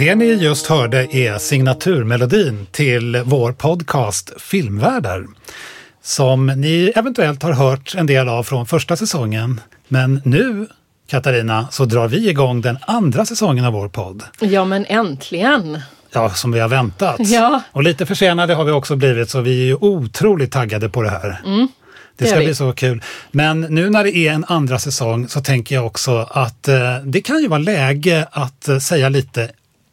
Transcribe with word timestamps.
Det 0.00 0.14
ni 0.14 0.24
just 0.24 0.66
hörde 0.66 1.16
är 1.16 1.38
signaturmelodin 1.38 2.66
till 2.70 3.22
vår 3.24 3.52
podcast 3.52 4.32
Filmvärldar 4.38 5.26
som 6.02 6.46
ni 6.46 6.92
eventuellt 6.96 7.42
har 7.42 7.52
hört 7.52 7.94
en 7.94 8.06
del 8.06 8.28
av 8.28 8.42
från 8.42 8.66
första 8.66 8.96
säsongen. 8.96 9.60
Men 9.88 10.20
nu, 10.24 10.66
Katarina, 11.10 11.68
så 11.70 11.84
drar 11.84 12.08
vi 12.08 12.28
igång 12.28 12.60
den 12.60 12.78
andra 12.80 13.26
säsongen 13.26 13.64
av 13.64 13.72
vår 13.72 13.88
podd. 13.88 14.22
Ja, 14.40 14.64
men 14.64 14.86
äntligen! 14.86 15.80
Ja, 16.12 16.30
som 16.30 16.52
vi 16.52 16.60
har 16.60 16.68
väntat. 16.68 17.16
Ja. 17.18 17.62
Och 17.72 17.82
lite 17.82 18.06
försenade 18.06 18.54
har 18.54 18.64
vi 18.64 18.72
också 18.72 18.96
blivit, 18.96 19.30
så 19.30 19.40
vi 19.40 19.70
är 19.70 19.84
otroligt 19.84 20.52
taggade 20.52 20.88
på 20.88 21.02
det 21.02 21.10
här. 21.10 21.40
Mm, 21.46 21.68
det 22.16 22.26
ska 22.26 22.36
bli 22.36 22.54
så 22.54 22.72
kul. 22.72 23.02
Men 23.30 23.60
nu 23.60 23.90
när 23.90 24.04
det 24.04 24.16
är 24.16 24.32
en 24.32 24.44
andra 24.48 24.78
säsong 24.78 25.28
så 25.28 25.40
tänker 25.40 25.74
jag 25.74 25.86
också 25.86 26.28
att 26.30 26.68
eh, 26.68 26.96
det 27.04 27.20
kan 27.20 27.40
ju 27.40 27.48
vara 27.48 27.58
läge 27.58 28.26
att 28.30 28.68
eh, 28.68 28.78
säga 28.78 29.08
lite 29.08 29.50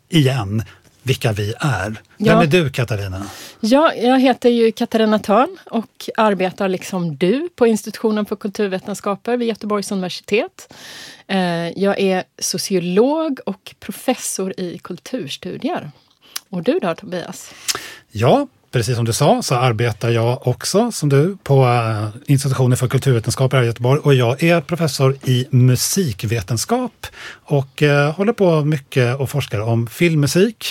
igen 0.10 0.64
vilka 1.04 1.32
vi 1.32 1.54
är. 1.60 1.96
Ja. 2.18 2.34
Vem 2.34 2.40
är 2.40 2.48
du 2.48 2.70
Katarina? 2.70 3.26
Ja, 3.60 3.94
jag 3.94 4.20
heter 4.20 4.50
ju 4.50 4.72
Katarina 4.72 5.20
Törn 5.20 5.58
och 5.66 6.10
arbetar 6.18 6.68
liksom 6.68 7.18
du 7.18 7.50
på 7.56 7.68
institutionen 7.68 8.26
för 8.26 8.36
kulturvetenskaper 8.36 9.38
vid 9.38 9.48
Göteborgs 9.48 9.92
universitet. 9.92 10.74
Eh, 11.28 11.40
Jag 11.70 12.00
är 12.00 12.24
sociolog 12.40 13.40
och 13.46 13.76
professor 13.80 14.60
i 14.60 14.80
kulturstudier. 14.84 15.92
Och 16.50 16.64
du 16.64 16.80
då 16.80 16.96
Tobias? 16.96 17.52
Ja, 18.12 18.48
precis 18.78 18.96
som 18.96 19.06
du 19.06 19.14
sa 19.14 19.42
så 19.42 19.56
arbetar 19.56 20.10
jag 20.10 20.48
också 20.48 20.92
som 20.92 21.10
du 21.10 21.38
på 21.44 21.66
eh, 21.66 22.08
institutionen 22.26 22.78
för 22.78 22.88
kulturvetenskaper 22.88 23.58
här 23.58 23.64
i 23.64 23.68
Göteborg 23.68 24.02
och 24.04 24.14
jag 24.14 24.44
är 24.44 24.62
professor 24.62 25.18
i 25.24 25.48
musikvetenskap 25.50 27.08
och 27.30 27.84
eh, 27.84 28.16
håller 28.16 28.34
på 28.34 28.66
mycket 28.66 29.20
och 29.20 29.30
forskar 29.30 29.60
om 29.60 29.88
filmmusik 29.88 30.66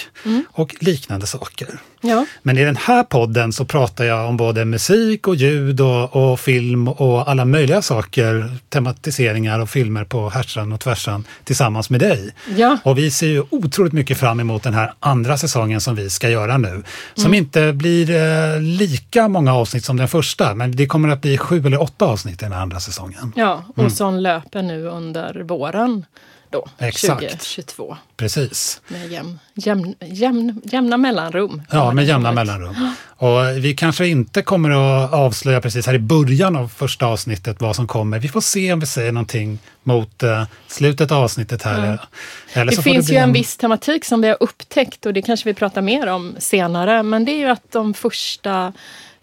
och 0.52 0.76
liknande 0.80 1.26
saker. 1.26 1.68
Ja, 2.00 2.26
Men 2.42 2.58
i 2.58 2.64
den 2.64 2.76
här 2.76 3.02
podden 3.02 3.52
så 3.52 3.64
pratar 3.64 4.04
jag 4.04 4.28
om 4.28 4.36
både 4.36 4.64
musik 4.64 5.28
och 5.28 5.34
ljud 5.34 5.80
och, 5.80 6.32
och 6.32 6.40
film 6.40 6.88
och 6.88 7.30
alla 7.30 7.44
möjliga 7.44 7.82
saker, 7.82 8.50
tematiseringar 8.68 9.60
och 9.60 9.70
filmer 9.70 10.04
på 10.04 10.30
härsan 10.30 10.72
och 10.72 10.80
tvärsan 10.80 11.24
tillsammans 11.44 11.90
med 11.90 12.00
dig. 12.00 12.34
ja. 12.56 12.78
Och 12.84 12.98
vi 12.98 13.10
ser 13.10 13.26
ju 13.26 13.42
otroligt 13.50 13.92
mycket 13.92 14.18
fram 14.18 14.40
emot 14.40 14.62
den 14.62 14.74
här 14.74 14.92
andra 15.00 15.38
säsongen 15.38 15.80
som 15.80 15.94
vi 15.94 16.10
ska 16.10 16.28
göra 16.28 16.58
nu. 16.58 16.82
Som 17.14 17.34
inte 17.34 17.72
blir 17.72 18.10
eh, 18.10 18.60
lika 18.60 19.28
många 19.28 19.54
avsnitt 19.54 19.84
som 19.84 19.96
den 19.96 20.08
första, 20.08 20.54
men 20.54 20.76
det 20.76 20.86
kommer 20.86 21.08
att 21.08 21.20
bli 21.20 21.38
sju 21.38 21.66
eller 21.66 21.82
åtta 21.82 22.04
avsnitt 22.04 22.42
i 22.42 22.44
den 22.44 22.52
andra 22.52 22.80
säsongen. 22.80 23.32
ja. 23.36 23.64
och 23.76 23.92
som 23.92 24.14
löper 24.14 24.62
nu 24.62 24.86
under 24.86 25.42
våren 25.42 26.04
då, 26.56 26.86
Exakt. 26.86 27.20
2022. 27.20 27.96
Precis. 28.16 28.80
Med 28.88 29.12
jäm, 29.12 29.38
jäm, 29.54 29.94
jäm, 30.00 30.60
jämna 30.64 30.96
mellanrum. 30.96 31.62
Ja, 31.70 31.92
med 31.92 32.04
jämna 32.04 32.32
mellanrum. 32.32 32.94
Och 33.18 33.64
vi 33.64 33.74
kanske 33.74 34.06
inte 34.06 34.42
kommer 34.42 34.70
att 34.70 35.12
avslöja 35.12 35.60
precis 35.60 35.86
här 35.86 35.94
i 35.94 35.98
början 35.98 36.56
av 36.56 36.68
första 36.68 37.06
avsnittet 37.06 37.60
vad 37.60 37.76
som 37.76 37.86
kommer. 37.86 38.18
Vi 38.18 38.28
får 38.28 38.40
se 38.40 38.72
om 38.72 38.80
vi 38.80 38.86
säger 38.86 39.12
någonting 39.12 39.58
mot 39.82 40.22
eh, 40.22 40.44
slutet 40.66 41.10
av 41.12 41.22
avsnittet 41.22 41.62
här. 41.62 41.78
Eller, 41.78 41.98
eller 42.52 42.66
Det 42.66 42.76
så 42.76 42.82
får 42.82 42.90
finns 42.90 43.06
bli 43.06 43.14
ju 43.14 43.20
en 43.20 43.32
viss 43.32 43.56
tematik 43.56 44.04
som 44.04 44.20
vi 44.20 44.28
har 44.28 44.36
upptäckt 44.40 45.06
och 45.06 45.12
det 45.12 45.22
kanske 45.22 45.48
vi 45.48 45.54
pratar 45.54 45.82
mer 45.82 46.06
om 46.06 46.36
senare. 46.38 47.02
Men 47.02 47.24
det 47.24 47.32
är 47.32 47.38
ju 47.38 47.48
att 47.48 47.72
de 47.72 47.94
första 47.94 48.72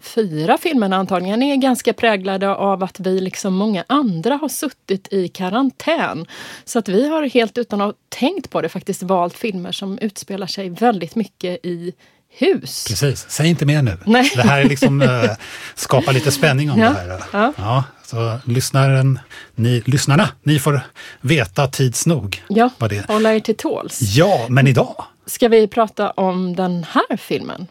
fyra 0.04 0.58
filmerna 0.58 0.96
antagligen 0.96 1.42
är 1.42 1.56
ganska 1.56 1.92
präglade 1.92 2.48
av 2.54 2.82
att 2.82 3.00
vi 3.00 3.20
liksom 3.20 3.54
många 3.54 3.84
andra 3.86 4.34
har 4.36 4.48
suttit 4.48 5.12
i 5.12 5.28
karantän. 5.28 6.26
Så 6.64 6.78
att 6.78 6.88
vi 6.88 7.08
har 7.08 7.22
helt 7.22 7.58
utan 7.58 7.80
att 7.80 7.86
ha 7.86 7.94
tänkt 8.08 8.50
på 8.50 8.60
det 8.60 8.68
faktiskt 8.68 9.02
valt 9.02 9.34
filmer 9.34 9.72
som 9.72 9.98
utspelar 9.98 10.46
sig 10.46 10.68
väldigt 10.70 11.14
mycket 11.14 11.64
i 11.66 11.92
hus. 12.36 12.84
Precis, 12.88 13.26
säg 13.28 13.48
inte 13.48 13.66
mer 13.66 13.82
nu. 13.82 13.98
Nej. 14.06 14.30
Det 14.36 14.42
här 14.42 14.60
är 14.60 14.64
liksom 14.64 15.02
eh, 15.02 15.08
skapa 15.74 16.12
lite 16.12 16.30
spänning 16.32 16.70
om 16.70 16.78
Ja, 16.80 16.88
det 16.90 16.94
här. 16.94 17.22
ja. 17.32 17.52
Ja, 17.56 17.84
så 18.04 18.38
lyssnaren, 18.44 19.18
ni, 19.54 19.82
lyssnarna, 19.86 20.28
ni 20.42 20.58
får 20.58 20.80
veta 21.20 21.66
tids 21.66 22.06
nog 22.06 22.42
Ja, 22.48 22.70
vad 22.78 22.90
det 22.90 22.96
är. 22.96 23.02
hålla 23.06 23.34
er 23.34 23.40
till 23.40 23.56
tåls. 23.56 24.00
Ja, 24.00 24.46
men 24.48 24.66
idag 24.66 25.04
Ska 25.26 25.48
vi 25.48 25.66
prata 25.68 26.10
om 26.10 26.56
den 26.56 26.84
här 26.90 27.16
filmen? 27.16 27.66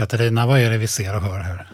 Katarina, 0.00 0.46
vad 0.46 0.60
är 0.60 0.70
det 0.70 0.78
vi 0.78 0.86
ser 0.86 1.16
och 1.16 1.22
hör 1.22 1.38
här? 1.38 1.66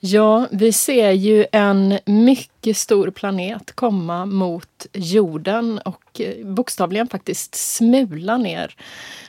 Ja, 0.00 0.46
vi 0.50 0.72
ser 0.72 1.10
ju 1.10 1.46
en 1.52 1.98
mycket 2.06 2.76
stor 2.76 3.10
planet 3.10 3.72
komma 3.72 4.26
mot 4.26 4.86
jorden 4.92 5.78
och 5.78 6.20
eh, 6.20 6.46
bokstavligen 6.46 7.08
faktiskt 7.08 7.54
smula 7.54 8.36
ner 8.36 8.74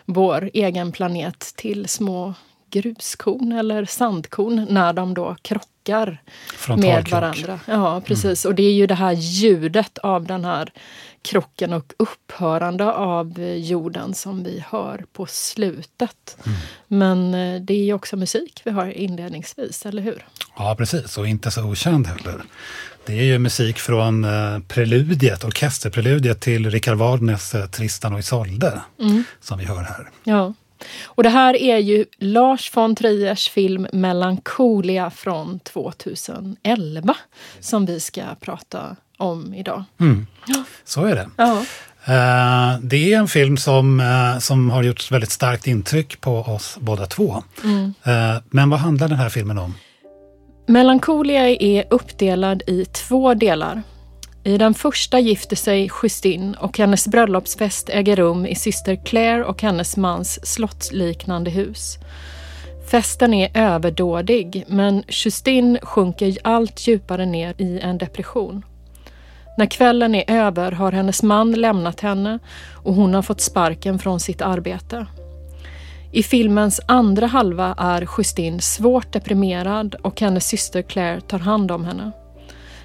vår 0.05 0.49
egen 0.53 0.91
planet 0.91 1.39
till 1.55 1.87
små 1.87 2.33
gruskorn 2.69 3.51
eller 3.51 3.85
sandkorn 3.85 4.67
när 4.69 4.93
de 4.93 5.13
då 5.13 5.35
krockar 5.41 6.21
med 6.77 7.07
varandra. 7.11 7.59
Ja, 7.65 8.01
precis. 8.05 8.45
Och 8.45 8.55
det 8.55 8.63
är 8.63 8.73
ju 8.73 8.87
det 8.87 8.95
här 8.95 9.13
ljudet 9.13 9.97
av 9.97 10.25
den 10.25 10.45
här 10.45 10.71
krocken 11.21 11.73
och 11.73 11.93
upphörande 11.97 12.93
av 12.93 13.39
jorden 13.41 14.13
som 14.13 14.43
vi 14.43 14.63
hör 14.67 15.05
på 15.13 15.25
slutet. 15.25 16.37
Men 16.87 17.33
eh, 17.33 17.61
det 17.61 17.73
är 17.73 17.83
ju 17.83 17.93
också 17.93 18.17
musik 18.17 18.61
vi 18.63 18.71
har 18.71 18.91
inledningsvis, 18.91 19.85
eller 19.85 20.01
hur? 20.01 20.25
Ja, 20.57 20.75
precis. 20.77 21.17
Och 21.17 21.27
inte 21.27 21.51
så 21.51 21.63
okänd 21.63 22.07
heller. 22.07 22.43
Det 23.05 23.13
är 23.13 23.23
ju 23.23 23.39
musik 23.39 23.77
från 23.77 24.23
eh, 24.23 24.59
preludiet, 24.67 25.43
orkesterpreludiet 25.43 26.41
till 26.41 26.69
Richard 26.69 26.97
Wagners 26.97 27.55
eh, 27.55 27.65
Tristan 27.65 28.13
och 28.13 28.19
Isolde 28.19 28.81
som 29.41 29.59
vi 29.59 29.65
hör 29.65 29.83
här. 29.83 30.09
Ja. 30.23 30.53
Och 31.03 31.23
det 31.23 31.29
här 31.29 31.55
är 31.55 31.77
ju 31.77 32.05
Lars 32.17 32.77
von 32.77 32.95
Triers 32.95 33.49
film 33.49 33.87
Melancholia 33.93 35.09
från 35.09 35.59
2011 35.59 37.15
som 37.59 37.85
vi 37.85 37.99
ska 37.99 38.21
prata 38.39 38.95
om 39.19 39.53
idag. 39.53 39.83
Så 40.85 41.05
är 41.05 41.15
det. 41.15 41.29
Ja. 41.37 41.57
Eh, 42.05 42.79
Det 42.81 43.13
är 43.13 43.17
en 43.17 43.27
film 43.27 43.57
som, 43.57 43.99
eh, 43.99 44.39
som 44.39 44.69
har 44.69 44.83
gjort 44.83 45.11
väldigt 45.11 45.31
starkt 45.31 45.67
intryck 45.67 46.21
på 46.21 46.37
oss 46.39 46.77
båda 46.81 47.05
två. 47.05 47.43
Eh, 48.03 48.41
Men 48.49 48.69
vad 48.69 48.79
handlar 48.79 49.07
den 49.07 49.17
här 49.17 49.29
filmen 49.29 49.57
om? 49.57 49.73
Melancholia 50.67 51.49
är 51.49 51.85
uppdelad 51.89 52.63
i 52.67 52.85
två 52.85 53.33
delar. 53.33 53.81
I 54.43 54.57
den 54.57 54.73
första 54.73 55.19
gifter 55.19 55.55
sig 55.55 55.89
Justine 56.03 56.57
och 56.59 56.77
hennes 56.77 57.07
bröllopsfest 57.07 57.89
äger 57.89 58.15
rum 58.15 58.45
i 58.45 58.55
syster 58.55 59.05
Claire 59.05 59.43
och 59.43 59.61
hennes 59.61 59.97
mans 59.97 60.47
slottsliknande 60.53 61.51
hus. 61.51 61.97
Festen 62.91 63.33
är 63.33 63.57
överdådig 63.57 64.65
men 64.67 65.03
Justine 65.07 65.79
sjunker 65.83 66.37
allt 66.43 66.87
djupare 66.87 67.25
ner 67.25 67.55
i 67.57 67.79
en 67.79 67.97
depression. 67.97 68.65
När 69.59 69.65
kvällen 69.65 70.15
är 70.15 70.23
över 70.27 70.71
har 70.71 70.91
hennes 70.91 71.23
man 71.23 71.51
lämnat 71.51 71.99
henne 71.99 72.39
och 72.73 72.93
hon 72.93 73.13
har 73.13 73.21
fått 73.21 73.41
sparken 73.41 73.99
från 73.99 74.19
sitt 74.19 74.41
arbete. 74.41 75.05
I 76.11 76.23
filmens 76.23 76.81
andra 76.85 77.27
halva 77.27 77.75
är 77.77 78.07
Justine 78.17 78.61
svårt 78.61 79.13
deprimerad 79.13 79.95
och 79.95 80.21
hennes 80.21 80.47
syster 80.47 80.81
Claire 80.81 81.21
tar 81.21 81.39
hand 81.39 81.71
om 81.71 81.85
henne. 81.85 82.11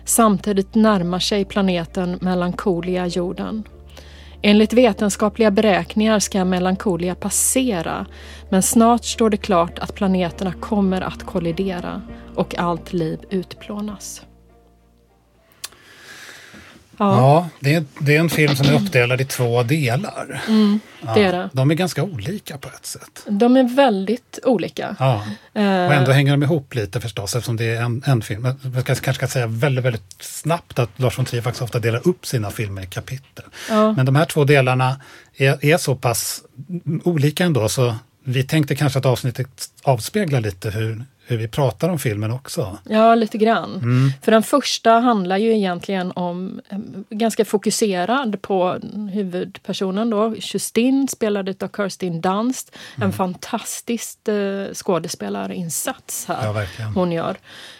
Samtidigt 0.04 0.74
närmar 0.74 1.18
sig 1.18 1.44
planeten 1.44 2.18
Melancholia 2.20 3.06
jorden. 3.06 3.68
Enligt 4.42 4.72
vetenskapliga 4.72 5.50
beräkningar 5.50 6.18
ska 6.18 6.44
Melancholia 6.44 7.14
passera 7.14 8.06
men 8.50 8.62
snart 8.62 9.04
står 9.04 9.30
det 9.30 9.36
klart 9.36 9.78
att 9.78 9.94
planeterna 9.94 10.52
kommer 10.52 11.00
att 11.00 11.26
kollidera 11.26 12.02
och 12.34 12.58
allt 12.58 12.92
liv 12.92 13.20
utplånas. 13.30 14.22
Ja, 16.98 17.16
ja 17.18 17.48
det, 17.60 17.74
är, 17.74 17.84
det 17.98 18.16
är 18.16 18.20
en 18.20 18.30
film 18.30 18.56
som 18.56 18.66
är 18.66 18.74
uppdelad 18.74 19.20
i 19.20 19.24
två 19.24 19.62
delar. 19.62 20.42
Mm, 20.48 20.80
det 21.14 21.22
är 21.22 21.32
det. 21.32 21.50
de 21.52 21.70
är 21.70 21.74
ganska 21.74 22.02
olika 22.02 22.58
på 22.58 22.68
ett 22.68 22.86
sätt. 22.86 23.26
De 23.26 23.56
är 23.56 23.76
väldigt 23.76 24.38
olika. 24.42 24.96
Ja. 24.98 25.26
Och 25.52 25.60
ändå 25.94 26.12
hänger 26.12 26.30
de 26.30 26.42
ihop 26.42 26.74
lite 26.74 27.00
förstås 27.00 27.34
eftersom 27.34 27.56
det 27.56 27.64
är 27.64 27.82
en, 27.82 28.02
en 28.06 28.22
film. 28.22 28.48
Jag 28.74 28.84
kanske 28.84 29.14
ska 29.14 29.28
säga 29.28 29.46
väldigt, 29.46 29.84
väldigt 29.84 30.16
snabbt 30.20 30.78
att 30.78 30.90
Lars 30.96 31.18
von 31.18 31.24
Trier 31.24 31.42
faktiskt 31.42 31.62
ofta 31.62 31.78
delar 31.78 32.08
upp 32.08 32.26
sina 32.26 32.50
filmer 32.50 32.82
i 32.82 32.86
kapitel. 32.86 33.44
Ja. 33.70 33.92
Men 33.92 34.06
de 34.06 34.16
här 34.16 34.24
två 34.24 34.44
delarna 34.44 35.00
är, 35.36 35.64
är 35.64 35.76
så 35.76 35.94
pass 35.94 36.42
olika 37.04 37.44
ändå 37.44 37.68
så 37.68 37.94
vi 38.24 38.44
tänkte 38.44 38.74
kanske 38.74 38.98
att 38.98 39.06
avsnittet 39.06 39.70
avspeglar 39.82 40.40
lite 40.40 40.70
hur, 40.70 41.04
hur 41.26 41.36
vi 41.36 41.48
pratar 41.48 41.88
om 41.88 41.98
filmen 41.98 42.30
också. 42.30 42.78
Ja, 42.88 43.14
lite 43.14 43.38
grann. 43.38 43.74
Mm. 43.74 44.12
För 44.22 44.32
den 44.32 44.42
första 44.42 44.90
handlar 44.90 45.36
ju 45.36 45.56
egentligen 45.56 46.12
om, 46.12 46.60
eh, 46.68 46.78
ganska 47.10 47.44
fokuserad 47.44 48.42
på 48.42 48.78
huvudpersonen 49.12 50.10
då, 50.10 50.34
Justin, 50.36 51.08
spelad 51.08 51.62
av 51.62 51.68
Kirsten 51.76 52.20
Dunst. 52.20 52.76
Mm. 52.96 53.06
En 53.06 53.12
fantastisk 53.12 54.28
eh, 54.28 54.72
skådespelarinsats 54.72 56.26
här 56.28 56.68
ja, 56.78 56.84
hon 56.94 57.12
gör 57.12 57.36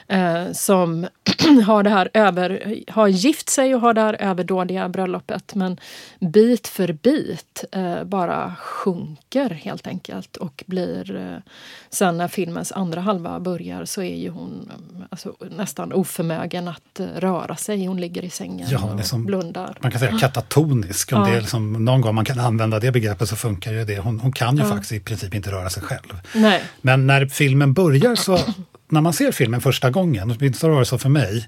eh, 0.09 0.53
som 0.53 1.06
har, 1.67 1.83
det 1.83 1.91
här 1.91 2.11
över, 2.15 2.75
har 2.89 3.09
gift 3.09 3.49
sig 3.49 3.75
och 3.75 3.81
har 3.81 3.95
det 3.95 4.01
här 4.01 4.17
överdådiga 4.21 4.89
bröllopet 4.89 5.55
men 5.55 5.81
bit 6.21 6.69
för 6.69 6.93
bit 6.93 7.65
eh, 7.73 8.05
bara 8.05 8.55
sjunker 8.59 9.51
helt 9.51 9.87
enkelt 9.87 10.37
och 10.37 10.65
blir 10.67 11.17
eh, 11.17 11.53
sen 11.91 12.17
när 12.17 12.29
filmens 12.29 12.73
andra 12.73 13.01
halva 13.01 13.41
börjar 13.41 13.85
så 13.85 14.03
är 14.03 14.17
ju 14.17 14.31
hon 14.31 14.71
eh, 14.71 15.05
alltså, 15.11 15.35
nästan 15.56 15.93
oförmögen 15.93 16.69
att 16.69 17.00
eh, 17.00 17.07
röra 17.07 17.57
sig. 17.57 17.87
Hon 17.87 18.00
ligger 18.00 18.25
i 18.25 18.31
sängen 18.31 18.69
ja, 18.71 18.95
och 18.95 19.05
som, 19.05 19.25
blundar. 19.25 19.79
Man 19.81 19.91
kan 19.91 20.00
säga 20.00 20.19
katatonisk. 20.19 21.12
Om 21.12 21.19
ja. 21.21 21.27
det 21.27 21.37
är 21.37 21.41
liksom, 21.41 21.85
någon 21.85 22.00
gång 22.00 22.15
man 22.15 22.25
kan 22.25 22.41
använda 22.41 22.81
det 22.81 22.93
begreppet 22.93 23.29
så 23.29 23.37
funkar 23.37 23.73
ju 23.73 23.85
det. 23.85 23.99
Hon, 23.99 24.21
hon 24.21 24.33
kan 24.33 24.57
ju 24.57 24.62
ja. 24.62 24.69
faktiskt 24.69 24.93
i 24.93 25.00
princip 25.00 25.35
inte 25.35 25.50
röra 25.50 25.71
sig 25.71 25.83
själv. 25.83 26.21
Nej. 26.35 26.62
Men 26.81 27.07
när 27.07 27.27
filmen 27.27 27.73
börjar 27.73 28.15
så 28.15 28.39
när 28.94 29.00
man 29.00 29.12
ser 29.12 29.32
filmen 29.32 29.61
första 29.61 29.91
gången, 29.91 30.31
åtminstone 30.38 30.73
var 30.73 30.81
det 30.81 30.87
så 30.87 30.99
för 30.99 31.08
mig, 31.08 31.46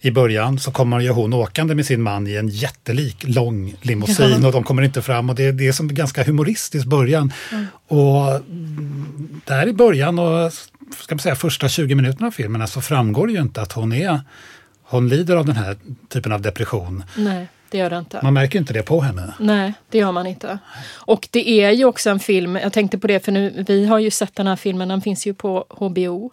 i 0.00 0.10
början 0.10 0.58
så 0.58 0.70
kommer 0.70 1.00
ju 1.00 1.10
hon 1.10 1.32
åkande 1.32 1.74
med 1.74 1.86
sin 1.86 2.02
man 2.02 2.26
i 2.26 2.36
en 2.36 2.48
jättelik 2.48 3.24
lång 3.28 3.74
limousin 3.82 4.44
och 4.44 4.52
de 4.52 4.64
kommer 4.64 4.82
inte 4.82 5.02
fram 5.02 5.30
och 5.30 5.34
det, 5.36 5.52
det 5.52 5.68
är 5.68 5.72
som 5.72 5.94
ganska 5.94 6.24
humoristisk 6.24 6.86
början. 6.86 7.32
Mm. 7.52 7.66
Och 7.86 8.40
där 9.44 9.68
i 9.68 9.72
början 9.72 10.18
och 10.18 10.52
ska 10.98 11.14
man 11.14 11.18
säga, 11.18 11.34
första 11.34 11.68
20 11.68 11.94
minuterna 11.94 12.26
av 12.26 12.30
filmen 12.30 12.68
så 12.68 12.80
framgår 12.80 13.26
det 13.26 13.32
ju 13.32 13.40
inte 13.40 13.62
att 13.62 13.72
hon 13.72 13.92
är 13.92 14.20
hon 14.82 15.08
lider 15.08 15.36
av 15.36 15.46
den 15.46 15.56
här 15.56 15.76
typen 16.08 16.32
av 16.32 16.42
depression. 16.42 17.04
Nej, 17.16 17.48
det 17.70 17.78
gör 17.78 17.90
det 17.90 17.98
inte. 17.98 18.20
Man 18.22 18.34
märker 18.34 18.58
inte 18.58 18.72
det 18.72 18.82
på 18.82 19.00
henne. 19.00 19.34
Nej, 19.38 19.72
det 19.90 19.98
gör 19.98 20.12
man 20.12 20.26
inte. 20.26 20.58
Och 20.94 21.28
det 21.30 21.50
är 21.50 21.70
ju 21.70 21.84
också 21.84 22.10
en 22.10 22.20
film, 22.20 22.56
jag 22.56 22.72
tänkte 22.72 22.98
på 22.98 23.06
det 23.06 23.24
för 23.24 23.32
nu, 23.32 23.64
vi 23.68 23.86
har 23.86 23.98
ju 23.98 24.10
sett 24.10 24.36
den 24.36 24.46
här 24.46 24.56
filmen, 24.56 24.88
den 24.88 25.00
finns 25.00 25.26
ju 25.26 25.34
på 25.34 25.66
HBO 25.68 26.30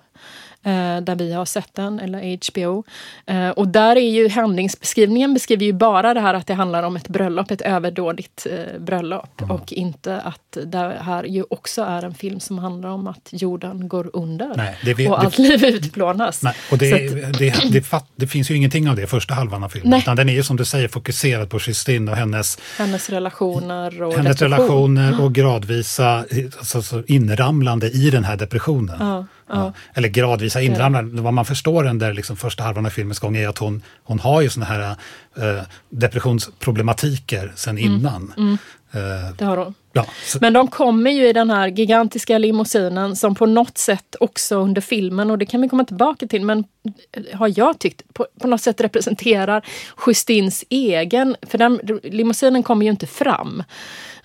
där 1.01 1.15
vi 1.15 1.33
har 1.33 1.45
sett 1.45 1.73
den, 1.73 1.99
eller 1.99 2.37
HBO. 2.51 2.83
Eh, 3.25 3.49
och 3.49 3.67
där 3.67 3.95
är 3.95 4.09
ju 4.09 4.29
handlingsbeskrivningen 4.29 5.33
beskriver 5.33 5.65
ju 5.65 5.73
bara 5.73 6.13
det 6.13 6.19
här 6.19 6.33
att 6.33 6.47
det 6.47 6.53
handlar 6.53 6.83
om 6.83 6.95
ett 6.95 7.07
bröllop, 7.07 7.51
ett 7.51 7.61
överdådigt 7.61 8.47
eh, 8.51 8.79
bröllop. 8.79 9.41
Mm. 9.41 9.51
Och 9.51 9.73
inte 9.73 10.21
att 10.21 10.57
det 10.65 10.97
här 11.01 11.23
ju 11.23 11.43
också 11.49 11.81
är 11.81 12.05
en 12.05 12.13
film 12.13 12.39
som 12.39 12.57
handlar 12.57 12.89
om 12.89 13.07
att 13.07 13.29
jorden 13.31 13.87
går 13.87 14.09
under 14.13 14.53
nej, 14.55 14.77
det, 14.83 15.07
och 15.07 15.19
allt 15.19 15.37
liv 15.37 15.65
utplånas. 15.65 16.43
Nej, 16.43 16.53
och 16.71 16.77
det, 16.77 16.93
att, 16.93 17.39
det, 17.39 17.71
det, 17.71 18.05
det, 18.15 18.27
finns 18.27 18.51
ju 18.51 18.55
ingenting 18.55 18.89
av 18.89 18.95
det 18.95 19.07
första 19.07 19.33
halvan 19.33 19.63
av 19.63 19.69
filmen. 19.69 19.89
Nej. 19.89 19.99
Utan 19.99 20.15
den 20.15 20.29
är 20.29 20.33
ju 20.33 20.43
som 20.43 20.57
du 20.57 20.65
säger 20.65 20.87
fokuserad 20.87 21.49
på 21.49 21.59
Kristin 21.59 22.09
och 22.09 22.15
hennes, 22.15 22.59
hennes 22.77 23.09
relationer 23.09 24.01
och 24.03 24.13
hennes 24.13 24.41
relationer 24.41 25.21
och 25.21 25.33
gradvisa 25.33 26.25
alltså, 26.75 27.03
inramlande 27.07 27.89
i 27.89 28.09
den 28.09 28.23
här 28.23 28.37
depressionen. 28.37 28.97
Ja. 28.99 29.25
Ja. 29.49 29.73
Eller 29.93 30.09
gradvisa 30.09 30.61
inramlande. 30.61 31.21
Vad 31.21 31.33
man 31.33 31.45
förstår 31.45 31.85
under 31.85 32.13
liksom 32.13 32.37
första 32.37 32.63
halvan 32.63 32.85
av 32.85 32.89
filmens 32.89 33.19
gång 33.19 33.37
är 33.37 33.47
att 33.47 33.57
hon, 33.57 33.81
hon 34.03 34.19
har 34.19 34.41
ju 34.41 34.49
såna 34.49 34.65
här 34.65 34.95
eh, 35.37 35.63
depressionsproblematiker 35.89 37.53
sen 37.55 37.77
mm. 37.77 37.93
innan. 37.93 38.33
Mm. 38.37 38.57
Eh, 38.91 39.35
det 39.37 39.45
har 39.45 39.57
hon. 39.57 39.73
Ja, 39.93 40.05
Men 40.41 40.53
de 40.53 40.67
kommer 40.67 41.11
ju 41.11 41.27
i 41.27 41.33
den 41.33 41.49
här 41.49 41.67
gigantiska 41.67 42.37
limousinen 42.37 43.15
som 43.15 43.35
på 43.35 43.45
något 43.45 43.77
sätt 43.77 44.15
också 44.19 44.55
under 44.55 44.81
filmen, 44.81 45.31
och 45.31 45.37
det 45.37 45.45
kan 45.45 45.61
vi 45.61 45.69
komma 45.69 45.85
tillbaka 45.85 46.27
till, 46.27 46.45
men 46.45 46.63
har 47.33 47.59
jag 47.59 47.79
tyckt 47.79 48.13
på, 48.13 48.27
på 48.39 48.47
något 48.47 48.61
sätt 48.61 48.81
representerar 48.81 49.65
Justins 50.07 50.65
egen, 50.69 51.35
för 51.41 51.57
den 51.57 51.79
limousinen 52.03 52.63
kommer 52.63 52.85
ju 52.85 52.91
inte 52.91 53.07
fram 53.07 53.63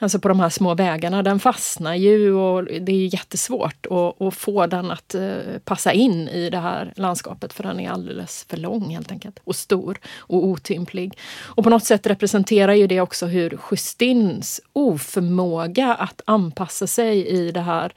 alltså 0.01 0.19
på 0.19 0.29
de 0.29 0.41
här 0.41 0.49
små 0.49 0.75
vägarna, 0.75 1.23
den 1.23 1.41
fastnar 1.41 1.95
ju 1.95 2.35
och 2.35 2.65
det 2.65 2.93
är 2.93 3.15
jättesvårt 3.15 3.87
att, 3.91 4.23
att 4.23 4.35
få 4.35 4.67
den 4.67 4.91
att 4.91 5.15
eh, 5.15 5.37
passa 5.65 5.93
in 5.93 6.29
i 6.29 6.51
det 6.51 6.59
här 6.59 6.93
landskapet 6.97 7.53
för 7.53 7.63
den 7.63 7.81
är 7.81 7.91
alldeles 7.91 8.47
för 8.49 8.57
lång 8.57 8.91
helt 8.91 9.11
enkelt 9.11 9.41
och 9.45 9.57
stor 9.57 9.99
och 10.19 10.45
otymplig. 10.45 11.00
Och 11.43 11.65
på 11.65 11.71
något 11.71 11.85
sätt 11.85 12.07
representerar 12.07 12.75
ju 12.75 12.87
det 12.87 13.01
också 13.01 13.27
hur 13.27 13.59
Justins 13.71 14.61
oförmåga 14.73 15.95
att 15.95 16.23
anpassa 16.25 16.87
sig 16.87 17.27
i 17.27 17.51
det 17.51 17.61
här 17.61 17.93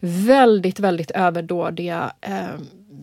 väldigt, 0.00 0.80
väldigt 0.80 1.10
överdådiga 1.10 2.12
eh, 2.20 2.58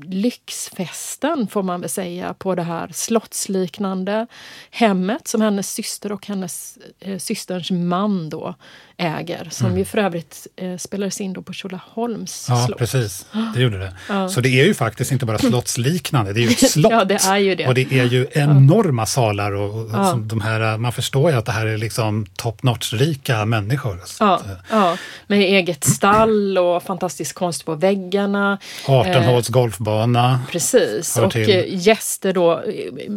lyxfesten 0.09 1.47
får 1.47 1.63
man 1.63 1.81
väl 1.81 1.89
säga 1.89 2.33
på 2.33 2.55
det 2.55 2.63
här 2.63 2.89
slottsliknande 2.93 4.27
hemmet 4.71 5.27
som 5.27 5.41
hennes 5.41 5.73
syster 5.73 6.11
och 6.11 6.27
hennes 6.27 6.77
eh, 6.99 7.17
systerns 7.17 7.71
man 7.71 8.29
då 8.29 8.55
äger. 8.97 9.47
Som 9.51 9.67
mm. 9.67 9.77
ju 9.77 9.85
för 9.85 9.97
övrigt 9.97 10.47
eh, 10.55 10.77
spelades 10.77 11.21
in 11.21 11.33
då 11.33 11.41
på 11.41 11.53
Tjolöholms 11.53 12.45
ja, 12.49 12.65
slott. 12.65 12.79
precis. 12.79 13.25
Det 13.55 13.61
gjorde 13.61 13.77
det. 13.77 13.93
Ja. 14.09 14.29
Så 14.29 14.41
det 14.41 14.49
är 14.49 14.65
ju 14.65 14.73
faktiskt 14.73 15.11
inte 15.11 15.25
bara 15.25 15.37
slottsliknande, 15.37 16.33
det 16.33 16.39
är 16.39 16.41
ju 16.41 16.49
ett 16.49 16.71
slott. 16.71 16.91
ja, 16.91 17.05
det 17.05 17.25
är 17.25 17.37
ju 17.37 17.55
det. 17.55 17.67
Och 17.67 17.73
det 17.73 17.93
är 17.93 18.05
ju 18.05 18.27
enorma 18.31 19.05
salar 19.05 19.51
och, 19.51 19.89
ja. 19.93 20.19
de 20.21 20.41
här, 20.41 20.77
man 20.77 20.91
förstår 20.91 21.31
ju 21.31 21.37
att 21.37 21.45
det 21.45 21.51
här 21.51 21.65
är 21.65 21.77
liksom 21.77 22.25
top 22.35 22.63
notch-rika 22.63 23.45
människor. 23.45 23.99
Ja, 24.19 24.35
att, 24.35 24.45
ja, 24.69 24.97
med 25.27 25.39
eget 25.39 25.83
stall 25.83 26.57
och 26.57 26.83
fantastisk 26.83 27.35
konst 27.35 27.65
på 27.65 27.75
väggarna. 27.75 28.57
18 28.87 29.23
håls 29.23 29.49
eh, 29.49 29.53
golfbana. 29.99 30.39
Precis, 30.51 31.17
och 31.17 31.31
till. 31.31 31.49
Eh, 31.49 31.63
gäster 31.67 32.33
då, 32.33 32.63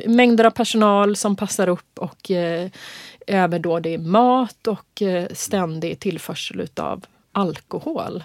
mängder 0.06 0.44
av 0.44 0.50
personal 0.50 1.16
som 1.16 1.36
passar 1.36 1.68
upp 1.68 1.98
och 1.98 2.30
eh, 2.30 2.70
överdådig 3.26 4.00
mat 4.00 4.66
och 4.66 5.02
eh, 5.02 5.26
ständig 5.32 5.98
tillförsel 5.98 6.60
utav 6.60 7.04
alkohol. 7.32 8.24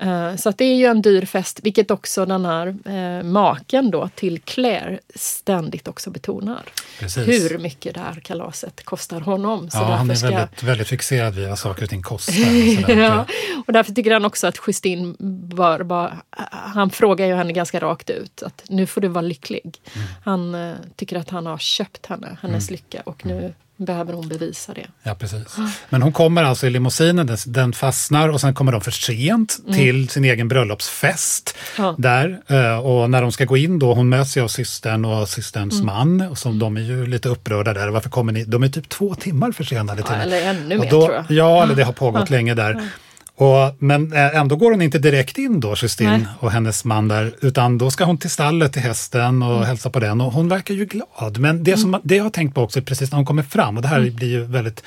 Mm. 0.00 0.30
Uh, 0.30 0.36
så 0.36 0.48
att 0.48 0.58
det 0.58 0.64
är 0.64 0.74
ju 0.74 0.86
en 0.86 1.02
dyr 1.02 1.24
fest, 1.24 1.60
vilket 1.62 1.90
också 1.90 2.26
den 2.26 2.44
här 2.44 2.66
uh, 2.66 3.24
maken 3.24 3.90
då 3.90 4.08
till 4.14 4.40
Claire 4.40 4.98
ständigt 5.14 5.88
också 5.88 6.10
betonar. 6.10 6.62
Precis. 6.98 7.28
Hur 7.28 7.58
mycket 7.58 7.94
det 7.94 8.00
här 8.00 8.14
kalaset 8.14 8.84
kostar 8.84 9.20
honom. 9.20 9.70
Så 9.70 9.78
ja, 9.78 9.84
han 9.84 10.10
är 10.10 10.14
ska... 10.14 10.30
väldigt, 10.30 10.62
väldigt 10.62 10.88
fixerad 10.88 11.34
vid 11.34 11.48
vad 11.48 11.58
saker 11.58 11.82
och 11.82 11.90
ting 11.90 12.02
kostar. 12.02 12.34
Och 12.84 12.90
ja, 12.90 13.26
och 13.66 13.72
därför 13.72 13.92
tycker 13.92 14.12
han 14.12 14.24
också 14.24 14.46
att 14.46 14.58
Justin 14.66 15.16
bör 15.54 15.80
vara... 15.80 16.16
Han 16.50 16.90
frågar 16.90 17.26
ju 17.26 17.34
henne 17.34 17.52
ganska 17.52 17.80
rakt 17.80 18.10
ut 18.10 18.42
att 18.42 18.64
nu 18.68 18.86
får 18.86 19.00
du 19.00 19.08
vara 19.08 19.22
lycklig. 19.22 19.80
Mm. 19.94 20.08
Han 20.24 20.74
tycker 20.96 21.16
att 21.18 21.30
han 21.30 21.46
har 21.46 21.58
köpt 21.58 22.06
henne, 22.06 22.36
hennes 22.42 22.68
mm. 22.68 22.72
lycka 22.72 23.02
och 23.04 23.26
nu 23.26 23.54
behöver 23.76 24.12
hon 24.12 24.28
bevisa 24.28 24.74
det. 24.74 24.86
Ja, 25.02 25.14
precis. 25.14 25.56
Men 25.88 26.02
hon 26.02 26.12
kommer 26.12 26.42
alltså 26.42 26.66
i 26.66 26.70
limousinen, 26.70 27.36
den, 27.46 27.72
fastnar 27.72 28.28
och 28.28 28.40
sen 28.40 28.54
kommer 28.54 28.72
de 28.72 28.80
för 28.80 28.90
sent 28.90 29.58
mm. 29.64 29.74
till 29.74 30.08
sin 30.08 30.24
egen 30.24 30.48
bröllopsfest. 30.48 31.56
Ja. 31.78 31.94
Där, 31.98 32.42
eh, 32.46 32.78
och 32.78 33.10
när 33.10 33.22
de 33.22 33.32
ska 33.32 33.44
gå 33.44 33.56
in 33.56 33.78
då, 33.78 33.94
hon 33.94 34.08
möts 34.08 34.36
ju 34.36 34.40
av 34.40 34.48
systern 34.48 35.04
och 35.04 35.28
systerns 35.28 35.74
mm. 35.74 35.86
man, 35.86 36.20
och 36.20 36.38
som 36.38 36.58
de 36.58 36.76
är 36.76 36.80
ju 36.80 37.06
lite 37.06 37.28
upprörda 37.28 37.72
där. 37.72 37.88
Varför 37.88 38.10
kommer 38.10 38.32
ni? 38.32 38.44
De 38.44 38.62
är 38.62 38.68
typ 38.68 38.88
två 38.88 39.14
timmar 39.14 39.52
försenade. 39.52 40.02
Till 40.02 40.14
ja, 40.14 40.22
eller 40.22 40.42
ännu 40.42 40.78
mer 40.78 40.90
då, 40.90 41.06
tror 41.06 41.14
jag. 41.14 41.24
Ja, 41.28 41.62
eller 41.62 41.74
det 41.74 41.84
har 41.84 41.92
pågått 41.92 42.30
länge 42.30 42.54
där. 42.54 42.88
Och, 43.36 43.76
men 43.78 44.12
eh, 44.12 44.36
ändå 44.36 44.56
går 44.56 44.70
hon 44.70 44.82
inte 44.82 44.98
direkt 44.98 45.38
in 45.38 45.60
då, 45.60 45.74
Justin 45.76 46.28
och 46.40 46.50
hennes 46.50 46.84
man 46.84 47.08
där, 47.08 47.34
utan 47.40 47.78
då 47.78 47.90
ska 47.90 48.04
hon 48.04 48.18
till 48.18 48.30
stallet 48.30 48.72
till 48.72 48.82
hästen 48.82 49.42
och 49.42 49.56
mm. 49.56 49.66
hälsa 49.66 49.90
på 49.90 50.00
den 50.00 50.20
och 50.20 50.32
hon 50.32 50.48
verkar 50.48 50.74
ju 50.74 50.84
glad. 50.84 51.38
Men 51.38 51.64
det, 51.64 51.76
som, 51.76 51.90
mm. 51.90 52.00
det 52.04 52.16
jag 52.16 52.22
har 52.22 52.30
tänkt 52.30 52.54
på 52.54 52.62
också, 52.62 52.82
precis 52.82 53.10
när 53.10 53.16
hon 53.16 53.26
kommer 53.26 53.42
fram, 53.42 53.76
och 53.76 53.82
det 53.82 53.88
här 53.88 53.98
mm. 53.98 54.14
blir 54.14 54.28
ju 54.28 54.44
väldigt 54.44 54.82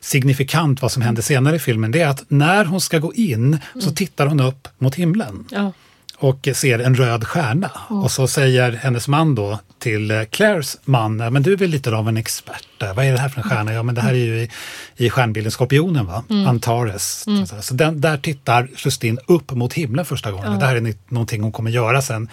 signifikant 0.00 0.82
vad 0.82 0.92
som 0.92 1.02
händer 1.02 1.22
senare 1.22 1.56
i 1.56 1.58
filmen, 1.58 1.90
det 1.90 2.00
är 2.00 2.08
att 2.08 2.24
när 2.28 2.64
hon 2.64 2.80
ska 2.80 2.98
gå 2.98 3.14
in 3.14 3.58
så 3.74 3.80
mm. 3.80 3.94
tittar 3.94 4.26
hon 4.26 4.40
upp 4.40 4.68
mot 4.78 4.94
himlen. 4.94 5.44
Ja. 5.50 5.72
Och 6.18 6.48
ser 6.54 6.78
en 6.78 6.94
röd 6.94 7.26
stjärna. 7.26 7.70
Mm. 7.90 8.02
Och 8.02 8.10
så 8.10 8.28
säger 8.28 8.72
hennes 8.72 9.08
man 9.08 9.34
då 9.34 9.58
till 9.78 10.26
Claires 10.30 10.78
man, 10.84 11.16
men 11.16 11.42
du 11.42 11.52
är 11.52 11.56
väl 11.56 11.70
lite 11.70 11.96
av 11.96 12.08
en 12.08 12.16
expert 12.16 12.68
där. 12.78 12.94
Vad 12.94 13.04
är 13.04 13.12
det 13.12 13.18
här 13.18 13.28
för 13.28 13.40
en 13.40 13.48
stjärna? 13.48 13.72
Ja 13.72 13.82
men 13.82 13.94
det 13.94 14.00
här 14.00 14.10
är 14.10 14.14
ju 14.14 14.40
i, 14.40 14.50
i 14.96 15.10
stjärnbilden 15.10 15.52
Skorpionen, 15.52 16.06
va? 16.06 16.24
Mm. 16.30 16.46
Antares. 16.46 17.26
Mm. 17.26 17.46
Så 17.46 17.74
den, 17.74 18.00
där 18.00 18.18
tittar 18.18 18.68
Justine 18.76 19.20
upp 19.26 19.50
mot 19.50 19.72
himlen 19.72 20.04
första 20.04 20.32
gången. 20.32 20.52
Ja. 20.52 20.58
Det 20.58 20.66
här 20.66 20.76
är 20.76 20.94
någonting 21.08 21.42
hon 21.42 21.52
kommer 21.52 21.70
göra 21.70 22.02
sen 22.02 22.28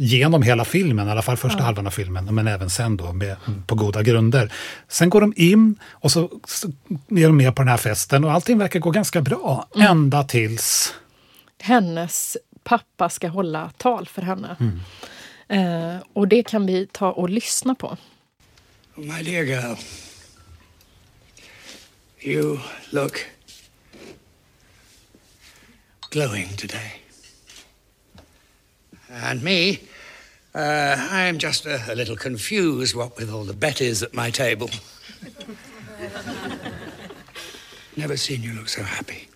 genom 0.00 0.42
hela 0.42 0.64
filmen, 0.64 1.08
i 1.08 1.10
alla 1.10 1.22
fall 1.22 1.36
första 1.36 1.58
ja. 1.58 1.64
halvan 1.64 1.86
av 1.86 1.90
filmen, 1.90 2.34
men 2.34 2.46
även 2.46 2.70
sen 2.70 2.96
då 2.96 3.12
med, 3.12 3.36
på 3.66 3.74
goda 3.74 4.02
grunder. 4.02 4.52
Sen 4.88 5.10
går 5.10 5.20
de 5.20 5.32
in 5.36 5.76
och 5.90 6.12
så, 6.12 6.30
så 6.46 6.68
är 7.10 7.26
de 7.26 7.36
med 7.36 7.56
på 7.56 7.62
den 7.62 7.68
här 7.68 7.76
festen 7.76 8.24
och 8.24 8.32
allting 8.32 8.58
verkar 8.58 8.80
gå 8.80 8.90
ganska 8.90 9.20
bra, 9.20 9.68
mm. 9.74 9.86
ända 9.86 10.24
tills... 10.24 10.94
Hennes 11.60 12.36
pappa 12.68 13.08
ska 13.08 13.28
hålla 13.28 13.70
tal 13.76 14.06
för 14.06 14.22
henne. 14.22 14.56
Mm. 14.60 14.80
Eh, 15.48 16.02
och 16.12 16.28
det 16.28 16.42
kan 16.42 16.66
vi 16.66 16.86
ta 16.86 17.12
och 17.12 17.30
lyssna 17.30 17.74
på. 17.74 17.96
My 18.94 19.22
dear 19.22 19.44
girl, 19.44 19.76
you 22.20 22.58
look 22.90 23.26
glowing 26.10 26.48
today. 26.56 27.02
And 29.10 29.42
me, 29.42 29.70
uh, 30.54 30.96
I 31.12 31.28
am 31.28 31.38
just 31.38 31.66
a, 31.66 31.80
a 31.90 31.94
little 31.94 32.16
confused, 32.16 32.96
what 32.96 33.18
with 33.18 33.34
all 33.34 33.46
the 33.46 33.54
Bettys 33.54 34.02
at 34.02 34.14
my 34.14 34.30
table. 34.30 34.70
Never 37.94 38.16
seen 38.16 38.42
you 38.42 38.52
look 38.52 38.68
so 38.68 38.82
happy. 38.82 39.28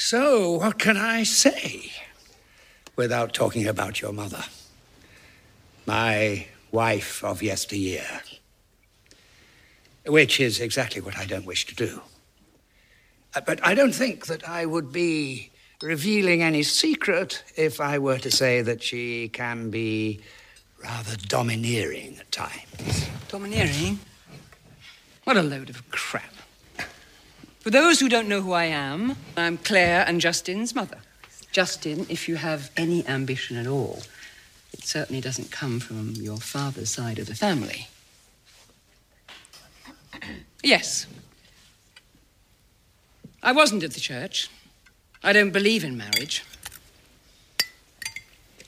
So, 0.00 0.52
what 0.52 0.78
can 0.78 0.96
I 0.96 1.24
say 1.24 1.90
without 2.94 3.34
talking 3.34 3.66
about 3.66 4.00
your 4.00 4.12
mother? 4.12 4.44
My 5.86 6.46
wife 6.70 7.24
of 7.24 7.42
yesteryear. 7.42 8.20
Which 10.06 10.38
is 10.38 10.60
exactly 10.60 11.00
what 11.00 11.18
I 11.18 11.26
don't 11.26 11.44
wish 11.44 11.66
to 11.66 11.74
do. 11.74 12.00
Uh, 13.34 13.40
but 13.40 13.58
I 13.66 13.74
don't 13.74 13.92
think 13.92 14.26
that 14.26 14.48
I 14.48 14.66
would 14.66 14.92
be 14.92 15.50
revealing 15.82 16.44
any 16.44 16.62
secret 16.62 17.42
if 17.56 17.80
I 17.80 17.98
were 17.98 18.18
to 18.18 18.30
say 18.30 18.62
that 18.62 18.80
she 18.84 19.28
can 19.30 19.68
be 19.68 20.20
rather 20.80 21.16
domineering 21.16 22.18
at 22.20 22.30
times. 22.30 23.08
Domineering? 23.26 23.98
What 25.24 25.36
a 25.36 25.42
load 25.42 25.70
of 25.70 25.90
crap. 25.90 26.37
For 27.60 27.70
those 27.70 27.98
who 27.98 28.08
don't 28.08 28.28
know 28.28 28.40
who 28.40 28.52
I 28.52 28.66
am, 28.66 29.16
I'm 29.36 29.58
Claire 29.58 30.04
and 30.06 30.20
Justin's 30.20 30.74
mother. 30.74 30.98
Justin, 31.50 32.06
if 32.08 32.28
you 32.28 32.36
have 32.36 32.70
any 32.76 33.06
ambition 33.08 33.56
at 33.56 33.66
all, 33.66 34.02
it 34.72 34.84
certainly 34.84 35.20
doesn't 35.20 35.50
come 35.50 35.80
from 35.80 36.12
your 36.12 36.36
father's 36.36 36.90
side 36.90 37.18
of 37.18 37.26
the 37.26 37.34
family. 37.34 37.88
yes. 40.62 41.06
I 43.42 43.50
wasn't 43.50 43.82
at 43.82 43.92
the 43.92 44.00
church. 44.00 44.48
I 45.24 45.32
don't 45.32 45.50
believe 45.50 45.82
in 45.82 45.96
marriage. 45.96 46.44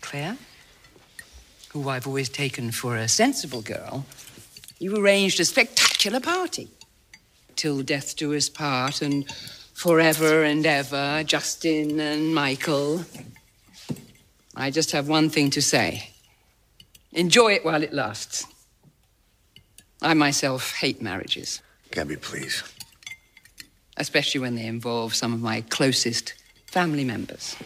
Claire, 0.00 0.36
who 1.68 1.88
I've 1.88 2.08
always 2.08 2.28
taken 2.28 2.72
for 2.72 2.96
a 2.96 3.06
sensible 3.06 3.62
girl, 3.62 4.04
you 4.80 4.96
arranged 4.96 5.38
a 5.38 5.44
spectacular 5.44 6.18
party 6.18 6.68
till 7.60 7.82
death 7.82 8.16
do 8.16 8.34
us 8.34 8.48
part, 8.48 9.02
and 9.02 9.30
forever 9.74 10.42
and 10.42 10.64
ever, 10.64 11.22
Justin 11.24 12.00
and 12.00 12.34
Michael. 12.34 13.04
I 14.56 14.70
just 14.70 14.92
have 14.92 15.08
one 15.08 15.28
thing 15.28 15.50
to 15.50 15.60
say 15.60 16.10
enjoy 17.12 17.52
it 17.52 17.64
while 17.64 17.82
it 17.82 17.92
lasts. 17.92 18.46
I 20.00 20.14
myself 20.14 20.72
hate 20.72 21.02
marriages. 21.02 21.60
Gabby, 21.90 22.16
please. 22.16 22.62
Especially 23.98 24.40
when 24.40 24.54
they 24.54 24.64
involve 24.64 25.14
some 25.14 25.34
of 25.34 25.40
my 25.42 25.60
closest 25.60 26.32
family 26.66 27.04
members. 27.04 27.56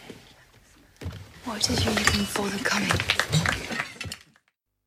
What 1.45 1.71
is 1.71 1.85
you 1.85 1.93
looking 1.93 2.25
for 2.25 2.49
the 2.49 2.65
coming? 2.65 3.54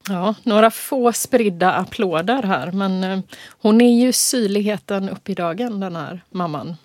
Ja, 0.10 0.36
några 0.44 0.72
få 0.72 1.14
spridda 1.14 1.74
applåder 1.74 2.44
här, 2.44 2.72
men 2.72 3.04
eh, 3.04 3.20
hon 3.62 3.82
är 3.82 4.06
ju 4.06 4.14
syrligheten 4.14 5.10
upp 5.10 5.30
i 5.30 5.34
dagen, 5.34 5.80
den 5.80 5.96
här 5.96 6.22
mamman. 6.30 6.76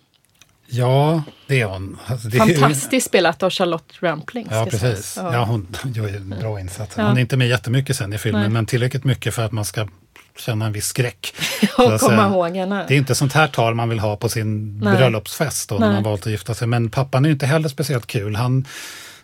Ja, 0.75 1.23
det 1.47 1.61
är 1.61 1.67
hon. 1.67 1.99
Alltså, 2.07 2.29
det 2.29 2.39
Fantastiskt 2.39 2.93
är... 2.93 3.01
spelat 3.01 3.43
av 3.43 3.51
Charlotte 3.51 3.93
Rampling. 4.01 4.49
Ja, 4.51 4.67
precis. 4.71 5.19
Ja. 5.21 5.33
ja. 5.33 5.45
hon 5.45 5.77
gör 5.95 6.09
en 6.09 6.35
bra 6.41 6.61
insats. 6.61 6.97
Hon 6.97 7.17
är 7.17 7.21
inte 7.21 7.37
med 7.37 7.49
jättemycket 7.49 7.97
sen 7.97 8.13
i 8.13 8.19
filmen, 8.19 8.43
Nej. 8.43 8.51
men 8.51 8.67
tillräckligt 8.67 9.05
mycket 9.05 9.35
för 9.35 9.43
att 9.43 9.53
man 9.53 9.65
ska 9.65 9.89
känna 10.39 10.67
en 10.67 10.73
viss 10.73 10.87
skräck. 10.87 11.35
och 11.79 12.01
komma 12.01 12.27
ihåg 12.29 12.57
henne. 12.57 12.85
Det 12.89 12.95
är 12.95 12.99
inte 12.99 13.15
sånt 13.15 13.33
här 13.33 13.49
tal 13.49 13.75
man 13.75 13.89
vill 13.89 13.99
ha 13.99 14.17
på 14.17 14.29
sin 14.29 14.79
Nej. 14.79 14.97
bröllopsfest 14.97 15.69
då, 15.69 15.79
när 15.79 15.93
man 15.93 16.03
valt 16.03 16.27
att 16.27 16.33
gifta 16.33 16.55
sig. 16.55 16.69
Men 16.69 16.91
pappan 16.91 17.25
är 17.25 17.31
inte 17.31 17.47
heller 17.47 17.69
speciellt 17.69 18.07
kul. 18.07 18.37
Han 18.37 18.67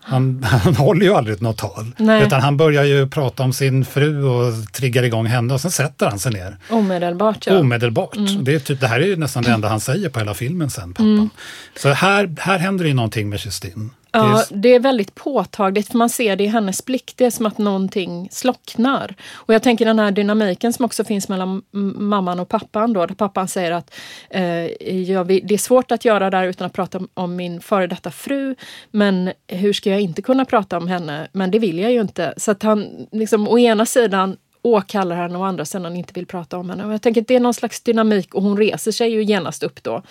han, 0.09 0.43
han 0.65 0.77
håller 0.77 1.07
ju 1.07 1.15
aldrig 1.15 1.43
något 1.43 1.57
tal. 1.57 1.95
Nej. 1.97 2.27
Utan 2.27 2.41
han 2.41 2.57
börjar 2.57 2.85
ju 2.85 3.09
prata 3.09 3.43
om 3.43 3.53
sin 3.53 3.85
fru 3.85 4.25
och 4.25 4.73
triggar 4.73 5.03
igång 5.03 5.27
henne 5.27 5.55
och 5.55 5.61
sen 5.61 5.71
sätter 5.71 6.07
han 6.07 6.19
sig 6.19 6.33
ner. 6.33 6.57
Omedelbart 6.71 7.47
ja. 7.47 7.59
Omedelbart. 7.59 8.17
Mm. 8.17 8.45
Det, 8.45 8.55
är 8.55 8.59
typ, 8.59 8.81
det 8.81 8.87
här 8.87 9.01
är 9.01 9.07
ju 9.07 9.17
nästan 9.17 9.43
det 9.43 9.51
enda 9.51 9.69
han 9.69 9.81
säger 9.81 10.09
på 10.09 10.19
hela 10.19 10.35
filmen 10.35 10.71
sen, 10.71 10.95
pappan. 10.95 11.15
Mm. 11.15 11.31
Så 11.77 11.89
här, 11.89 12.37
här 12.39 12.59
händer 12.59 12.85
ju 12.85 12.95
någonting 12.95 13.29
med 13.29 13.41
Justin. 13.45 13.91
Ja, 14.13 14.45
det 14.51 14.75
är 14.75 14.81
väldigt 14.81 15.15
påtagligt 15.15 15.89
för 15.89 15.99
man 15.99 16.09
ser 16.11 16.37
det 16.37 16.45
i 16.45 16.47
hennes 16.47 16.85
blick. 16.85 17.13
Det 17.17 17.25
är 17.25 17.31
som 17.31 17.47
att 17.47 17.59
någonting 17.59 18.29
slocknar. 18.31 19.15
Och 19.33 19.55
jag 19.55 19.63
tänker 19.63 19.85
den 19.85 19.99
här 19.99 20.11
dynamiken 20.11 20.73
som 20.73 20.85
också 20.85 21.05
finns 21.05 21.29
mellan 21.29 21.63
mamman 21.71 22.41
och 22.41 22.49
pappan 22.49 22.93
då, 22.93 23.07
där 23.07 23.15
pappan 23.15 23.49
säger 23.49 23.73
att 23.73 23.95
eh, 24.31 24.67
ja, 24.87 25.25
det 25.25 25.55
är 25.55 25.59
svårt 25.59 25.93
att 25.93 26.05
göra 26.05 26.31
där 26.31 26.45
utan 26.45 26.67
att 26.67 26.73
prata 26.73 27.01
om 27.15 27.37
min 27.37 27.61
före 27.61 27.87
detta 27.87 28.11
fru. 28.11 28.55
Men 28.91 29.33
hur 29.49 29.73
ska 29.73 29.91
jag 29.91 30.01
inte 30.01 30.23
kunna 30.23 30.45
prata 30.45 30.77
om 30.77 30.89
henne? 30.89 31.29
Men 31.33 31.51
det 31.51 31.59
vill 31.59 31.79
jag 31.79 31.93
ju 31.93 32.01
inte. 32.01 32.35
Så 32.37 32.51
att 32.51 32.63
han 32.63 33.07
liksom 33.13 33.49
å 33.49 33.59
ena 33.59 33.87
sidan 33.87 34.37
åkallar 34.63 35.17
henne 35.17 35.39
och 35.39 35.47
andra 35.47 35.65
sidan 35.65 35.97
inte 35.97 36.13
vill 36.15 36.27
prata 36.27 36.59
om 36.59 36.71
henne. 36.71 36.85
Och 36.87 36.93
jag 36.93 37.03
tänker 37.03 37.21
att 37.21 37.29
det 37.29 37.37
är 37.37 37.41
någon 37.41 37.55
slags 37.55 37.81
dynamik 37.81 38.35
och 38.35 38.43
hon 38.43 38.57
reser 38.57 38.93
sig 38.93 39.11
ju 39.11 39.23
genast 39.23 39.63
upp 39.63 39.83
då 39.83 40.03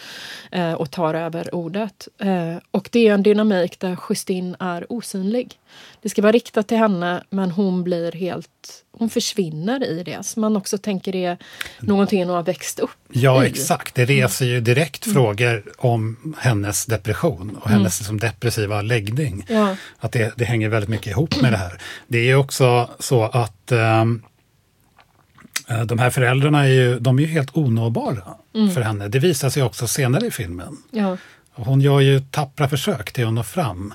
eh, 0.51 0.73
och 0.73 0.91
tar 0.91 1.13
över 1.13 1.55
ordet. 1.55 2.07
Eh, 2.17 2.55
och 2.71 2.89
det 2.91 3.07
är 3.07 3.13
en 3.13 3.23
dynamik 3.23 3.79
där 3.79 3.97
Justin 4.09 4.55
är 4.59 4.91
osynlig. 4.91 5.59
Det 6.01 6.09
ska 6.09 6.21
vara 6.21 6.31
riktat 6.31 6.67
till 6.67 6.77
henne 6.77 7.23
men 7.29 7.51
hon 7.51 7.83
blir 7.83 8.11
helt 8.11 8.49
hon 8.91 9.09
försvinner 9.09 9.83
i 9.83 10.03
det, 10.03 10.25
som 10.25 10.41
man 10.41 10.57
också 10.57 10.77
tänker 10.77 11.15
är 11.15 11.37
någonting 11.79 12.25
hon 12.25 12.35
har 12.35 12.43
växt 12.43 12.79
upp 12.79 12.89
Ja, 13.09 13.43
i. 13.43 13.47
exakt. 13.47 13.95
Det 13.95 14.05
reser 14.05 14.45
ju 14.45 14.61
direkt 14.61 15.05
mm. 15.05 15.15
frågor 15.15 15.63
om 15.77 16.35
hennes 16.37 16.85
depression 16.85 17.57
och 17.61 17.69
hennes 17.69 17.99
mm. 17.99 18.17
liksom, 18.17 18.19
depressiva 18.19 18.81
läggning. 18.81 19.45
Ja. 19.49 19.75
Att 19.99 20.11
det, 20.11 20.33
det, 20.37 20.45
hänger 20.45 20.69
väldigt 20.69 20.89
mycket 20.89 21.07
ihop 21.07 21.41
med 21.41 21.53
det 21.53 21.57
här. 21.57 21.81
Det 22.07 22.17
är 22.17 22.23
ju 22.23 22.35
också 22.35 22.89
så 22.99 23.23
att 23.23 23.71
um, 23.71 24.23
de 25.85 25.99
här 25.99 26.09
föräldrarna 26.09 26.63
är 26.63 26.69
ju, 26.69 26.99
de 26.99 27.19
är 27.19 27.23
ju 27.23 27.27
helt 27.27 27.57
onåbara 27.57 28.23
mm. 28.55 28.71
för 28.71 28.81
henne. 28.81 29.07
Det 29.07 29.19
visar 29.19 29.49
sig 29.49 29.63
också 29.63 29.87
senare 29.87 30.27
i 30.27 30.31
filmen. 30.31 30.77
Ja. 30.91 31.17
Hon 31.51 31.81
gör 31.81 31.99
ju 31.99 32.19
tappra 32.19 32.69
försök 32.69 33.13
till 33.13 33.27
att 33.27 33.33
nå 33.33 33.43
fram. 33.43 33.93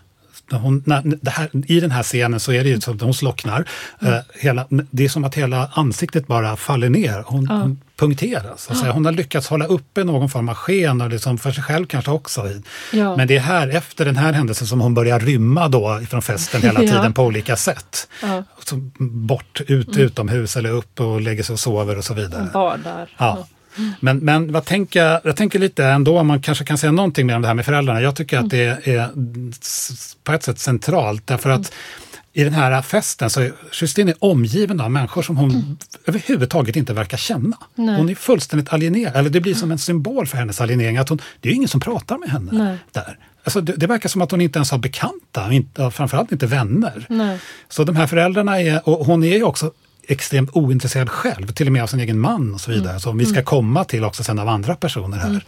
Hon, 0.57 0.83
när, 0.87 1.31
här, 1.31 1.51
I 1.67 1.81
den 1.81 1.91
här 1.91 2.03
scenen 2.03 2.41
så 2.41 2.53
är 2.53 2.65
det 2.65 2.71
ju 2.71 2.81
som 2.81 2.95
att 2.95 3.03
hon 3.03 3.15
slocknar. 3.15 3.65
Mm. 4.01 4.15
Uh, 4.15 4.21
hela, 4.35 4.67
det 4.69 5.05
är 5.05 5.09
som 5.09 5.25
att 5.25 5.35
hela 5.35 5.71
ansiktet 5.75 6.27
bara 6.27 6.57
faller 6.57 6.89
ner. 6.89 7.25
Hon, 7.27 7.47
ja. 7.51 7.55
hon 7.55 7.81
punkteras. 7.97 8.69
Alltså, 8.69 8.87
hon 8.87 9.05
har 9.05 9.13
lyckats 9.13 9.49
hålla 9.49 9.67
uppe 9.67 10.05
någon 10.05 10.29
form 10.29 10.49
av 10.49 10.55
sken 10.55 11.01
och 11.01 11.11
liksom 11.11 11.39
för 11.39 11.53
sig 11.53 11.65
själv 11.65 11.87
kanske 11.87 12.11
också. 12.11 12.51
Ja. 12.93 13.17
Men 13.17 13.29
det 13.29 13.37
är 13.37 13.41
här, 13.41 13.69
efter 13.69 14.05
den 14.05 14.17
här 14.17 14.33
händelsen 14.33 14.67
som 14.67 14.81
hon 14.81 14.95
börjar 14.95 15.21
rymma 15.21 15.69
då 15.69 16.01
från 16.11 16.23
festen 16.23 16.63
hela 16.63 16.81
tiden 16.91 17.05
ja. 17.05 17.11
på 17.11 17.23
olika 17.23 17.57
sätt. 17.57 18.09
Ja. 18.23 18.45
Så 18.65 18.77
bort, 18.99 19.61
ut, 19.67 19.89
mm. 19.89 20.07
utomhus 20.07 20.57
eller 20.57 20.71
upp 20.71 21.01
och 21.01 21.21
lägger 21.21 21.43
sig 21.43 21.53
och 21.53 21.61
sover 21.61 21.99
och 21.99 22.05
så 22.05 22.15
vidare. 22.15 22.49
Badar. 22.53 23.09
Ja. 23.19 23.47
Men, 24.01 24.19
men 24.19 24.53
vad 24.53 24.65
tänker, 24.65 25.21
jag 25.25 25.37
tänker 25.37 25.59
lite 25.59 25.85
ändå 25.85 26.19
om 26.19 26.27
man 26.27 26.43
kanske 26.43 26.65
kan 26.65 26.79
säga 26.79 26.93
någonting 26.93 27.27
mer 27.27 27.37
om 27.37 27.43
det 27.43 27.49
här 27.49 27.55
med 27.55 27.65
föräldrarna. 27.65 28.01
Jag 28.01 28.17
tycker 28.17 28.37
mm. 28.37 28.47
att 28.47 28.51
det 28.51 28.89
är 28.91 29.09
på 30.25 30.33
ett 30.33 30.43
sätt 30.43 30.59
centralt 30.59 31.27
därför 31.27 31.51
att 31.51 31.59
mm 31.59 31.73
i 32.33 32.45
den 32.45 32.53
här 32.53 32.83
festen 32.83 33.31
så 33.31 33.41
är 33.41 33.53
Justine 33.73 34.11
är 34.11 34.17
omgiven 34.19 34.81
av 34.81 34.91
människor 34.91 35.23
som 35.23 35.37
hon 35.37 35.51
mm. 35.51 35.77
överhuvudtaget 36.07 36.77
inte 36.77 36.93
verkar 36.93 37.17
känna. 37.17 37.57
Nej. 37.75 37.97
Hon 37.97 38.09
är 38.09 38.15
fullständigt 38.15 38.73
alienerad, 38.73 39.17
eller 39.17 39.31
det 39.31 39.41
blir 39.41 39.55
som 39.55 39.71
en 39.71 39.79
symbol 39.79 40.27
för 40.27 40.37
hennes 40.37 40.61
alienering. 40.61 40.97
Att 40.97 41.09
hon, 41.09 41.21
det 41.41 41.49
är 41.49 41.53
ingen 41.53 41.69
som 41.69 41.81
pratar 41.81 42.19
med 42.19 42.31
henne 42.31 42.53
Nej. 42.53 42.79
där. 42.93 43.19
Alltså 43.45 43.61
det, 43.61 43.73
det, 43.73 43.87
verkar 43.87 44.09
som 44.09 44.23
att 44.23 44.31
hon 44.31 44.41
inte 44.41 44.59
ens 44.59 44.71
har 44.71 44.79
bekanta, 44.79 45.53
inte, 45.53 45.91
framförallt 45.91 46.33
inte 46.33 46.47
vänner. 46.47 47.07
Nej. 47.09 47.39
Så 47.69 47.85
de 47.85 47.97
här 47.97 48.07
föräldrarna 48.07 48.61
är, 48.61 48.89
och 48.89 49.07
hon 49.07 49.25
är 49.25 49.37
ju 49.37 49.43
också 49.43 49.73
extremt 50.13 50.51
ointresserad 50.53 51.11
själv, 51.11 51.47
till 51.47 51.67
och 51.67 51.73
med 51.73 51.83
av 51.83 51.87
sin 51.87 52.01
egen 52.01 52.19
man 52.19 52.55
och 52.55 52.61
så 52.61 52.71
vidare, 52.71 53.01
som 53.01 53.19
vi 53.19 53.27
ska 53.27 53.43
komma 53.43 53.85
till 53.85 54.05
också 54.05 54.25
sen 54.25 54.39
av 54.39 54.49
andra 54.49 54.75
personer 54.75 55.19
här. 55.19 55.45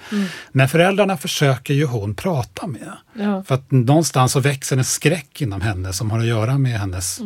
Men 0.53 0.69
föräldrarna 0.69 1.17
försöker 1.17 1.75
ju 1.75 1.87
hon 1.87 2.15
prata 2.15 2.67
med. 2.67 2.93
Ja. 3.15 3.43
För 3.43 3.55
att 3.55 3.71
någonstans 3.71 4.33
så 4.33 4.41
växer 4.41 4.77
en 4.77 4.85
skräck 4.85 5.41
inom 5.41 5.61
henne 5.61 5.93
som 5.93 6.11
har 6.11 6.19
att 6.19 6.27
göra 6.27 6.59
med 6.59 6.81
hennes 6.81 7.21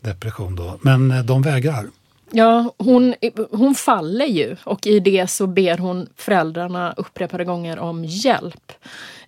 depression 0.00 0.56
då. 0.56 0.78
Men 0.82 1.10
eh, 1.10 1.24
de 1.24 1.42
vägrar. 1.42 1.86
Ja, 2.30 2.74
hon, 2.78 3.14
hon 3.50 3.74
faller 3.74 4.26
ju 4.26 4.56
och 4.64 4.86
i 4.86 5.00
det 5.00 5.30
så 5.30 5.46
ber 5.46 5.78
hon 5.78 6.06
föräldrarna 6.16 6.94
upprepade 6.96 7.44
gånger 7.44 7.78
om 7.78 8.04
hjälp. 8.04 8.72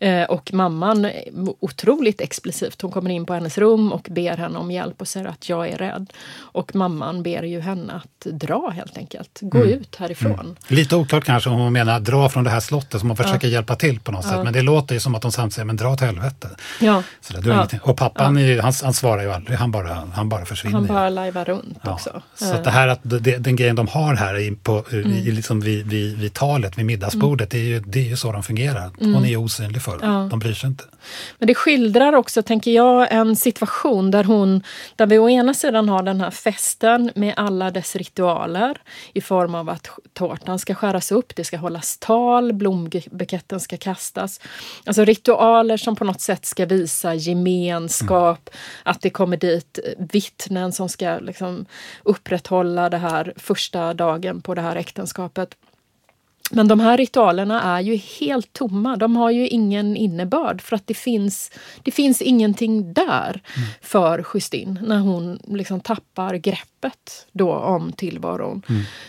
Eh, 0.00 0.22
och 0.24 0.52
mamman, 0.54 1.10
otroligt 1.60 2.20
explicit, 2.20 2.82
hon 2.82 2.90
kommer 2.92 3.10
in 3.10 3.26
på 3.26 3.34
hennes 3.34 3.58
rum 3.58 3.92
och 3.92 4.06
ber 4.10 4.36
henne 4.36 4.58
om 4.58 4.70
hjälp 4.70 5.00
och 5.00 5.08
säger 5.08 5.26
att 5.26 5.48
jag 5.48 5.68
är 5.68 5.76
rädd. 5.78 6.12
Och 6.38 6.74
mamman 6.74 7.22
ber 7.22 7.42
ju 7.42 7.60
henne 7.60 7.92
att 7.92 8.26
dra 8.32 8.70
helt 8.70 8.96
enkelt, 8.98 9.38
gå 9.40 9.64
ut 9.64 9.96
härifrån. 9.96 10.56
Lite 10.68 10.96
oklart 10.96 11.24
kanske 11.24 11.50
om 11.50 11.56
hon 11.60 11.72
menar 11.72 12.00
dra 12.00 12.28
från 12.28 12.44
det 12.44 12.50
här 12.50 12.60
slottet 12.60 13.00
som 13.00 13.08
hon 13.10 13.16
försöker 13.16 13.48
hjälpa 13.48 13.76
till 13.76 14.00
på 14.00 14.12
något 14.12 14.24
sätt. 14.24 14.44
Men 14.44 14.52
det 14.52 14.62
låter 14.62 14.94
ju 14.94 15.00
som 15.00 15.14
att 15.14 15.22
hon 15.22 15.32
samtidigt 15.32 15.54
säger 15.54 15.66
men 15.66 15.76
dra 15.76 15.88
åt 15.88 16.00
helvete. 16.00 16.48
Ja, 16.80 17.02
Så 17.20 17.32
det, 17.32 17.40
det 17.40 17.46
är 17.48 17.50
Ja. 17.50 17.54
ingenting. 17.56 17.80
Och 17.82 17.96
pappan 17.96 18.36
är 18.36 18.46
ju, 18.46 18.60
han, 18.60 18.72
han 18.82 18.92
svarar 18.92 19.22
ju 19.22 19.32
aldrig, 19.32 19.58
han 19.58 19.70
bara, 19.70 19.94
han 20.14 20.28
bara 20.28 20.44
försvinner. 20.44 20.74
han 20.74 20.86
bara 20.86 21.08
lajvar 21.08 21.44
runt 21.44 21.78
Ja, 21.84 21.92
också. 21.92 22.22
Så 22.34 22.54
att 22.54 22.64
det 22.64 22.70
här 22.70 22.88
att 22.88 23.00
det, 23.02 23.18
den 23.38 23.56
grejen 23.56 23.76
de 23.76 23.88
har 23.88 24.14
här 24.14 24.38
i, 24.38 24.50
på, 24.62 24.84
Mm. 24.92 25.12
i 25.12 25.30
liksom 25.30 25.60
vid, 25.60 25.86
vid, 25.86 26.18
vid 26.18 26.32
talet, 26.32 26.78
vid 26.78 26.86
middagsbordet, 26.86 27.50
det, 27.50 27.58
är 27.58 27.62
ju, 27.64 27.80
det 27.80 27.98
är 27.98 28.04
ju 28.04 28.16
så 28.16 28.32
de 28.32 28.42
fungerar. 28.42 28.90
Hon 29.00 29.24
är 29.24 29.28
ju 29.28 29.36
osynlig 29.36 29.82
för 29.86 29.96
Mm. 30.04 30.14
Ja. 30.14 30.28
de 30.30 30.38
bryr 30.38 30.52
sig 30.52 30.68
inte. 30.68 30.84
Men 31.38 31.46
det 31.46 31.54
skildrar 31.54 32.12
också, 32.12 32.42
tänker 32.42 32.70
jag, 32.70 33.12
en 33.12 33.36
situation 33.36 34.10
där 34.10 34.24
hon, 34.24 34.62
där 34.96 35.06
vi 35.06 35.18
å 35.18 35.28
ena 35.30 35.54
sidan 35.54 35.88
har 35.88 36.02
den 36.02 36.20
här 36.20 36.30
festen 36.30 37.10
med 37.14 37.34
alla 37.36 37.70
dess 37.70 37.96
ritualer 37.96 38.78
i 39.14 39.20
form 39.20 39.54
av 39.54 39.68
att 39.68 39.90
tårtan 40.12 40.58
ska 40.58 40.74
skäras 40.74 41.12
upp, 41.12 41.36
det 41.36 41.44
ska 41.44 41.56
hållas 41.56 41.98
tal, 41.98 42.52
blombuketten 42.52 43.60
ska 43.60 43.76
kastas. 43.76 44.40
Alltså 44.86 45.04
ritualer 45.04 45.76
som 45.76 45.96
på 45.96 46.04
något 46.04 46.20
sätt 46.20 46.46
ska 46.46 46.66
visa 46.66 47.14
gemenskap, 47.14 48.50
att 48.82 49.00
det 49.00 49.10
kommer 49.10 49.36
dit 49.36 49.78
vittnen 49.98 50.72
som 50.72 50.88
ska 50.88 51.18
liksom 51.18 51.66
upprätthålla 52.02 52.90
det 52.90 52.98
här 52.98 53.32
första 53.36 53.94
dagen 53.94 54.42
på 54.42 54.54
det 54.54 54.62
här 54.62 54.76
äktenskapet. 54.76 55.54
Men 56.50 56.68
de 56.68 56.80
här 56.80 56.96
ritualerna 56.96 57.62
är 57.62 57.80
ju 57.80 57.96
helt 57.96 58.52
tomma. 58.52 58.96
De 58.96 59.16
har 59.16 59.30
ju 59.30 59.48
ingen 59.48 59.96
innebörd 59.96 60.62
för 60.62 60.76
att 60.76 60.86
det 60.86 60.94
finns, 60.94 61.50
det 61.82 61.90
finns 61.90 62.22
ingenting 62.22 62.92
där 62.92 63.40
för 63.82 64.26
Justin 64.34 64.78
när 64.82 64.98
hon 64.98 65.38
liksom 65.44 65.80
tappar 65.80 66.34
greppet 66.34 67.26
då 67.32 67.52
om 67.52 67.92
tillvaron. 67.92 68.62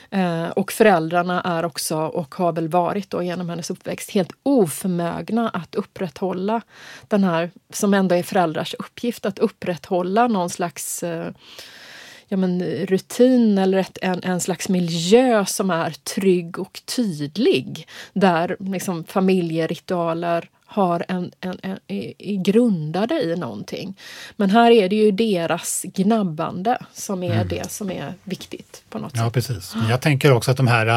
Eh, 0.10 0.48
och 0.48 0.72
föräldrarna 0.72 1.41
är 1.41 1.65
också, 1.65 1.98
och 1.98 2.36
har 2.36 2.51
väl 2.51 2.67
varit 2.67 3.10
då 3.10 3.24
genom 3.24 3.50
hennes 3.50 3.70
uppväxt, 3.70 4.12
helt 4.12 4.32
oförmögna 4.44 5.50
att 5.50 5.75
upprätthålla 5.75 6.62
den 7.08 7.24
här, 7.24 7.51
som 7.74 7.94
ändå 7.94 8.15
är 8.15 8.24
föräldrars 8.24 8.75
uppgift, 8.79 9.25
att 9.25 9.39
upprätthålla 9.39 10.27
någon 10.27 10.50
slags 10.50 11.03
eh, 11.03 11.32
ja, 12.27 12.38
men, 12.38 12.62
rutin 12.63 13.57
eller 13.57 13.77
ett, 13.77 13.98
en, 14.01 14.24
en 14.24 14.39
slags 14.39 14.69
miljö 14.69 15.46
som 15.46 15.69
är 15.72 15.89
trygg 16.15 16.60
och 16.60 16.81
tydlig. 16.96 17.88
Där 18.13 18.55
liksom, 18.60 19.03
familjeritualer 19.03 20.50
har 20.69 21.05
en, 21.07 21.31
en, 21.41 21.60
en, 21.63 21.77
är 21.88 22.43
grundade 22.43 23.22
i 23.24 23.36
någonting. 23.36 23.98
Men 24.36 24.50
här 24.50 24.72
är 24.72 24.89
det 24.89 24.96
ju 24.96 25.12
deras 25.12 25.84
gnabbande 25.93 26.77
som 26.93 27.24
är 27.24 27.43
det 27.46 27.72
som 27.72 27.91
är 27.91 28.13
viktigt 28.24 28.84
på 28.89 29.00
något 29.00 29.12
Ja, 29.15 29.24
sätt. 29.25 29.34
precis. 29.34 29.75
Men 29.75 29.89
jag 29.89 30.01
tänker 30.01 30.31
också 30.31 30.51
att 30.51 30.57
de 30.57 30.67
här 30.67 30.88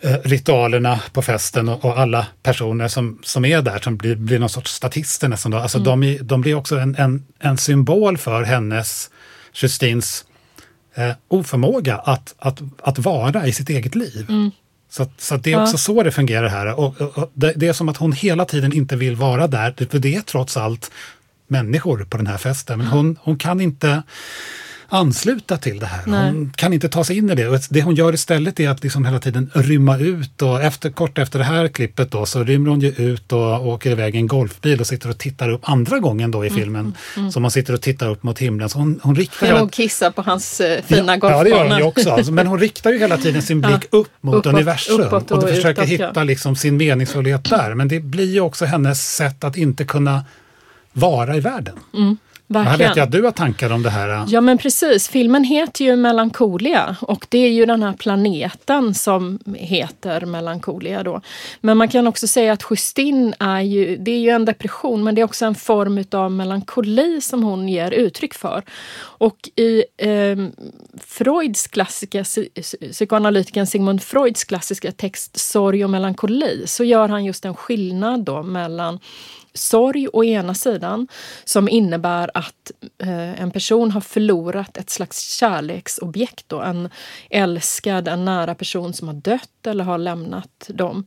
eh, 0.00 0.12
ritualerna 0.24 1.00
på 1.12 1.22
festen 1.22 1.68
och, 1.68 1.84
och 1.84 1.98
alla 1.98 2.26
personer 2.42 2.88
som, 2.88 3.18
som 3.24 3.44
är 3.44 3.62
där, 3.62 3.78
som 3.78 3.96
blir, 3.96 4.16
blir 4.16 4.38
någon 4.38 4.48
sorts 4.48 4.72
statister 4.72 5.28
nästan, 5.28 5.50
då, 5.52 5.58
alltså 5.58 5.78
de, 5.78 6.02
är- 6.02 6.18
de 6.22 6.40
blir 6.40 6.54
också 6.54 6.76
en, 6.76 6.94
en, 6.96 7.26
en 7.38 7.58
symbol 7.58 8.18
för 8.18 8.42
hennes, 8.42 9.10
Justins, 9.54 10.24
eh, 10.98 11.10
oförmåga 11.28 11.96
att, 11.96 12.34
att, 12.38 12.60
att 12.82 12.98
vara 12.98 13.46
i 13.46 13.52
sitt 13.52 13.68
eget 13.70 13.94
liv. 13.94 14.26
Så, 14.90 15.02
att- 15.02 15.20
så 15.20 15.34
att 15.34 15.44
det 15.44 15.52
är 15.52 15.62
också 15.62 15.78
så 15.78 16.02
det 16.02 16.10
fungerar 16.12 16.48
här. 16.48 16.78
Och, 16.78 17.00
och, 17.00 17.18
och 17.18 17.30
det, 17.34 17.52
det 17.56 17.68
är 17.68 17.72
som 17.72 17.88
att 17.88 17.96
hon 17.96 18.12
hela 18.12 18.44
tiden 18.44 18.72
inte 18.72 18.96
vill 18.96 19.16
vara 19.16 19.46
där, 19.46 19.74
för 19.90 19.98
det 19.98 20.14
är 20.14 20.20
trots 20.20 20.56
allt 20.56 20.90
människor 21.48 22.04
på 22.04 22.16
den 22.16 22.26
här 22.26 22.38
festen. 22.38 22.78
Men 22.78 22.86
hon, 22.86 23.16
hon 23.22 23.38
kan 23.38 23.60
inte 23.60 24.02
ansluta 24.88 25.56
till 25.56 25.78
det 25.78 25.86
här. 25.86 26.02
Hon 26.04 26.52
kan 26.56 26.72
inte 26.72 26.88
ta 26.88 27.04
sig 27.04 27.16
in 27.16 27.30
i 27.30 27.34
det. 27.34 27.48
Och 27.48 27.60
det 27.70 27.82
hon 27.82 27.94
gör 27.94 28.14
istället 28.14 28.60
är 28.60 28.68
att 28.68 28.82
liksom 28.82 29.04
hela 29.04 29.18
tiden 29.18 29.50
rymma 29.54 29.98
ut. 29.98 30.42
Och 30.42 30.62
efter, 30.62 30.90
kort 30.90 31.18
efter 31.18 31.38
det 31.38 31.44
här 31.44 31.68
klippet 31.68 32.10
då, 32.10 32.26
så 32.26 32.44
rymmer 32.44 32.70
hon 32.70 32.80
ju 32.80 32.88
ut 32.88 33.32
och 33.32 33.66
åker 33.66 33.90
iväg 33.90 34.14
i 34.14 34.18
en 34.18 34.26
golfbil 34.26 34.80
och 34.80 34.86
sitter 34.86 35.08
och 35.10 35.18
tittar 35.18 35.50
upp 35.50 35.60
andra 35.62 35.98
gången 35.98 36.30
då 36.30 36.46
i 36.46 36.50
filmen. 36.50 36.94
Som 37.32 37.44
hon 37.44 37.50
sitter 37.50 37.74
och 37.74 37.80
tittar 37.80 38.08
upp 38.08 38.22
mot 38.22 38.38
himlen. 38.38 38.68
Så 38.68 38.78
hon, 38.78 39.00
hon 39.02 39.14
riktar 39.16 39.58
hon 39.58 39.68
kissa 39.68 40.10
på 40.10 40.22
hans 40.22 40.60
eh, 40.60 40.82
fina 40.82 41.16
Ja, 41.16 41.30
ja, 41.30 41.44
det 41.44 41.50
gör 41.50 41.56
hon 41.56 41.64
ju 41.64 41.70
golfbana? 41.70 41.84
också. 41.84 42.10
Alltså, 42.10 42.32
men 42.32 42.46
hon 42.46 42.58
riktar 42.60 42.92
ju 42.92 42.98
hela 42.98 43.16
tiden 43.16 43.42
sin 43.42 43.60
blick 43.60 43.86
upp 43.90 44.08
mot 44.20 44.34
Uppåt, 44.34 44.46
universum 44.46 45.00
uppåt 45.00 45.30
och, 45.30 45.42
och 45.42 45.48
försöker 45.48 45.82
utåt, 45.82 45.98
ja. 46.00 46.06
hitta 46.06 46.24
liksom 46.24 46.56
sin 46.56 46.76
meningsfullhet 46.76 47.50
där. 47.50 47.74
Men 47.74 47.88
det 47.88 48.00
blir 48.00 48.32
ju 48.32 48.40
också 48.40 48.64
hennes 48.64 49.14
sätt 49.14 49.44
att 49.44 49.56
inte 49.56 49.84
kunna 49.84 50.24
vara 50.92 51.36
i 51.36 51.40
världen. 51.40 51.74
Och 51.92 52.00
Verkligen. 52.50 52.78
vet 52.78 52.96
jag 52.96 53.04
att 53.04 53.12
du 53.12 53.22
har 53.22 53.30
tankar 53.30 53.72
om 53.72 53.82
det 53.82 53.90
här. 53.90 54.24
Ja 54.28 54.40
men 54.40 54.58
precis, 54.58 55.08
filmen 55.08 55.44
heter 55.44 55.84
ju 55.84 55.96
Melancholia 55.96 56.96
och 57.00 57.26
det 57.28 57.38
är 57.38 57.50
ju 57.50 57.66
den 57.66 57.82
här 57.82 57.92
planeten 57.92 58.94
som 58.94 59.38
heter 59.54 60.20
Melancholia 60.26 61.02
då. 61.02 61.20
Men 61.60 61.76
man 61.76 61.88
kan 61.88 62.06
också 62.06 62.26
säga 62.26 62.52
att 62.52 62.62
Justin 62.70 63.34
är 63.38 63.60
ju, 63.60 63.96
det 63.96 64.10
är 64.10 64.18
ju 64.18 64.30
en 64.30 64.44
depression 64.44 65.04
men 65.04 65.14
det 65.14 65.20
är 65.20 65.24
också 65.24 65.46
en 65.46 65.54
form 65.54 66.04
av 66.12 66.32
melankoli 66.32 67.20
som 67.20 67.42
hon 67.42 67.68
ger 67.68 67.90
uttryck 67.90 68.34
för. 68.34 68.62
Och 69.00 69.48
i 69.56 69.84
eh, 69.96 70.36
Freuds 71.06 71.66
klassiska, 71.66 72.22
psy- 72.22 72.92
psykoanalytikern 72.92 73.66
Sigmund 73.66 74.02
Freuds 74.02 74.44
klassiska 74.44 74.92
text 74.92 75.38
Sorg 75.38 75.84
och 75.84 75.90
melankoli 75.90 76.62
så 76.66 76.84
gör 76.84 77.08
han 77.08 77.24
just 77.24 77.44
en 77.44 77.54
skillnad 77.54 78.24
då 78.24 78.42
mellan 78.42 78.98
sorg 79.58 80.08
å 80.12 80.24
ena 80.24 80.54
sidan 80.54 81.08
som 81.44 81.68
innebär 81.68 82.30
att 82.34 82.72
eh, 83.02 83.40
en 83.42 83.50
person 83.50 83.90
har 83.90 84.00
förlorat 84.00 84.76
ett 84.76 84.90
slags 84.90 85.38
kärleksobjekt. 85.38 86.48
Då, 86.48 86.60
en 86.60 86.88
älskad, 87.30 88.08
en 88.08 88.24
nära 88.24 88.54
person 88.54 88.92
som 88.92 89.08
har 89.08 89.14
dött 89.14 89.66
eller 89.66 89.84
har 89.84 89.98
lämnat 89.98 90.68
dem. 90.68 91.06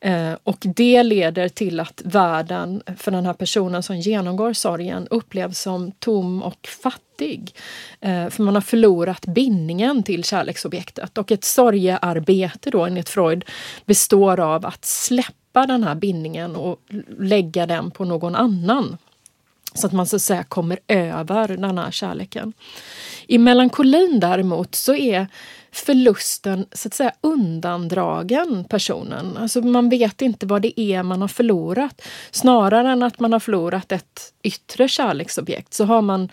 Eh, 0.00 0.32
och 0.44 0.58
det 0.60 1.02
leder 1.02 1.48
till 1.48 1.80
att 1.80 2.02
världen 2.04 2.82
för 2.96 3.10
den 3.10 3.26
här 3.26 3.34
personen 3.34 3.82
som 3.82 3.96
genomgår 3.96 4.52
sorgen 4.52 5.06
upplevs 5.10 5.58
som 5.58 5.92
tom 5.92 6.42
och 6.42 6.68
fattig. 6.82 7.54
Eh, 8.00 8.28
för 8.28 8.42
man 8.42 8.54
har 8.54 8.62
förlorat 8.62 9.26
bindningen 9.26 10.02
till 10.02 10.24
kärleksobjektet. 10.24 11.18
Och 11.18 11.32
ett 11.32 11.44
sorgearbete 11.44 12.70
då 12.70 12.84
enligt 12.84 13.08
Freud 13.08 13.44
består 13.86 14.40
av 14.40 14.66
att 14.66 14.84
släppa 14.84 15.39
den 15.52 15.84
här 15.84 15.94
bindningen 15.94 16.56
och 16.56 16.80
lägga 17.18 17.66
den 17.66 17.90
på 17.90 18.04
någon 18.04 18.34
annan. 18.34 18.96
Så 19.74 19.86
att 19.86 19.92
man 19.92 20.06
så 20.06 20.16
att 20.16 20.22
säga 20.22 20.44
kommer 20.44 20.78
över 20.88 21.48
den 21.48 21.78
här 21.78 21.90
kärleken. 21.90 22.52
I 23.26 23.38
melankolin 23.38 24.20
däremot 24.20 24.74
så 24.74 24.94
är 24.94 25.26
förlusten 25.72 26.66
så 26.72 26.88
att 26.88 26.94
säga 26.94 27.12
undandragen 27.20 28.64
personen. 28.64 29.36
Alltså 29.36 29.60
man 29.60 29.88
vet 29.88 30.22
inte 30.22 30.46
vad 30.46 30.62
det 30.62 30.80
är 30.80 31.02
man 31.02 31.20
har 31.20 31.28
förlorat. 31.28 32.02
Snarare 32.30 32.90
än 32.90 33.02
att 33.02 33.20
man 33.20 33.32
har 33.32 33.40
förlorat 33.40 33.92
ett 33.92 34.32
yttre 34.42 34.88
kärleksobjekt 34.88 35.74
så 35.74 35.84
har 35.84 36.02
man 36.02 36.28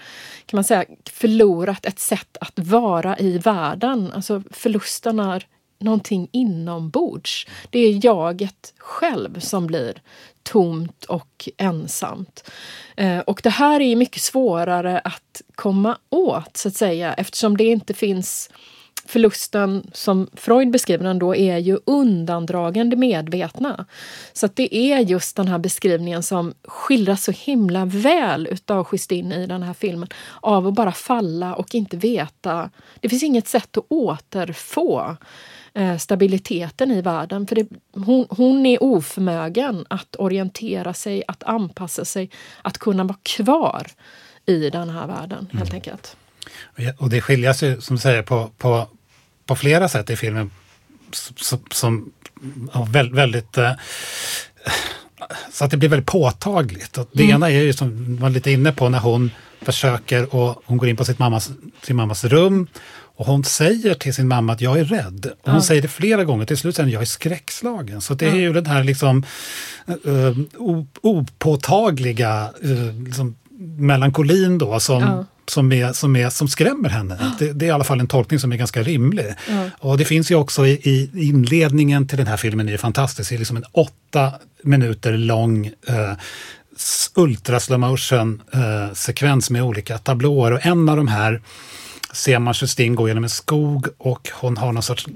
kan 0.46 0.58
man 0.58 0.64
säga 0.64 0.86
förlorat 1.10 1.86
ett 1.86 2.00
sätt 2.00 2.38
att 2.42 2.60
vara 2.60 3.18
i 3.18 3.38
världen. 3.38 4.12
Alltså 4.16 4.44
förlusten 4.52 5.20
är 5.20 5.46
någonting 5.80 6.30
inombords. 6.32 7.48
Det 7.70 7.80
är 7.80 8.06
jaget 8.06 8.74
själv 8.78 9.40
som 9.40 9.68
blir 9.68 10.02
tomt 10.44 11.06
och 11.06 11.50
ensamt. 11.58 12.52
Eh, 12.98 13.20
och 13.20 13.40
det 13.44 13.50
här 13.50 13.82
är 13.82 13.96
mycket 13.96 14.22
svårare 14.22 15.00
att 15.00 15.42
komma 15.56 15.98
åt 16.10 16.58
så 16.58 16.68
att 16.68 16.76
säga 16.76 17.14
eftersom 17.14 17.58
det 17.58 17.64
inte 17.64 17.94
finns 17.94 18.50
Förlusten, 19.08 19.84
som 19.94 20.30
Freud 20.34 20.72
beskriver 20.72 21.04
den 21.04 21.20
då, 21.20 21.36
är 21.36 21.58
ju 21.58 21.80
undandragande 21.86 22.96
medvetna. 22.96 23.86
Så 24.34 24.46
att 24.46 24.56
det 24.56 24.76
är 24.76 25.00
just 25.00 25.36
den 25.36 25.48
här 25.48 25.58
beskrivningen 25.58 26.24
som 26.24 26.54
skildras 26.64 27.24
så 27.24 27.32
himla 27.32 27.86
väl 27.86 28.48
utav 28.48 28.88
Justine 28.92 29.36
i 29.36 29.46
den 29.46 29.64
här 29.64 29.74
filmen. 29.74 30.10
Av 30.42 30.68
att 30.68 30.74
bara 30.74 30.92
falla 30.92 31.56
och 31.56 31.76
inte 31.76 31.98
veta. 31.98 32.70
Det 33.00 33.10
finns 33.10 33.24
inget 33.24 33.48
sätt 33.48 33.78
att 33.78 33.86
återfå 33.90 35.18
stabiliteten 36.00 36.92
i 36.92 37.02
världen. 37.02 37.48
För 37.48 37.56
det, 37.56 37.68
hon, 37.92 38.26
hon 38.30 38.66
är 38.66 38.84
oförmögen 38.84 39.86
att 39.90 40.16
orientera 40.20 40.94
sig, 40.94 41.24
att 41.28 41.44
anpassa 41.44 42.06
sig, 42.06 42.30
att 42.62 42.78
kunna 42.78 43.04
vara 43.04 43.18
kvar 43.24 43.88
i 44.46 44.70
den 44.70 44.90
här 44.90 45.08
världen 45.08 45.48
helt 45.54 45.74
enkelt. 45.74 46.18
Och 46.98 47.10
det 47.10 47.22
skiljer 47.22 47.54
sig, 47.54 47.82
som 47.82 47.96
du 47.96 48.02
säger, 48.02 48.24
på, 48.24 48.52
på, 48.58 48.88
på 49.46 49.56
flera 49.56 49.90
sätt 49.90 50.10
i 50.10 50.16
filmen 50.16 50.52
som, 51.42 51.60
som 51.72 52.12
väldigt, 52.92 53.16
väldigt 53.16 53.58
eh, 53.58 53.72
så 55.52 55.66
att 55.66 55.72
det 55.72 55.78
blir 55.78 55.90
väldigt 55.90 56.08
påtagligt. 56.08 56.98
Och 56.98 57.10
det 57.12 57.24
mm. 57.24 57.36
ena 57.36 57.52
är 57.52 57.62
ju 57.62 57.74
som 57.74 58.06
man 58.06 58.22
var 58.22 58.30
lite 58.30 58.52
inne 58.52 58.72
på 58.72 58.90
när 58.90 59.00
hon 59.00 59.32
försöker 59.62 60.36
och 60.36 60.62
hon 60.66 60.78
går 60.78 60.90
in 60.90 60.96
på 60.96 61.06
sitt 61.06 61.20
mammas, 61.20 61.52
sin 61.82 61.96
mammas 61.96 62.24
rum 62.24 62.68
och 63.18 63.26
hon 63.26 63.44
säger 63.44 63.94
till 63.94 64.14
sin 64.14 64.28
mamma 64.28 64.54
att 64.54 64.62
jag 64.62 64.80
är 64.80 64.86
rädd. 64.86 65.26
Och 65.26 65.52
hon 65.52 65.56
ja. 65.56 65.62
säger 65.62 65.82
det 65.82 65.88
flera 65.88 66.24
gånger, 66.24 66.46
till 66.46 66.58
slut 66.58 66.76
säger 66.76 66.86
hon 66.86 66.94
jag 66.94 67.02
är 67.02 67.06
skräckslagen. 67.06 68.02
Så 68.02 68.14
det 68.14 68.26
är 68.26 68.36
ju 68.36 68.54
den 68.54 68.66
här 68.66 68.84
liksom 68.84 69.26
uh, 70.08 70.38
opåtagliga 71.02 72.50
uh, 72.66 73.04
liksom, 73.04 73.36
melankolin 73.78 74.58
då 74.58 74.80
som, 74.80 75.02
ja. 75.02 75.26
som, 75.48 75.72
är, 75.72 75.94
som, 75.94 76.16
är, 76.16 76.30
som 76.30 76.48
skrämmer 76.48 76.90
henne. 76.90 77.18
Ja. 77.22 77.32
Det, 77.40 77.54
det, 77.54 77.66
är 77.66 77.68
i 77.68 77.72
alla 77.72 77.84
fall 77.84 78.00
en 78.00 78.08
tolkning 78.08 78.40
som 78.40 78.52
är 78.52 78.58
ganska 78.58 78.84
rimlig. 78.84 79.26
Och 79.80 79.98
det 79.98 80.06
finns 80.06 80.32
ju 80.32 80.36
också 80.36 80.68
i, 80.68 80.72
i, 80.72 81.10
inledningen 81.28 82.08
till 82.08 82.18
den 82.18 82.28
här 82.28 82.38
filmen, 82.38 82.68
är 82.68 82.72
ju 82.72 82.78
fantastisk, 82.78 83.30
det 83.30 83.36
är 83.36 83.40
liksom 83.40 83.58
en 83.58 83.66
åtta 83.72 84.32
minuter 84.64 85.18
lång 85.18 85.68
uh, 85.68 86.14
ultra 87.16 87.60
slow 87.60 87.80
motion 87.80 88.42
uh, 88.56 88.94
sekvens 88.94 89.50
med 89.50 89.64
olika 89.64 89.98
tablåer 89.98 90.52
och 90.52 90.66
en 90.66 90.90
av 90.90 90.98
de 90.98 91.08
här 91.08 91.42
ser 92.12 92.40
man 92.40 92.54
Justine 92.58 92.96
gå 92.96 93.08
genom 93.08 93.24
en 93.24 93.30
skog 93.30 93.88
och 93.98 94.30
hon 94.34 94.58
har 94.58 94.72
någon 94.72 94.84
sorts, 94.84 95.08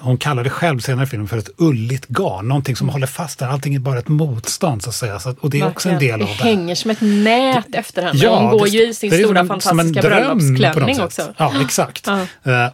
hon 0.00 0.16
kallar 0.16 0.44
det 0.44 0.50
själv 0.50 0.78
senare 0.80 1.04
i 1.04 1.08
filmen 1.08 1.28
för 1.28 1.38
ett 1.38 1.50
ulligt 1.56 2.06
garn, 2.08 2.48
någonting 2.48 2.76
som 2.76 2.84
mm. 2.84 2.92
håller 2.92 3.06
fast 3.06 3.38
där, 3.38 3.46
allting 3.46 3.74
är 3.74 3.78
bara 3.78 3.98
ett 3.98 4.08
motstånd 4.08 4.82
så 4.82 4.88
att 4.88 4.94
säga. 4.94 5.18
Så, 5.18 5.34
och 5.40 5.50
det 5.50 5.60
är 5.60 5.64
Verkligen. 5.64 5.70
också 5.70 5.88
en 5.88 5.98
del 5.98 6.22
av 6.22 6.28
det. 6.28 6.34
Det 6.34 6.42
hänger 6.42 6.74
som 6.74 6.90
ett 6.90 7.00
nät 7.00 7.74
efter 7.74 8.02
henne. 8.02 8.18
Ja, 8.18 8.40
hon 8.40 8.58
går 8.58 8.64
det, 8.64 8.70
ju 8.70 8.88
i 8.88 8.94
sin 8.94 9.12
stora 9.12 9.40
en, 9.40 9.48
fantastiska 9.48 10.02
bröllopsklänning 10.02 11.00
också. 11.00 11.34
Ja, 11.36 11.52
exakt. 11.62 12.08
Uh, 12.08 12.14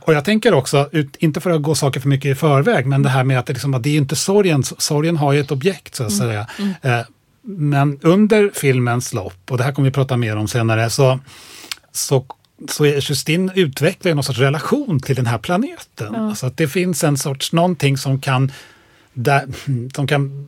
och 0.00 0.14
jag 0.14 0.24
tänker 0.24 0.54
också, 0.54 0.88
ut, 0.92 1.16
inte 1.16 1.40
för 1.40 1.50
att 1.50 1.62
gå 1.62 1.74
saker 1.74 2.00
för 2.00 2.08
mycket 2.08 2.30
i 2.30 2.34
förväg, 2.34 2.86
men 2.86 3.02
det 3.02 3.08
här 3.08 3.24
med 3.24 3.38
att 3.38 3.46
det, 3.46 3.52
liksom, 3.52 3.82
det 3.82 3.90
är 3.90 3.96
inte 3.96 4.16
sorgen, 4.16 4.62
sorgen 4.62 5.16
har 5.16 5.32
ju 5.32 5.40
ett 5.40 5.50
objekt 5.50 5.94
så 5.94 6.04
att 6.04 6.12
mm. 6.12 6.28
säga. 6.28 6.46
Mm. 6.58 6.98
Uh, 6.98 7.06
men 7.46 7.98
under 8.02 8.50
filmens 8.54 9.12
lopp, 9.12 9.50
och 9.50 9.58
det 9.58 9.64
här 9.64 9.72
kommer 9.72 9.88
vi 9.88 9.92
prata 9.92 10.16
mer 10.16 10.36
om 10.36 10.48
senare, 10.48 10.90
så, 10.90 11.18
så 11.92 12.26
så 12.68 12.84
är 12.84 13.10
Justin 13.10 13.50
utvecklar 13.54 14.14
någon 14.14 14.24
sorts 14.24 14.38
relation 14.38 15.00
till 15.00 15.16
den 15.16 15.26
här 15.26 15.38
planeten. 15.38 16.12
Ja. 16.14 16.28
Alltså 16.28 16.46
att 16.46 16.56
det 16.56 16.68
finns 16.68 17.04
en 17.04 17.16
sorts 17.16 17.52
någonting 17.52 17.98
som 17.98 18.20
kan, 18.20 18.52
där, 19.12 19.46
som 19.94 20.06
kan 20.06 20.46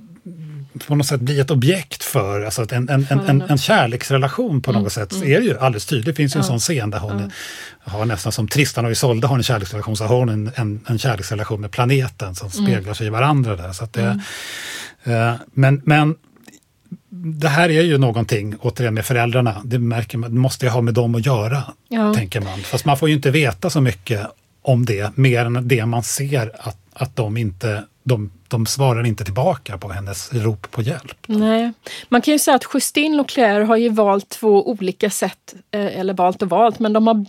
på 0.87 0.95
något 0.95 1.07
sätt 1.07 1.21
bli 1.21 1.41
ett 1.41 1.51
objekt 1.51 2.03
för, 2.03 2.43
alltså 2.43 2.67
en, 2.71 2.89
en, 2.89 3.07
en, 3.11 3.43
en, 3.43 3.59
kärleksrelation 3.59 4.63
på 4.63 4.73
något 4.73 4.81
mm. 4.81 4.91
sätt. 4.91 5.13
Mm. 5.13 5.33
är 5.33 5.41
ju 5.41 5.59
alldeles 5.59 5.87
tydligt, 5.87 6.07
det 6.07 6.15
finns 6.15 6.37
ju 6.37 6.39
en 6.39 6.45
sån 6.45 6.59
scen 6.59 6.91
där 6.91 6.99
hon 6.99 7.31
har 7.81 8.05
nästan 8.05 8.33
som 8.33 8.49
Tristan 8.49 8.85
och 8.85 8.91
Isolde 8.91 9.27
har 9.27 9.37
en 9.37 9.43
kärleksrelation, 9.43 9.97
så 9.97 10.05
har 10.05 10.17
hon 10.17 10.29
en, 10.29 10.51
en, 10.55 10.81
en 10.87 10.99
kärleksrelation 10.99 11.61
med 11.61 11.71
planeten 11.71 12.35
som 12.35 12.51
mm. 12.51 12.67
speglar 12.67 12.95
sig 12.95 13.07
i 13.07 13.11
varandra 13.11 13.57
där. 13.57 13.73
Så 13.73 13.85
att 13.85 13.93
det, 13.93 14.21
mm. 15.05 15.31
uh, 15.33 15.35
men, 15.53 15.83
men 15.85 16.15
det 17.25 17.49
här 17.49 17.69
är 17.69 17.83
ju 17.83 17.99
någonting, 17.99 18.55
återigen 18.61 18.95
med 18.95 19.05
föräldrarna, 19.05 19.63
det 19.65 19.79
märker 19.79 20.19
man, 20.19 20.39
måste 20.39 20.67
ju 20.67 20.71
ha 20.71 20.81
med 20.81 20.95
dem 20.95 21.15
att 21.15 21.27
göra, 21.27 21.63
ja. 21.89 22.15
tänker 22.15 22.41
man. 22.41 22.59
Fast 22.59 22.85
man 22.85 22.97
får 22.97 23.09
ju 23.09 23.15
inte 23.15 23.31
veta 23.31 23.71
så 23.71 23.81
mycket 23.81 24.27
om 24.63 24.85
det, 24.85 25.17
mer 25.17 25.45
än 25.45 25.69
det 25.69 25.87
man 25.87 26.03
ser 26.03 26.53
att, 26.59 26.79
att 26.93 27.17
de 27.17 27.37
inte 27.37 27.83
de, 28.09 28.31
de 28.49 28.67
svarar 28.67 29.07
inte 29.07 29.25
tillbaka 29.25 29.79
på 29.79 29.93
hennes 29.93 30.33
rop 30.33 30.71
på 30.71 30.83
hjälp. 30.83 31.17
Nej. 31.27 31.73
Man 32.09 32.23
kan 32.23 32.33
ju 32.33 32.39
säga 32.39 32.55
att 32.55 32.65
Justine 32.75 33.21
och 33.21 33.29
Claire 33.29 33.65
har 33.65 33.77
ju 33.77 33.89
valt 33.89 34.29
två 34.29 34.71
olika 34.71 35.11
sätt, 35.11 35.55
eh, 35.71 35.99
eller 35.99 36.15
valt 36.15 36.43
och 36.43 36.49
valt, 36.49 36.79
men 36.79 36.93
de 36.93 37.07
har 37.07 37.27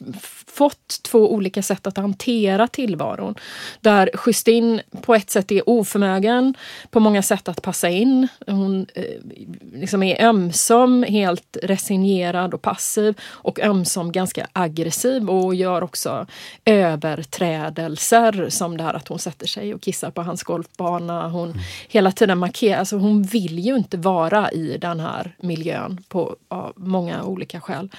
fått 0.58 1.04
två 1.04 1.34
olika 1.34 1.64
sätt 1.64 1.88
att 1.88 1.98
hantera 1.98 2.68
tillvaron. 2.68 3.36
Där 3.82 4.10
Justine 4.26 4.82
på 5.02 5.16
ett 5.16 5.30
sätt 5.30 5.52
är 5.52 5.70
oförmögen 5.70 6.54
på 6.92 7.00
många 7.00 7.22
sätt 7.22 7.50
att 7.50 7.62
passa 7.62 7.90
in. 7.90 8.28
Hon 8.48 8.86
eh, 8.96 9.04
liksom 9.74 10.04
är 10.04 10.26
ömsom 10.26 11.04
helt 11.04 11.58
resignerad 11.64 12.54
och 12.54 12.62
passiv 12.62 13.16
och 13.24 13.60
ömsom 13.60 14.12
ganska 14.12 14.48
aggressiv 14.54 15.30
och 15.30 15.56
gör 15.56 15.84
också 15.84 16.28
överträdelser 16.66 18.50
som 18.50 18.78
det 18.78 18.84
här 18.84 18.94
att 18.94 19.08
hon 19.08 19.20
sätter 19.20 19.48
sig 19.48 19.74
och 19.74 19.82
kissar 19.82 20.12
på 20.12 20.22
hans 20.22 20.44
golfbana. 20.44 21.30
Hon 21.30 21.52
mm. 21.52 21.64
hela 21.88 22.12
tiden 22.12 22.38
markerar, 22.38 22.80
alltså 22.80 22.98
hon 22.98 23.24
vill 23.24 23.60
ju 23.60 23.76
inte 23.76 23.98
vara 23.98 24.52
i 24.52 24.78
den 24.78 25.00
här 25.00 25.36
miljön 25.40 26.04
på 26.08 26.36
av 26.48 26.74
många 26.76 27.24
olika 27.24 27.62
skäl. 27.62 27.90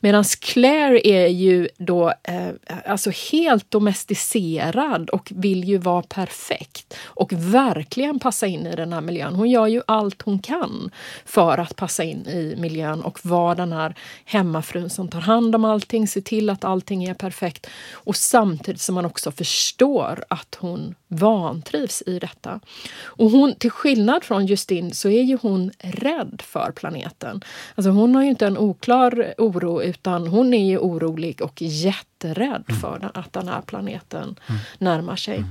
Medan 0.00 0.24
Claire 0.24 1.06
är 1.06 1.26
ju 1.26 1.68
då 1.76 2.03
eh, 2.08 2.48
alltså 2.86 3.10
helt 3.32 3.70
domesticerad 3.70 5.10
och 5.10 5.32
vill 5.34 5.64
ju 5.64 5.78
vara 5.78 6.02
perfekt 6.02 6.94
och 7.04 7.32
verkligen 7.32 8.18
passa 8.18 8.46
in 8.46 8.66
i 8.66 8.76
den 8.76 8.92
här 8.92 9.00
miljön. 9.00 9.34
Hon 9.34 9.50
gör 9.50 9.66
ju 9.66 9.82
allt 9.86 10.22
hon 10.22 10.38
kan 10.38 10.90
för 11.24 11.58
att 11.58 11.76
passa 11.76 12.04
in 12.04 12.26
i 12.26 12.54
miljön 12.58 13.02
och 13.02 13.18
vara 13.22 13.54
den 13.54 13.72
här 13.72 13.94
hemmafrun 14.24 14.90
som 14.90 15.08
tar 15.08 15.20
hand 15.20 15.54
om 15.54 15.64
allting, 15.64 16.08
ser 16.08 16.20
till 16.20 16.50
att 16.50 16.64
allting 16.64 17.04
är 17.04 17.14
perfekt 17.14 17.66
och 17.92 18.16
samtidigt 18.16 18.80
som 18.80 18.94
man 18.94 19.04
också 19.04 19.32
förstår 19.32 20.24
att 20.28 20.56
hon 20.60 20.94
vantrivs 21.14 22.02
i 22.06 22.18
detta. 22.18 22.60
Och 23.04 23.30
hon, 23.30 23.54
till 23.54 23.70
skillnad 23.70 24.24
från 24.24 24.46
Justin 24.46 24.94
så 24.94 25.08
är 25.08 25.22
ju 25.22 25.38
hon 25.42 25.70
rädd 25.78 26.42
för 26.46 26.72
planeten. 26.76 27.42
Alltså 27.74 27.90
hon 27.90 28.14
har 28.14 28.22
ju 28.22 28.28
inte 28.28 28.46
en 28.46 28.58
oklar 28.58 29.34
oro 29.38 29.82
utan 29.82 30.26
hon 30.26 30.54
är 30.54 30.66
ju 30.66 30.78
orolig 30.78 31.42
och 31.42 31.62
jätterädd 31.62 32.64
mm. 32.68 32.80
för 32.80 33.10
att 33.14 33.32
den 33.32 33.48
här 33.48 33.60
planeten 33.60 34.36
mm. 34.46 34.60
närmar 34.78 35.16
sig. 35.16 35.36
Mm. 35.36 35.50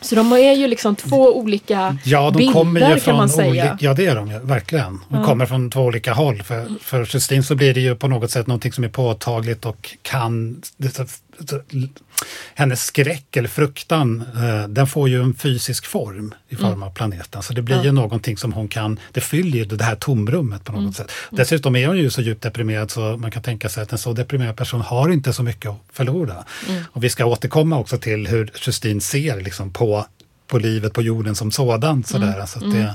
Så 0.00 0.14
de 0.14 0.32
är 0.32 0.52
ju 0.52 0.66
liksom 0.66 0.96
två 0.96 1.38
olika 1.38 1.98
ja, 2.04 2.30
de 2.30 2.38
bilder 2.38 2.52
kommer 2.52 2.94
ju 2.94 3.00
kan 3.00 3.16
man 3.16 3.28
säga. 3.28 3.50
Olika, 3.50 3.78
ja, 3.80 3.94
det 3.94 4.06
är 4.06 4.14
de 4.14 4.30
ju, 4.30 4.38
verkligen. 4.38 5.00
De 5.08 5.18
ja. 5.18 5.24
kommer 5.24 5.46
från 5.46 5.70
två 5.70 5.80
olika 5.80 6.12
håll. 6.12 6.42
För, 6.42 6.68
för 6.80 7.08
Justine 7.14 7.42
så 7.42 7.54
blir 7.54 7.74
det 7.74 7.80
ju 7.80 7.94
på 7.96 8.08
något 8.08 8.30
sätt 8.30 8.46
någonting 8.46 8.72
som 8.72 8.84
är 8.84 8.88
påtagligt 8.88 9.66
och 9.66 9.96
kan 10.02 10.62
hennes 12.54 12.84
skräck 12.84 13.36
eller 13.36 13.48
fruktan, 13.48 14.24
eh, 14.36 14.68
den 14.68 14.86
får 14.86 15.08
ju 15.08 15.22
en 15.22 15.34
fysisk 15.34 15.86
form 15.86 16.34
i 16.48 16.56
form 16.56 16.72
mm. 16.72 16.82
av 16.82 16.90
planeten. 16.90 17.42
Så 17.42 17.52
det 17.52 17.62
blir 17.62 17.76
ja. 17.76 17.84
ju 17.84 17.92
någonting 17.92 18.36
som 18.36 18.52
hon 18.52 18.68
kan, 18.68 18.98
det 19.12 19.20
fyller 19.20 19.58
ju 19.58 19.64
det 19.64 19.84
här 19.84 19.94
tomrummet 19.94 20.64
på 20.64 20.72
något 20.72 20.80
mm. 20.80 20.92
sätt. 20.92 21.12
Dessutom 21.30 21.76
är 21.76 21.86
hon 21.86 21.98
ju 21.98 22.10
så 22.10 22.22
djupt 22.22 22.42
deprimerad 22.42 22.90
så 22.90 23.16
man 23.16 23.30
kan 23.30 23.42
tänka 23.42 23.68
sig 23.68 23.82
att 23.82 23.92
en 23.92 23.98
så 23.98 24.12
deprimerad 24.12 24.56
person 24.56 24.80
har 24.80 25.08
inte 25.08 25.32
så 25.32 25.42
mycket 25.42 25.70
att 25.70 25.80
förlora. 25.92 26.44
Mm. 26.68 26.82
Och 26.92 27.04
vi 27.04 27.10
ska 27.10 27.24
återkomma 27.24 27.78
också 27.78 27.98
till 27.98 28.26
hur 28.26 28.50
Justine 28.66 29.00
ser 29.00 29.40
liksom 29.40 29.72
på 29.72 30.06
på 30.50 30.58
livet 30.58 30.92
på 30.92 31.02
jorden 31.02 31.34
som 31.34 31.50
sådant. 31.50 32.06
Sådär. 32.06 32.34
Mm. 32.34 32.46
Så 32.46 32.58
det, 32.58 32.66
mm. 32.66 32.94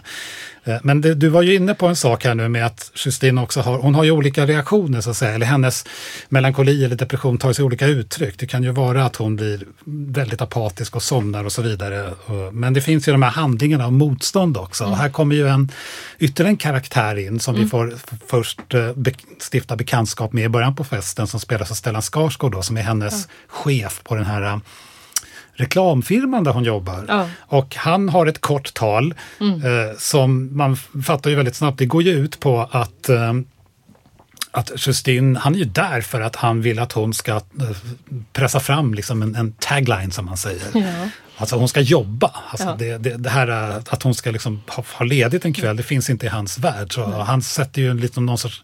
Eh, 0.65 0.77
men 0.83 1.01
det, 1.01 1.15
du 1.15 1.29
var 1.29 1.41
ju 1.41 1.55
inne 1.55 1.73
på 1.73 1.87
en 1.87 1.95
sak 1.95 2.25
här 2.25 2.35
nu 2.35 2.49
med 2.49 2.65
att 2.65 2.91
Justine 2.95 3.41
också 3.41 3.61
har, 3.61 3.77
hon 3.77 3.95
har 3.95 4.03
ju 4.03 4.11
olika 4.11 4.45
reaktioner 4.45 5.01
så 5.01 5.09
att 5.09 5.17
säga, 5.17 5.35
eller 5.35 5.45
hennes 5.45 5.85
melankoli 6.29 6.85
eller 6.85 6.95
depression 6.95 7.37
tar 7.37 7.53
sig 7.53 7.65
olika 7.65 7.87
uttryck. 7.87 8.39
Det 8.39 8.47
kan 8.47 8.63
ju 8.63 8.71
vara 8.71 9.05
att 9.05 9.15
hon 9.15 9.35
blir 9.35 9.65
väldigt 9.85 10.41
apatisk 10.41 10.95
och 10.95 11.03
somnar 11.03 11.43
och 11.43 11.51
så 11.51 11.61
vidare. 11.61 12.13
Men 12.51 12.73
det 12.73 12.81
finns 12.81 13.07
ju 13.07 13.11
de 13.11 13.21
här 13.21 13.29
handlingarna 13.29 13.85
av 13.85 13.93
motstånd 13.93 14.57
också. 14.57 14.83
Mm. 14.83 14.93
Och 14.93 14.97
här 14.99 15.09
kommer 15.09 15.35
ju 15.35 15.47
en 15.47 15.71
ytterligare 16.19 16.51
en 16.51 16.57
karaktär 16.57 17.15
in 17.15 17.39
som 17.39 17.55
mm. 17.55 17.65
vi 17.65 17.69
får 17.69 17.93
först 18.27 18.73
eh, 18.73 18.93
be, 18.93 19.11
stifta 19.51 19.75
bekantskap 19.75 20.33
med 20.33 20.45
i 20.45 20.49
början 20.49 20.75
på 20.75 20.83
festen 20.83 21.27
som 21.27 21.39
spelas 21.39 21.71
av 21.71 21.75
Stellan 21.75 22.01
Skarsgård 22.01 22.51
då, 22.51 22.61
som 22.61 22.77
är 22.77 22.81
hennes 22.81 23.13
mm. 23.13 23.27
chef 23.47 24.01
på 24.03 24.15
den 24.15 24.25
här 24.25 24.59
reklamfirman 25.55 26.43
där 26.43 26.51
hon 26.51 26.63
jobbar. 26.63 27.05
Ja. 27.07 27.29
Och 27.39 27.75
han 27.75 28.09
har 28.09 28.25
ett 28.25 28.41
kort 28.41 28.73
tal 28.73 29.13
mm. 29.39 29.65
eh, 29.65 29.97
som 29.97 30.57
man 30.57 30.75
fattar 31.05 31.29
ju 31.29 31.35
väldigt 31.35 31.55
snabbt, 31.55 31.77
det 31.77 31.85
går 31.85 32.03
ju 32.03 32.11
ut 32.11 32.39
på 32.39 32.69
att 32.71 33.09
eh, 33.09 33.33
att 34.51 34.71
Justin, 34.87 35.35
han 35.35 35.55
är 35.55 35.59
ju 35.59 35.65
där 35.65 36.01
för 36.01 36.21
att 36.21 36.35
han 36.35 36.61
vill 36.61 36.79
att 36.79 36.91
hon 36.91 37.13
ska 37.13 37.31
eh, 37.31 37.41
pressa 38.33 38.59
fram 38.59 38.93
liksom 38.93 39.21
en, 39.21 39.35
en 39.35 39.51
tagline 39.51 40.11
som 40.11 40.25
man 40.25 40.37
säger. 40.37 40.67
Ja. 40.73 41.09
Alltså 41.37 41.55
hon 41.55 41.67
ska 41.67 41.81
jobba. 41.81 42.31
Alltså 42.49 42.67
ja. 42.67 42.75
det, 42.79 42.97
det, 42.97 43.17
det, 43.17 43.29
här 43.29 43.47
att 43.89 44.03
hon 44.03 44.15
ska 44.15 44.31
liksom 44.31 44.63
ha, 44.67 44.83
ha 44.93 45.05
ledigt 45.05 45.45
en 45.45 45.53
kväll, 45.53 45.77
det 45.77 45.83
finns 45.83 46.09
inte 46.09 46.25
i 46.25 46.29
hans 46.29 46.57
värld. 46.57 46.93
Så 46.93 47.03
han 47.05 47.41
sätter 47.41 47.81
ju 47.81 47.89
en, 47.89 47.97
liksom 47.97 48.25
någon 48.25 48.37
sorts 48.37 48.61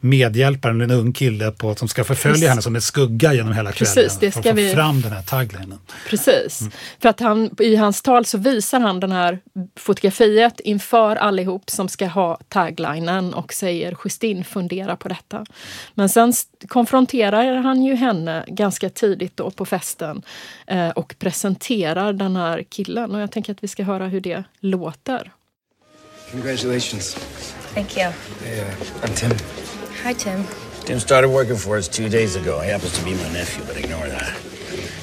medhjälpare, 0.00 0.72
en 0.72 0.90
ung 0.90 1.12
kille 1.12 1.50
på, 1.50 1.74
som 1.74 1.88
ska 1.88 2.04
förfölja 2.04 2.34
Precis. 2.34 2.48
henne 2.48 2.62
som 2.62 2.74
en 2.74 2.82
skugga 2.82 3.34
genom 3.34 3.52
hela 3.52 3.72
kvällen. 3.72 3.94
Precis, 3.94 4.18
det 4.18 4.30
ska 4.30 4.42
för 4.42 4.50
att 4.50 4.56
få 4.56 4.62
vi... 4.62 4.74
fram 4.74 5.00
den 5.00 5.12
här 5.12 5.22
taglinen. 5.22 5.78
Precis, 6.08 6.60
mm. 6.60 6.72
för 6.98 7.08
att 7.08 7.20
han, 7.20 7.50
i 7.58 7.76
hans 7.76 8.02
tal 8.02 8.24
så 8.24 8.38
visar 8.38 8.80
han 8.80 9.00
den 9.00 9.12
här 9.12 9.38
fotografiet 9.76 10.60
inför 10.60 11.16
allihop 11.16 11.70
som 11.70 11.88
ska 11.88 12.06
ha 12.06 12.38
taglinen 12.48 13.34
och 13.34 13.52
säger 13.52 13.96
Justin 14.04 14.44
fundera 14.44 14.96
på 14.96 15.08
detta. 15.08 15.46
Men 15.94 16.08
sen 16.08 16.32
konfronterar 16.68 17.56
han 17.56 17.82
ju 17.82 17.94
henne 17.94 18.44
ganska 18.48 18.90
tidigt 18.90 19.36
då 19.36 19.50
på 19.50 19.64
festen 19.64 20.22
eh, 20.66 20.88
och 20.88 21.14
presenterar 21.18 22.05
den 22.12 22.36
här 22.36 22.62
killen. 22.62 23.14
Och 23.14 23.20
jag 23.20 23.30
tänker 23.32 23.52
att 23.52 23.64
vi 23.64 23.68
ska 23.68 23.82
höra 23.82 24.08
hur 24.08 24.20
det 24.20 24.44
låter. 24.60 25.32
Congratulations. 26.32 27.14
Thank 27.74 27.96
you. 27.96 28.12
Hey, 28.42 28.60
uh, 28.60 29.04
I'm 29.04 29.14
Tim. 29.14 29.30
Hi, 30.04 30.14
Tim. 30.14 30.44
Tim 30.84 31.00
started 31.00 31.30
working 31.30 31.56
for 31.56 31.76
us 31.76 31.88
two 31.88 32.08
days 32.08 32.36
ago. 32.36 32.60
He 32.60 32.70
happens 32.70 32.98
to 32.98 33.04
be 33.04 33.10
my 33.10 33.32
nephew, 33.32 33.64
but 33.66 33.76
ignore 33.76 34.08
that. 34.08 34.34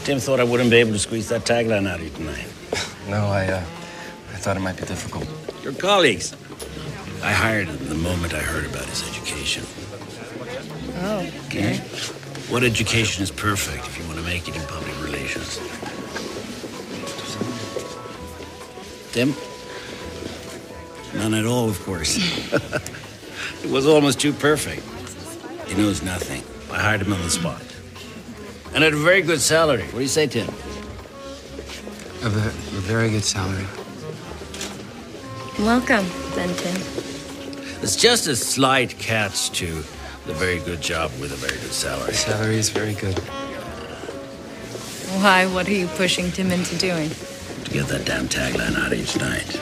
Tim 0.04 0.20
thought 0.20 0.40
I 0.40 0.44
wouldn't 0.44 0.70
be 0.70 0.78
able 0.78 0.94
to 0.94 1.00
squeeze 1.00 1.30
that 1.30 1.46
tagline 1.46 1.88
out 1.88 2.00
of 2.00 2.04
you 2.04 2.10
tonight. 2.10 2.48
No, 3.10 3.28
I, 3.28 3.48
uh, 3.48 3.58
I 3.58 4.38
thought 4.38 4.56
it 4.56 4.62
might 4.62 4.78
be 4.78 4.86
difficult. 4.86 5.28
Your 5.62 5.74
colleagues. 5.74 6.34
I 7.22 7.32
hired 7.34 7.68
him 7.68 7.90
the 7.90 7.96
moment 7.96 8.34
I 8.34 8.40
heard 8.40 8.66
about 8.66 8.86
his 8.86 9.04
education. 9.10 9.64
Oh, 11.02 11.28
okay. 11.48 11.78
What 12.50 12.64
education 12.64 13.24
is 13.24 13.32
perfect 13.32 13.86
if 13.88 13.98
you 14.00 14.06
want 14.06 14.20
to 14.20 14.26
make 14.26 14.48
it 14.48 14.56
in 14.56 14.62
public 14.64 14.96
relations? 15.04 15.60
Tim? 19.14 19.36
None 21.14 21.36
at 21.36 21.46
all, 21.46 21.70
of 21.70 21.80
course. 21.84 22.18
it 23.64 23.70
was 23.70 23.86
almost 23.86 24.20
too 24.20 24.34
perfect. 24.34 24.82
He 25.70 25.76
knows 25.76 26.02
nothing. 26.02 26.42
I 26.74 26.80
hired 26.80 27.02
him 27.02 27.14
on 27.14 27.22
the 27.22 27.30
spot. 27.30 27.62
And 28.74 28.84
at 28.84 28.92
a 28.94 28.98
very 28.98 29.22
good 29.22 29.40
salary. 29.40 29.84
What 29.84 29.94
do 29.94 30.02
you 30.02 30.08
say, 30.08 30.26
Tim? 30.26 30.48
A, 30.48 32.30
ve- 32.30 32.78
a 32.78 32.82
very 32.82 33.12
good 33.12 33.24
salary. 33.24 33.68
Welcome, 35.60 36.08
then, 36.34 36.50
Tim. 36.56 36.82
It's 37.84 37.96
just 37.96 38.26
a 38.26 38.36
slight 38.36 38.98
catch 38.98 39.52
to 39.60 39.68
the 40.26 40.34
very 40.34 40.58
good 40.58 40.82
job 40.82 41.12
with 41.22 41.32
a 41.32 41.36
very 41.36 41.60
good 41.60 41.72
salary. 41.72 42.14
Salary 42.14 42.58
is 42.58 42.70
very 42.70 42.96
good. 42.96 43.20
Why? 45.22 45.46
What 45.46 45.68
are 45.68 45.74
you 45.74 45.86
pushing 45.88 46.32
Tim 46.32 46.50
into 46.52 46.76
doing? 46.80 47.12
Get 47.74 47.88
that 47.88 48.06
damn 48.06 48.28
tagline 48.28 48.76
out 48.86 48.94
each 48.94 49.16
night. 49.20 49.60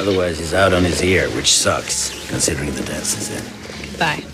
Otherwise, 0.00 0.38
he's 0.40 0.54
out 0.54 0.72
on 0.72 0.84
his 0.84 1.02
ear, 1.02 1.28
which 1.36 1.52
sucks, 1.52 2.26
considering 2.30 2.70
the 2.72 2.82
dance 2.92 3.18
is 3.20 3.30
in. 3.30 3.42
Bye. 3.98 4.24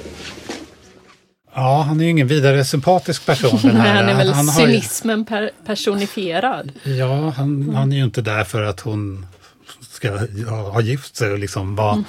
Ja, 1.55 1.83
han 1.83 2.01
är 2.01 2.05
ju 2.05 2.11
ingen 2.11 2.27
vidare 2.27 2.65
sympatisk 2.65 3.27
person 3.27 3.59
den 3.63 3.77
här. 3.77 3.95
Han 4.03 4.09
är 4.09 4.15
väl 4.17 4.33
han 4.33 4.49
har 4.49 4.61
ju- 4.61 4.67
cynismen 4.67 5.25
per, 5.25 5.51
personifierad. 5.67 6.73
Ja, 6.85 7.31
han, 7.37 7.75
han 7.75 7.93
är 7.93 7.97
ju 7.97 8.05
inte 8.05 8.23
där 8.23 8.45
för 8.45 8.63
att 8.63 8.81
hon 8.81 9.27
ska 9.91 10.11
ha, 10.49 10.57
ha 10.71 10.81
gift 10.81 11.17
sig 11.17 11.31
och 11.33 11.39
liksom 11.39 11.77
vara, 11.77 12.05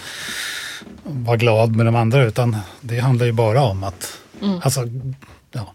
vara 1.03 1.37
glad 1.37 1.75
med 1.75 1.85
de 1.85 1.95
andra, 1.95 2.23
utan 2.23 2.57
det 2.81 2.99
handlar 2.99 3.25
ju 3.25 3.31
bara 3.31 3.61
om 3.61 3.83
att, 3.83 4.17
alltså, 4.63 4.81
ja, 5.51 5.73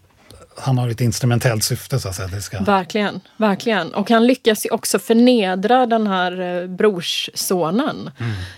han 0.57 0.77
har 0.77 0.89
ett 0.89 1.01
instrumentellt 1.01 1.63
syfte 1.63 1.99
så 1.99 2.09
att 2.09 2.15
säga. 2.15 2.27
Det 2.27 2.41
ska, 2.41 2.59
Verkligen, 2.59 3.21
verkligen. 3.37 3.93
Och 3.93 4.09
han 4.09 4.27
lyckas 4.27 4.65
ju 4.65 4.69
också 4.69 4.99
förnedra 4.99 5.85
den 5.85 6.07
här 6.07 6.61
eh, 6.61 6.67
brorssonen. 6.67 8.09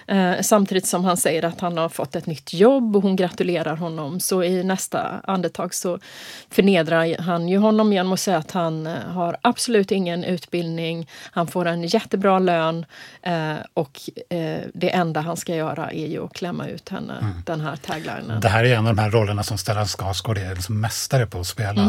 Eh, 0.07 0.33
samtidigt 0.41 0.88
som 0.88 1.05
han 1.05 1.17
säger 1.17 1.45
att 1.45 1.62
han 1.62 1.77
har 1.77 1.89
fått 1.89 2.15
ett 2.15 2.25
nytt 2.25 2.53
jobb 2.53 2.95
och 2.95 3.03
hon 3.03 3.15
gratulerar 3.15 3.75
honom. 3.75 4.19
Så 4.19 4.43
i 4.43 4.63
nästa 4.63 5.21
andetag 5.23 5.73
så 5.73 5.99
förnedrar 6.49 7.21
han 7.21 7.49
ju 7.49 7.57
honom 7.57 7.93
genom 7.93 8.13
att 8.13 8.19
säga 8.19 8.38
att 8.38 8.51
han 8.51 8.88
eh, 8.88 8.93
har 8.93 9.38
absolut 9.41 9.91
ingen 9.91 10.23
utbildning. 10.23 11.10
Han 11.31 11.47
får 11.47 11.65
en 11.65 11.83
jättebra 11.83 12.39
lön 12.39 12.86
eh, 13.21 13.53
och 13.73 13.99
eh, 14.29 14.60
det 14.73 14.89
enda 14.89 15.21
han 15.21 15.38
ska 15.38 15.55
göra 15.55 15.91
är 15.91 16.07
ju 16.07 16.25
att 16.25 16.33
klämma 16.33 16.67
ut 16.67 16.89
henne, 16.89 17.33
den 17.45 17.62
här 17.62 17.75
taglinen. 17.75 18.41
Det 18.41 18.49
här 18.49 18.63
är 18.63 18.75
en 18.75 18.88
av 18.88 18.95
de 18.95 19.01
här 19.01 19.12
rollerna 19.12 19.43
som 19.43 19.57
Stellan 19.57 19.88
Skarsgård 19.88 20.38
är 20.38 20.55
liksom 20.55 20.81
mästare 20.81 21.25
på 21.25 21.39
att 21.39 21.47
spela. 21.47 21.87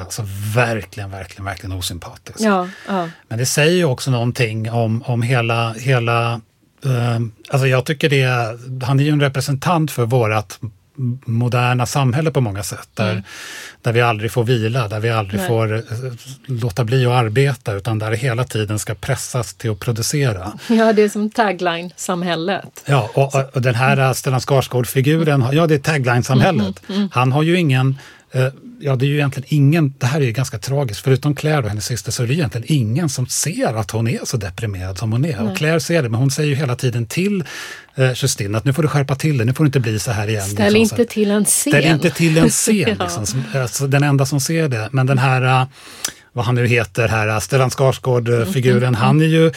Alltså 0.00 0.22
verkligen, 0.54 1.10
verkligen, 1.10 1.44
verkligen 1.44 1.72
osympatisk. 1.76 2.40
Ja, 2.40 2.68
ja. 2.88 3.08
Men 3.28 3.38
det 3.38 3.46
säger 3.46 3.72
ju 3.76 3.84
också 3.84 4.10
någonting 4.10 4.70
om, 4.70 5.02
om 5.06 5.22
hela, 5.22 5.72
hela 5.72 6.32
eh, 6.84 7.18
alltså 7.50 7.66
jag 7.66 7.84
tycker 7.84 8.08
det, 8.08 8.58
han 8.86 9.00
är 9.00 9.04
ju 9.04 9.10
en 9.10 9.20
representant 9.20 9.90
för 9.90 10.06
vårat 10.06 10.58
m- 10.62 10.72
moderna 11.26 11.86
samhälle 11.86 12.30
på 12.30 12.40
många 12.40 12.62
sätt. 12.62 12.88
Där, 12.94 13.22
där 13.82 13.92
vi 13.92 14.00
aldrig 14.00 14.32
får 14.32 14.44
vila, 14.44 14.88
där 14.88 15.00
vi 15.00 15.10
aldrig 15.10 15.40
Nej. 15.40 15.48
får 15.48 15.74
eh, 15.76 15.82
låta 16.46 16.84
bli 16.84 17.06
att 17.06 17.12
arbeta 17.12 17.72
utan 17.72 17.98
där 17.98 18.10
det 18.10 18.16
hela 18.16 18.44
tiden 18.44 18.78
ska 18.78 18.94
pressas 18.94 19.54
till 19.54 19.70
att 19.70 19.78
producera. 19.80 20.52
ja, 20.68 20.92
det 20.92 21.02
är 21.02 21.08
som 21.08 21.30
tagline-samhället. 21.30 22.82
Ja, 22.86 23.10
och, 23.14 23.34
och- 23.54 23.62
den 23.62 23.74
här 23.74 24.12
Stellan 24.14 24.40
Skarsgård-figuren, 24.40 25.44
ja 25.52 25.66
det 25.66 25.74
är 25.74 25.78
tagline-samhället. 25.78 26.82
Han 27.12 27.32
har 27.32 27.42
ju 27.42 27.58
ingen, 27.58 27.98
ja 28.80 28.96
det 28.96 29.04
är 29.04 29.08
ju 29.08 29.14
egentligen 29.14 29.46
ingen, 29.48 29.94
det 29.98 30.06
här 30.06 30.20
är 30.20 30.24
ju 30.24 30.32
ganska 30.32 30.58
tragiskt, 30.58 31.00
förutom 31.00 31.34
Claire 31.34 31.62
och 31.62 31.68
hennes 31.68 31.84
syster 31.86 32.12
så 32.12 32.22
är 32.22 32.26
det 32.26 32.34
egentligen 32.34 32.64
ingen 32.68 33.08
som 33.08 33.26
ser 33.26 33.74
att 33.74 33.90
hon 33.90 34.08
är 34.08 34.20
så 34.24 34.36
deprimerad 34.36 34.98
som 34.98 35.12
hon 35.12 35.24
är. 35.24 35.50
Och 35.50 35.56
Claire 35.56 35.80
ser 35.80 36.02
det, 36.02 36.08
men 36.08 36.20
hon 36.20 36.30
säger 36.30 36.48
ju 36.48 36.54
hela 36.54 36.76
tiden 36.76 37.06
till 37.06 37.44
eh, 37.94 38.12
Justine 38.14 38.58
att 38.58 38.64
nu 38.64 38.72
får 38.72 38.82
du 38.82 38.88
skärpa 38.88 39.14
till 39.14 39.38
det, 39.38 39.44
nu 39.44 39.54
får 39.54 39.64
det 39.64 39.68
inte 39.68 39.80
bli 39.80 39.98
så 39.98 40.10
här 40.10 40.28
igen. 40.28 40.48
Ställ 40.48 40.72
liksom, 40.72 41.00
inte 41.00 41.12
till 41.14 41.30
en 41.30 41.44
scen. 41.44 41.72
Ställ 41.72 41.84
inte 41.84 42.10
till 42.10 42.38
en 42.38 42.50
scen, 42.50 42.96
Ja. 42.98 43.04
liksom, 43.04 43.26
som, 43.26 43.44
alltså, 43.54 43.86
den 43.86 44.02
enda 44.02 44.26
som 44.26 44.40
ser 44.40 44.68
det. 44.68 44.88
Men 44.92 45.06
den 45.06 45.18
här, 45.18 45.42
eh, 45.62 45.66
vad 46.32 46.44
han 46.44 46.54
nu 46.54 46.66
heter, 46.66 47.08
här, 47.08 47.28
eh, 47.28 47.38
Stellan 47.38 47.70
Skarsgård-figuren, 47.70 48.94
han 48.94 49.20
är 49.20 49.26
ju 49.26 49.52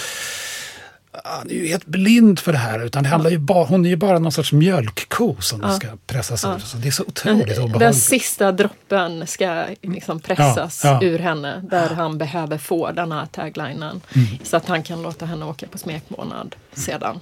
han 1.24 1.50
är 1.50 1.54
ju 1.54 1.68
helt 1.68 1.86
blind 1.86 2.40
för 2.40 2.52
det 2.52 2.58
här. 2.58 2.86
Utan 2.86 3.04
det 3.04 3.10
handlar 3.10 3.30
ju 3.30 3.38
bara, 3.38 3.66
hon 3.66 3.86
är 3.86 3.90
ju 3.90 3.96
bara 3.96 4.20
någon 4.20 4.32
sorts 4.32 4.52
mjölkko 4.54 5.36
som 5.42 5.74
ska 5.74 5.88
pressas 6.08 6.46
ur. 6.46 6.60
Så 6.60 6.78
det 6.78 6.88
är 6.88 6.92
så 6.92 7.04
otroligt 7.04 7.48
Den 7.48 7.64
obehagligt. 7.64 7.96
sista 8.04 8.52
droppen 8.52 9.28
ska 9.28 9.66
liksom 9.82 10.20
pressas 10.20 10.82
Ja, 10.84 11.00
ja. 11.02 11.08
ur 11.08 11.20
henne 11.20 11.62
där 11.70 11.90
han 11.90 12.18
behöver 12.18 12.58
få 12.58 12.92
den 12.92 13.12
här 13.12 13.26
taglinen. 13.26 14.02
Mm. 14.16 14.28
Så 14.44 14.58
att 14.58 14.68
han 14.68 14.84
kan 14.84 15.02
låta 15.02 15.26
henne 15.26 15.46
åka 15.46 15.68
på 15.68 15.78
smekmånad 15.78 16.56
sedan. 16.74 17.20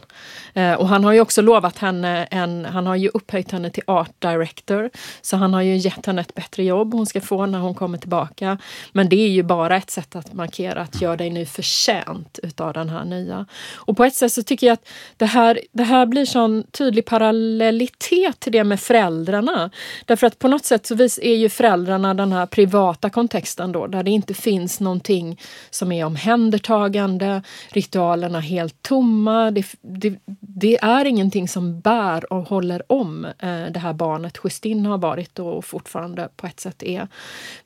Eh, 0.54 0.74
och 0.74 0.88
han 0.88 1.04
har 1.04 1.14
ju 1.14 1.22
också 1.22 1.42
lovat 1.42 1.78
henne 1.78 2.26
en, 2.26 2.66
han 2.66 2.86
har 2.88 2.96
ju 2.96 3.10
upphöjt 3.14 3.52
henne 3.52 3.70
till 3.70 3.84
art 3.88 4.12
director. 4.20 4.90
Så 5.22 5.38
han 5.38 5.54
har 5.54 5.62
ju 5.62 5.78
gett 5.78 6.06
henne 6.06 6.22
ett 6.22 6.36
bättre 6.36 6.64
jobb 6.64 6.94
hon 6.94 7.06
ska 7.06 7.22
få 7.22 7.46
när 7.46 7.60
hon 7.60 7.76
kommer 7.76 7.98
tillbaka. 7.98 8.58
Men 8.92 9.10
det 9.10 9.16
är 9.16 9.30
ju 9.30 9.44
bara 9.44 9.78
ett 9.78 9.90
sätt 9.92 10.16
att 10.16 10.34
markera 10.34 10.82
att 10.82 11.02
gör 11.02 11.18
dig 11.18 11.30
nu 11.30 11.46
förtjänt 11.46 12.40
utav 12.44 12.74
den 12.74 12.90
här 12.90 13.06
nya. 13.06 13.46
Och 13.80 13.98
på 13.98 14.04
ett 14.04 14.16
sätt 14.16 14.34
så 14.34 14.44
tycker 14.44 14.68
jag 14.68 14.74
att 14.74 14.88
det 15.18 15.26
här, 15.26 15.60
det 15.72 15.84
här 15.84 16.06
blir 16.06 16.26
sån 16.26 16.64
tydlig 16.72 17.06
parallellitet 17.06 18.40
till 18.40 18.52
det 18.52 18.64
med 18.64 18.80
föräldrarna. 18.80 19.70
Därför 20.06 20.28
att 20.28 20.40
på 20.40 20.48
något 20.48 20.66
sätt 20.66 20.86
så 20.86 20.96
vis 20.96 21.20
är 21.22 21.36
ju 21.36 21.50
föräldrarna 21.50 22.14
den 22.14 22.32
här 22.32 22.46
privata 22.46 23.10
kontexten 23.10 23.72
då, 23.72 23.88
där 23.88 24.04
det 24.04 24.12
inte 24.12 24.34
finns 24.34 24.80
någonting 24.80 25.42
som 25.70 25.92
är 25.92 26.06
omhändertagande, 26.06 27.42
ritualerna 27.70 28.40
helt 28.40 28.82
tomma. 28.82 29.52
Det, 29.52 29.66
det, 29.82 30.16
det 30.40 30.78
är 30.82 31.06
ingenting 31.06 31.48
som 31.48 31.80
bär 31.80 32.34
och 32.34 32.44
håller 32.44 32.92
om 32.92 33.26
eh, 33.26 33.66
det 33.72 33.80
här 33.80 33.94
barnet 33.94 34.38
Justin 34.44 34.86
har 34.86 34.98
varit 34.98 35.40
och 35.40 35.66
fortfarande 35.66 36.30
på 36.36 36.48
ett 36.48 36.60
sätt 36.60 36.84
är. 36.84 37.08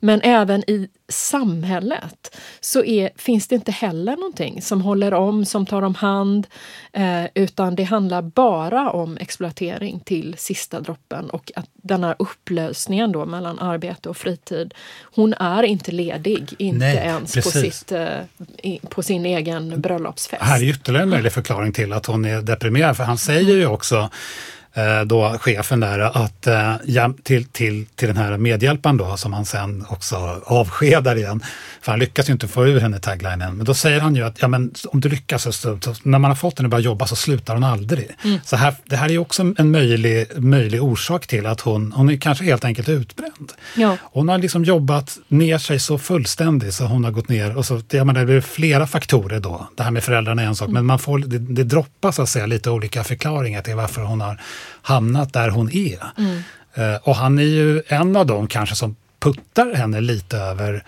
Men 0.00 0.20
även 0.22 0.70
i 0.70 0.88
samhället 1.08 2.36
så 2.60 2.84
är, 2.84 3.10
finns 3.16 3.48
det 3.48 3.54
inte 3.54 3.72
heller 3.72 4.16
någonting 4.16 4.62
som 4.62 4.80
håller 4.80 5.14
om, 5.14 5.44
som 5.44 5.66
tar 5.66 5.82
om 5.82 5.94
hand, 5.94 6.46
eh, 6.92 7.24
utan 7.34 7.74
det 7.74 7.84
handlar 7.84 8.22
bara 8.22 8.90
om 8.90 9.16
exploatering 9.20 10.00
till 10.00 10.34
sista 10.38 10.80
droppen 10.80 11.30
och 11.30 11.52
att 11.56 11.68
den 11.72 12.04
här 12.04 12.14
upplösningen 12.18 13.12
då 13.12 13.26
mellan 13.26 13.58
arbete 13.58 14.08
och 14.08 14.16
fritid, 14.16 14.74
hon 15.14 15.34
är 15.34 15.62
inte 15.62 15.92
ledig, 15.92 16.54
inte 16.58 16.78
Nej, 16.78 16.96
ens 16.96 17.34
på, 17.34 17.42
sitt, 17.42 17.92
eh, 17.92 18.18
på 18.88 19.02
sin 19.02 19.26
egen 19.26 19.80
bröllopsfest. 19.80 20.42
Här 20.42 20.62
är 20.62 20.68
ytterligare 20.68 21.02
en 21.02 21.10
möjlig 21.10 21.32
förklaring 21.32 21.72
till 21.72 21.92
att 21.92 22.06
hon 22.06 22.24
är 22.24 22.42
deprimerad. 22.42 22.96
För 22.96 23.04
han 23.04 23.18
säger 23.18 23.56
ju 23.56 23.66
också, 23.66 24.10
då 25.06 25.36
chefen 25.40 25.80
där, 25.80 25.98
att 25.98 26.46
eh, 26.46 27.08
till, 27.22 27.44
till, 27.44 27.86
till 27.94 28.08
den 28.08 28.16
här 28.16 28.38
medhjälparen 28.38 28.96
då, 28.96 29.16
som 29.16 29.32
han 29.32 29.44
sen 29.44 29.84
också 29.88 30.40
avskedar 30.44 31.16
igen. 31.16 31.40
För 31.80 31.92
han 31.92 31.98
lyckas 31.98 32.28
ju 32.28 32.32
inte 32.32 32.48
få 32.48 32.66
ur 32.66 32.80
henne 32.80 32.98
taglinen. 32.98 33.56
Men 33.56 33.66
då 33.66 33.74
säger 33.74 34.00
han 34.00 34.16
ju 34.16 34.22
att 34.26 34.42
ja, 34.42 34.48
men 34.48 34.74
om 34.86 35.00
du 35.00 35.08
lyckas, 35.08 35.42
så, 35.42 35.52
så, 35.52 35.94
när 36.02 36.18
man 36.18 36.30
har 36.30 36.36
fått 36.36 36.58
henne 36.58 36.66
att 36.66 36.70
börja 36.70 36.84
jobba 36.84 37.06
så 37.06 37.16
slutar 37.16 37.54
hon 37.54 37.64
aldrig. 37.64 38.10
Så 38.44 38.56
här, 38.56 38.74
det 38.84 38.96
här 38.96 39.06
är 39.06 39.12
ju 39.12 39.18
också 39.18 39.54
en 39.58 39.70
möjlig, 39.70 40.26
möjlig 40.36 40.82
orsak 40.82 41.26
till 41.26 41.46
att 41.46 41.60
hon, 41.60 41.92
hon 41.92 42.10
är 42.10 42.16
kanske 42.16 42.44
helt 42.44 42.64
enkelt 42.64 42.88
utbränd. 42.88 43.52
Ja. 43.76 43.96
Hon 44.02 44.28
har 44.28 44.38
liksom 44.38 44.64
jobbat 44.64 45.18
ner 45.28 45.58
sig 45.58 45.80
så 45.80 45.98
fullständigt 45.98 46.74
så 46.74 46.84
hon 46.84 47.04
har 47.04 47.10
gått 47.10 47.28
ner. 47.28 47.56
Och 47.56 47.66
så, 47.66 47.80
jag 47.90 48.06
menar, 48.06 48.24
det 48.24 48.34
är 48.34 48.40
flera 48.40 48.86
faktorer 48.86 49.40
då. 49.40 49.68
Det 49.76 49.82
här 49.82 49.90
med 49.90 50.04
föräldrarna 50.04 50.42
är 50.42 50.46
en 50.46 50.56
sak, 50.56 50.68
men 50.68 50.86
man 50.86 50.98
får, 50.98 51.18
det, 51.18 51.38
det 51.38 51.64
droppas 51.64 52.16
så 52.16 52.22
att 52.22 52.28
säga, 52.28 52.46
lite 52.46 52.70
olika 52.70 53.04
förklaringar 53.04 53.62
till 53.62 53.74
varför 53.74 54.02
hon 54.02 54.20
har 54.20 54.40
hamnat 54.82 55.32
där 55.32 55.48
hon 55.48 55.70
är. 55.72 55.98
Eh, 56.74 56.96
och 57.02 57.16
han 57.16 57.38
är 57.38 57.42
ju 57.42 57.82
en 57.86 58.16
av 58.16 58.26
dem 58.26 58.46
kanske 58.46 58.76
som 58.76 58.96
puttar 59.18 59.74
henne 59.74 60.00
lite 60.00 60.36
över, 60.36 60.84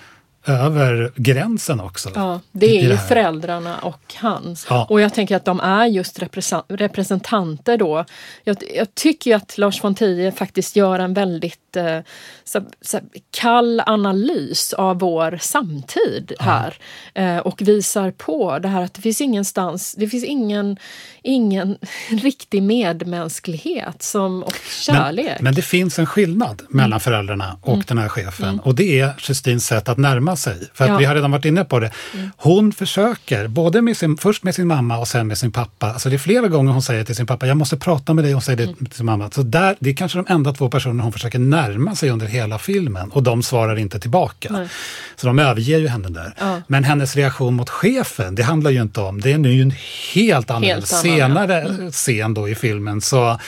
över 0.47 1.13
gränsen 1.17 1.81
också. 1.81 2.11
Ja, 2.15 2.41
det 2.53 2.79
är 2.79 2.83
ju 2.91 2.97
föräldrarna 2.97 3.79
och 3.79 4.15
han. 4.15 4.57
Ja. 4.69 4.87
Och 4.91 5.01
jag 5.01 5.15
tänker 5.15 5.37
att 5.37 5.45
de 5.45 5.61
är 5.61 5.87
just 5.87 6.19
represen- 6.19 6.63
representanter 6.69 7.77
då. 7.77 8.05
Jag, 8.45 8.57
jag 8.75 8.95
tycker 8.95 9.37
att 9.37 9.59
Lars 9.59 9.85
von 9.85 9.95
Trier 9.95 10.31
faktiskt 10.31 10.77
gör 10.77 10.99
en 10.99 11.15
väldigt 11.15 11.61
väldigt 11.77 12.07
eh, 12.07 12.13
så, 12.45 12.63
så, 12.81 13.01
kall 13.31 13.83
analys 13.87 14.73
av 14.73 14.99
vår 14.99 15.39
samtid 15.41 16.33
här. 16.39 16.75
Eh, 17.15 17.39
och 17.39 17.63
visar 17.63 18.11
på 18.11 18.59
det 18.59 18.69
här 18.69 18.83
att 18.83 18.95
det 18.95 19.03
finns 19.03 19.21
ingenstans, 19.21 19.95
det 19.99 20.09
finns 20.09 20.25
ingen, 20.25 20.77
ingen 21.23 21.79
riktig 22.11 22.63
medmänsklighet 22.63 24.03
som, 24.03 24.43
och 24.43 24.57
kärlek. 24.87 25.27
Men, 25.27 25.45
men 25.45 25.55
det 25.55 25.63
finns 25.63 25.99
en 25.99 26.07
skillnad 26.07 26.63
mellan 26.69 27.01
föräldrarna 27.01 27.59
och 27.63 27.85
den 27.87 27.99
här 27.99 28.09
chefen 28.09 28.61
och 28.61 28.75
det 28.75 29.01
är 29.01 29.15
Justins 29.29 29.67
sätt 29.67 29.89
att 29.89 29.99
närma 29.99 30.37
sig. 30.37 30.57
För 30.75 30.85
att 30.85 30.91
Ja. 30.91 30.99
vi 30.99 31.05
har 31.05 31.15
redan 31.15 31.31
varit 31.31 31.45
inne 31.45 31.65
på 31.65 31.81
det. 31.81 31.91
Hon 32.37 32.73
försöker, 32.73 33.49
både 33.49 33.83
med 33.83 33.97
sin, 33.97 34.17
först 34.17 34.43
med 34.43 34.55
sin 34.55 34.67
mamma 34.67 34.99
och 34.99 35.09
sen 35.09 35.27
med 35.27 35.39
sin 35.39 35.53
pappa. 35.53 35.93
Alltså 35.93 36.09
det 36.09 36.17
är 36.17 36.19
flera 36.19 36.49
gånger 36.49 36.73
hon 36.73 36.83
säger 36.83 37.05
till 37.05 37.17
sin 37.17 37.27
pappa, 37.27 37.47
jag 37.47 37.57
måste 37.57 37.77
prata 37.77 38.15
med 38.15 38.25
dig, 38.25 38.33
hon 38.33 38.43
säger 38.43 38.67
det 38.67 38.75
till 38.75 38.91
sin 38.91 39.07
mamma. 39.07 39.31
Så 39.31 39.43
där, 39.43 39.77
det 39.79 39.91
är 39.91 39.95
kanske 39.95 40.19
de 40.19 40.27
enda 40.29 40.53
två 40.53 40.71
personer 40.71 41.03
hon 41.03 41.13
försöker 41.13 41.39
närma 41.39 41.66
sig 41.97 42.11
under 42.11 42.27
hela 42.27 42.59
filmen 42.59 43.11
och 43.11 43.23
de 43.23 43.43
svarar 43.43 43.77
inte 43.79 44.01
tillbaka. 44.01 44.49
Nej. 44.53 44.69
Så 45.17 45.27
de 45.27 45.39
överger 45.39 45.79
ju 45.79 45.89
henne 45.89 46.09
där. 46.09 46.35
Ja. 46.41 46.61
Men 46.67 46.85
hennes 46.85 47.17
reaktion 47.17 47.55
mot 47.55 47.71
chefen, 47.71 48.35
det 48.35 48.43
handlar 48.43 48.71
ju 48.71 48.83
inte 48.83 49.01
om, 49.01 49.21
det 49.21 49.33
är 49.33 49.39
nu 49.39 49.63
en 49.63 49.75
helt 50.15 50.51
annan, 50.51 50.63
Helt 50.63 50.93
annan, 50.93 51.03
senare 51.03 51.91
scen 51.91 52.35
då 52.35 52.49
i 52.49 52.55
filmen. 52.55 53.01
Så 53.01 53.39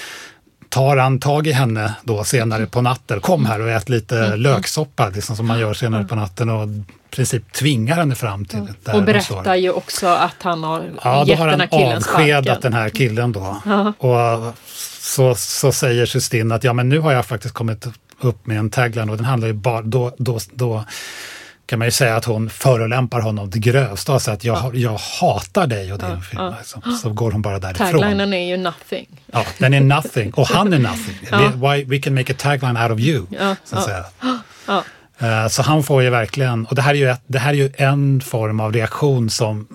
tar 0.69 0.97
han 0.97 1.19
tag 1.21 1.47
i 1.47 1.53
henne 1.53 1.95
då 2.05 2.25
senare 2.25 2.67
på 2.67 2.81
natten. 2.83 3.21
Kom 3.21 3.47
här 3.47 3.61
och 3.61 3.69
ät 3.71 3.89
lite 3.89 4.19
Mm. 4.19 4.41
löksoppa, 4.41 5.09
liksom 5.09 5.37
som 5.37 5.47
man 5.47 5.61
gör 5.61 5.75
senare 5.75 6.05
på 6.05 6.15
natten. 6.15 6.49
Och 6.49 6.69
i 6.69 6.85
princip 7.11 7.53
tvingar 7.53 7.97
henne 7.97 8.15
fram 8.15 8.45
till 8.45 8.67
där 8.85 8.95
och 8.97 9.03
berättar 9.03 9.55
ju 9.55 9.71
också 9.71 10.07
att 10.07 10.35
han 10.43 10.65
har 10.65 10.91
Ja, 11.05 11.21
då 11.25 11.31
gett 11.31 11.39
har 11.39 11.47
den 11.47 11.61
han 11.61 11.69
här 11.71 11.79
killen 11.79 11.97
avskedat 11.97 12.45
sparken. 12.45 12.61
den 12.63 12.73
här 12.73 12.89
killen 12.89 13.33
då. 13.33 13.57
Och 14.09 14.55
så, 15.01 15.35
så 15.35 15.73
säger 15.73 16.07
Justin 16.07 16.53
att 16.53 16.65
ja, 16.65 16.73
men 16.73 16.89
nu 16.89 16.99
har 16.99 17.13
jag 17.13 17.27
faktiskt 17.27 17.55
kommit 17.55 17.87
upp 18.21 18.47
med 18.47 18.59
en 18.59 18.71
tagline 18.71 19.11
och 19.11 19.17
den 19.17 19.27
handlar 19.27 19.49
ju 19.49 19.55
bara, 19.55 19.83
då, 19.83 20.15
då, 20.19 20.39
då 20.53 20.85
kan 21.67 21.79
man 21.79 21.89
ju 21.89 21.93
säga 21.93 22.17
att 22.17 22.25
hon 22.25 22.51
förolämpar 22.51 23.21
honom 23.21 23.51
det 23.51 23.59
grövsta 23.59 24.13
och 24.15 24.23
säger 24.23 24.37
att 24.37 24.45
jag, 24.45 24.55
har- 24.55 24.73
jag 24.75 24.99
hatar 25.21 25.67
dig 25.67 25.93
och 25.93 25.99
din 25.99 26.23
film. 26.23 26.53
Liksom. 26.59 26.83
Så 27.03 27.11
går 27.13 27.31
hon 27.33 27.43
bara 27.43 27.59
därifrån. 27.59 27.87
Taglinen 28.01 28.33
är 28.33 28.49
ju 28.49 28.57
nothing. 28.57 29.07
Ja, 29.33 29.45
den 29.59 29.75
är 29.75 29.81
nothing 29.81 30.31
och 30.33 30.49
han 30.49 30.73
är 30.73 30.79
nothing. 30.79 31.19
Ja. 31.31 31.39
We, 31.57 31.77
why, 31.77 31.85
we 31.85 31.99
can 31.99 32.15
make 32.15 32.33
a 32.33 32.37
tagline 32.39 32.77
out 32.77 32.91
of 32.91 32.99
you. 33.01 33.27
Ja, 33.31 33.57
Så, 33.65 33.77
att 33.77 33.85
säga. 33.85 34.05
Ja. 34.67 34.85
Eh, 35.19 35.49
så 35.49 35.63
han 35.63 35.83
får 35.83 36.03
ju 36.03 36.11
verkligen, 36.11 36.67
och 36.67 36.75
det 36.75 36.83
här, 36.83 36.91
är 36.91 36.95
ju 36.99 37.11
ett, 37.11 37.23
det 37.27 37.39
här 37.39 37.51
är 37.51 37.55
ju 37.55 37.73
en 37.77 38.21
form 38.21 38.61
av 38.61 38.73
reaktion 38.73 39.31
som 39.31 39.67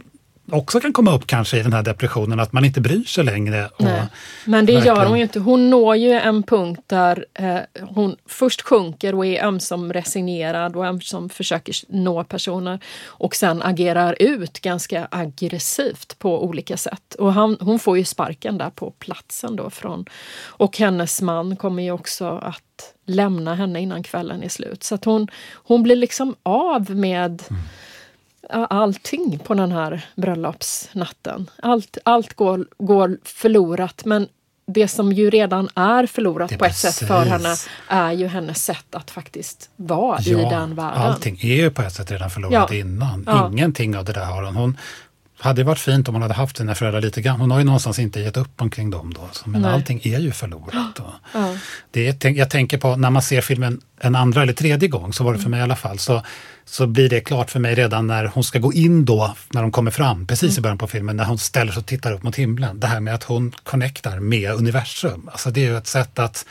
också 0.54 0.80
kan 0.80 0.94
komma 0.94 1.16
upp 1.16 1.28
kanske 1.28 1.58
i 1.60 1.64
den 1.64 1.74
här 1.74 1.84
depressionen, 1.84 2.40
att 2.40 2.54
man 2.54 2.66
inte 2.66 2.82
bryr 2.82 3.04
sig 3.04 3.24
längre. 3.24 3.70
Men 4.46 4.66
det 4.66 4.72
gör 4.72 4.80
verkligen- 4.80 5.08
hon 5.08 5.18
ju 5.18 5.24
inte. 5.24 5.40
Hon 5.40 5.70
når 5.70 5.96
ju 5.96 6.12
en 6.12 6.44
punkt 6.44 6.82
där 6.88 7.26
eh, 7.34 7.58
hon 7.82 8.16
först 8.26 8.62
sjunker 8.62 9.16
och 9.16 9.26
är 9.26 9.44
ömsom 9.44 9.94
resignerad 9.94 10.76
och 10.76 10.86
ömsom 10.86 11.30
försöker 11.30 11.76
nå 11.90 12.24
personer 12.24 12.80
och 13.06 13.36
sen 13.36 13.62
agerar 13.62 14.16
ut 14.20 14.60
ganska 14.60 15.08
aggressivt 15.12 16.20
på 16.20 16.46
olika 16.46 16.78
sätt. 16.78 17.16
Och 17.20 17.34
han, 17.34 17.58
hon 17.60 17.80
får 17.80 17.98
ju 17.98 18.06
sparken 18.06 18.58
där 18.58 18.70
på 18.70 18.92
platsen 18.92 19.56
då 19.56 19.70
från 19.70 20.06
och 20.46 20.78
hennes 20.78 21.22
man 21.22 21.56
kommer 21.56 21.84
ju 21.84 21.92
också 21.92 22.26
att 22.28 22.94
lämna 23.06 23.56
henne 23.56 23.82
innan 23.82 24.04
kvällen 24.04 24.44
är 24.44 24.50
slut. 24.50 24.84
Så 24.84 24.96
att 24.96 25.06
hon, 25.06 25.28
hon 25.54 25.84
blir 25.84 25.96
liksom 25.96 26.36
av 26.44 26.90
med 26.96 27.44
ja, 27.50 27.56
allting 28.54 29.40
på 29.40 29.54
den 29.54 29.72
här 29.72 30.06
bröllopsnatten. 30.16 31.50
Allt, 31.64 31.98
allt 32.06 32.34
går, 32.34 32.66
går 32.78 33.18
förlorat 33.24 34.06
men 34.06 34.28
det 34.68 34.88
som 34.88 35.12
ju 35.14 35.30
redan 35.30 35.70
är 35.76 36.06
förlorat 36.08 36.52
är 36.52 36.58
på 36.58 36.66
ett 36.66 36.76
sätt 36.78 36.96
för 36.96 37.24
precis. 37.26 37.32
henne 37.32 37.56
är 38.08 38.12
ju 38.12 38.28
hennes 38.28 38.66
sätt 38.66 38.96
att 38.96 39.12
faktiskt 39.12 39.70
vara 39.76 40.20
i 40.20 40.32
Ja, 40.32 40.50
den 40.50 40.76
världen. 40.76 41.02
allting 41.02 41.40
är 41.42 41.56
ju 41.56 41.72
på 41.72 41.82
ett 41.82 41.94
sätt 41.94 42.12
redan 42.12 42.30
förlorat 42.30 42.68
Ja. 42.72 42.76
innan. 42.78 43.24
Ja. 43.28 43.50
Ingenting 43.52 43.98
av 43.98 44.06
det 44.06 44.14
där 44.14 44.26
har 44.26 44.44
hon. 44.44 44.56
hon 44.56 44.78
hade 45.44 45.62
det 45.62 45.66
varit 45.66 45.80
fint 45.80 46.08
om 46.08 46.16
hon 46.16 46.22
hade 46.22 46.34
haft 46.34 46.58
sina 46.58 46.76
föräldrar 46.76 47.02
lite 47.02 47.22
grann. 47.22 47.40
Hon 47.40 47.52
har 47.52 47.60
ju 47.60 47.66
någonstans 47.66 48.00
inte 48.00 48.20
gett 48.20 48.38
upp 48.38 48.62
omkring 48.62 48.90
dem 48.90 49.14
då. 49.14 49.30
Men 49.46 49.62
Nej. 49.62 49.74
allting 49.74 50.02
är 50.04 50.20
ju 50.20 50.32
förlorat. 50.32 51.00
Ja. 51.34 51.56
det 51.92 52.26
är, 52.26 52.30
jag 52.30 52.50
tänker 52.50 52.78
på 52.78 52.96
när 52.96 53.10
man 53.10 53.22
ser 53.22 53.42
filmen 53.42 53.82
en 54.00 54.16
andra 54.16 54.42
eller 54.42 54.54
tredje 54.54 54.90
gång, 54.90 55.14
så 55.14 55.24
var 55.24 55.34
det 55.34 55.40
för 55.40 55.50
mig 55.50 55.60
i 55.60 55.64
alla 55.64 55.76
fall, 55.76 56.00
så, 56.00 56.22
så 56.66 56.88
blir 56.88 57.10
det 57.10 57.20
klart 57.20 57.52
för 57.52 57.60
mig 57.60 57.76
redan 57.76 58.08
när 58.08 58.26
hon 58.26 58.44
ska 58.44 58.60
gå 58.60 58.74
in 58.74 59.06
då, 59.06 59.36
när 59.54 59.62
de 59.62 59.72
kommer 59.72 59.92
fram, 59.92 60.28
precis 60.28 60.58
i 60.58 60.62
början 60.62 60.78
på 60.78 60.88
filmen, 60.88 61.18
när 61.18 61.26
hon 61.26 61.38
ställer 61.38 61.72
sig 61.72 61.80
och 61.80 61.86
tittar 61.86 62.12
upp 62.12 62.24
mot 62.24 62.36
himlen. 62.36 62.80
Det 62.80 62.88
här 62.88 63.00
med 63.00 63.14
att 63.16 63.24
hon 63.24 63.54
connectar 63.64 64.20
med 64.20 64.52
universum. 64.52 65.30
Alltså 65.32 65.52
det 65.52 65.66
är 65.66 65.70
ju 65.70 65.78
ett 65.78 65.88
sätt 65.88 66.20
att 66.20 66.46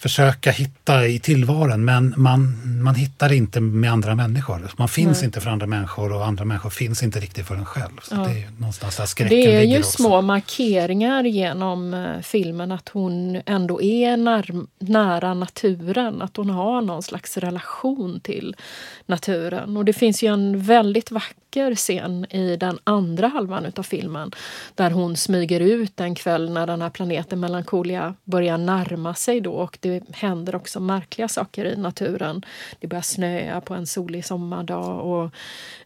försöka 0.00 0.50
hitta 0.50 1.06
i 1.06 1.18
tillvaron, 1.18 1.84
men 1.84 2.14
man, 2.16 2.56
man 2.82 2.94
hittar 2.94 3.32
inte 3.32 3.60
med 3.60 3.92
andra 3.92 4.14
människor. 4.14 4.70
Man 4.76 4.88
finns 4.88 5.22
inte 5.22 5.40
för 5.40 5.50
andra 5.50 5.66
människor 5.66 6.12
och 6.12 6.26
andra 6.26 6.44
människor 6.44 6.70
finns 6.70 7.02
inte 7.02 7.20
riktigt 7.20 7.46
för 7.46 7.54
en 7.54 7.64
själv. 7.64 8.00
Så 8.02 8.14
det 8.14 8.30
är 8.30 8.34
ju 8.34 8.46
någonstans 8.58 8.96
där 8.96 9.06
skräcken 9.06 9.38
Det 9.38 9.56
är 9.56 9.62
ju 9.62 9.78
också. 9.78 9.90
små 9.90 10.20
markeringar 10.20 11.24
genom 11.24 11.94
eh, 11.94 12.20
filmen 12.22 12.72
att 12.72 12.88
hon 12.88 13.40
ändå 13.46 13.82
är 13.82 14.16
när, 14.16 14.50
nära 14.78 15.34
naturen. 15.34 16.22
Att 16.22 16.36
hon 16.36 16.50
har 16.50 16.80
någon 16.80 17.02
slags 17.02 17.36
relation 17.36 18.20
till 18.20 18.56
naturen. 19.06 19.76
Och 19.76 19.84
det 19.84 19.92
finns 19.92 20.22
ju 20.22 20.32
en 20.32 20.62
väldigt 20.62 21.10
vacker 21.10 21.49
scen 21.76 22.26
i 22.30 22.56
den 22.56 22.78
andra 22.84 23.28
halvan 23.28 23.66
utav 23.66 23.82
filmen 23.82 24.30
där 24.74 24.90
hon 24.90 25.16
smyger 25.16 25.60
ut 25.60 26.00
en 26.00 26.14
kväll 26.14 26.50
när 26.50 26.66
den 26.66 26.82
här 26.82 26.90
planeten 26.90 27.40
Melancholia 27.40 28.14
börjar 28.24 28.58
närma 28.58 29.14
sig 29.14 29.40
då 29.40 29.52
och 29.52 29.78
det 29.80 30.02
händer 30.12 30.54
också 30.54 30.80
märkliga 30.80 31.28
saker 31.28 31.64
i 31.64 31.76
naturen. 31.76 32.42
Det 32.80 32.86
börjar 32.86 33.02
snöa 33.02 33.60
på 33.60 33.74
en 33.74 33.86
solig 33.86 34.24
sommardag 34.24 35.00
och 35.06 35.24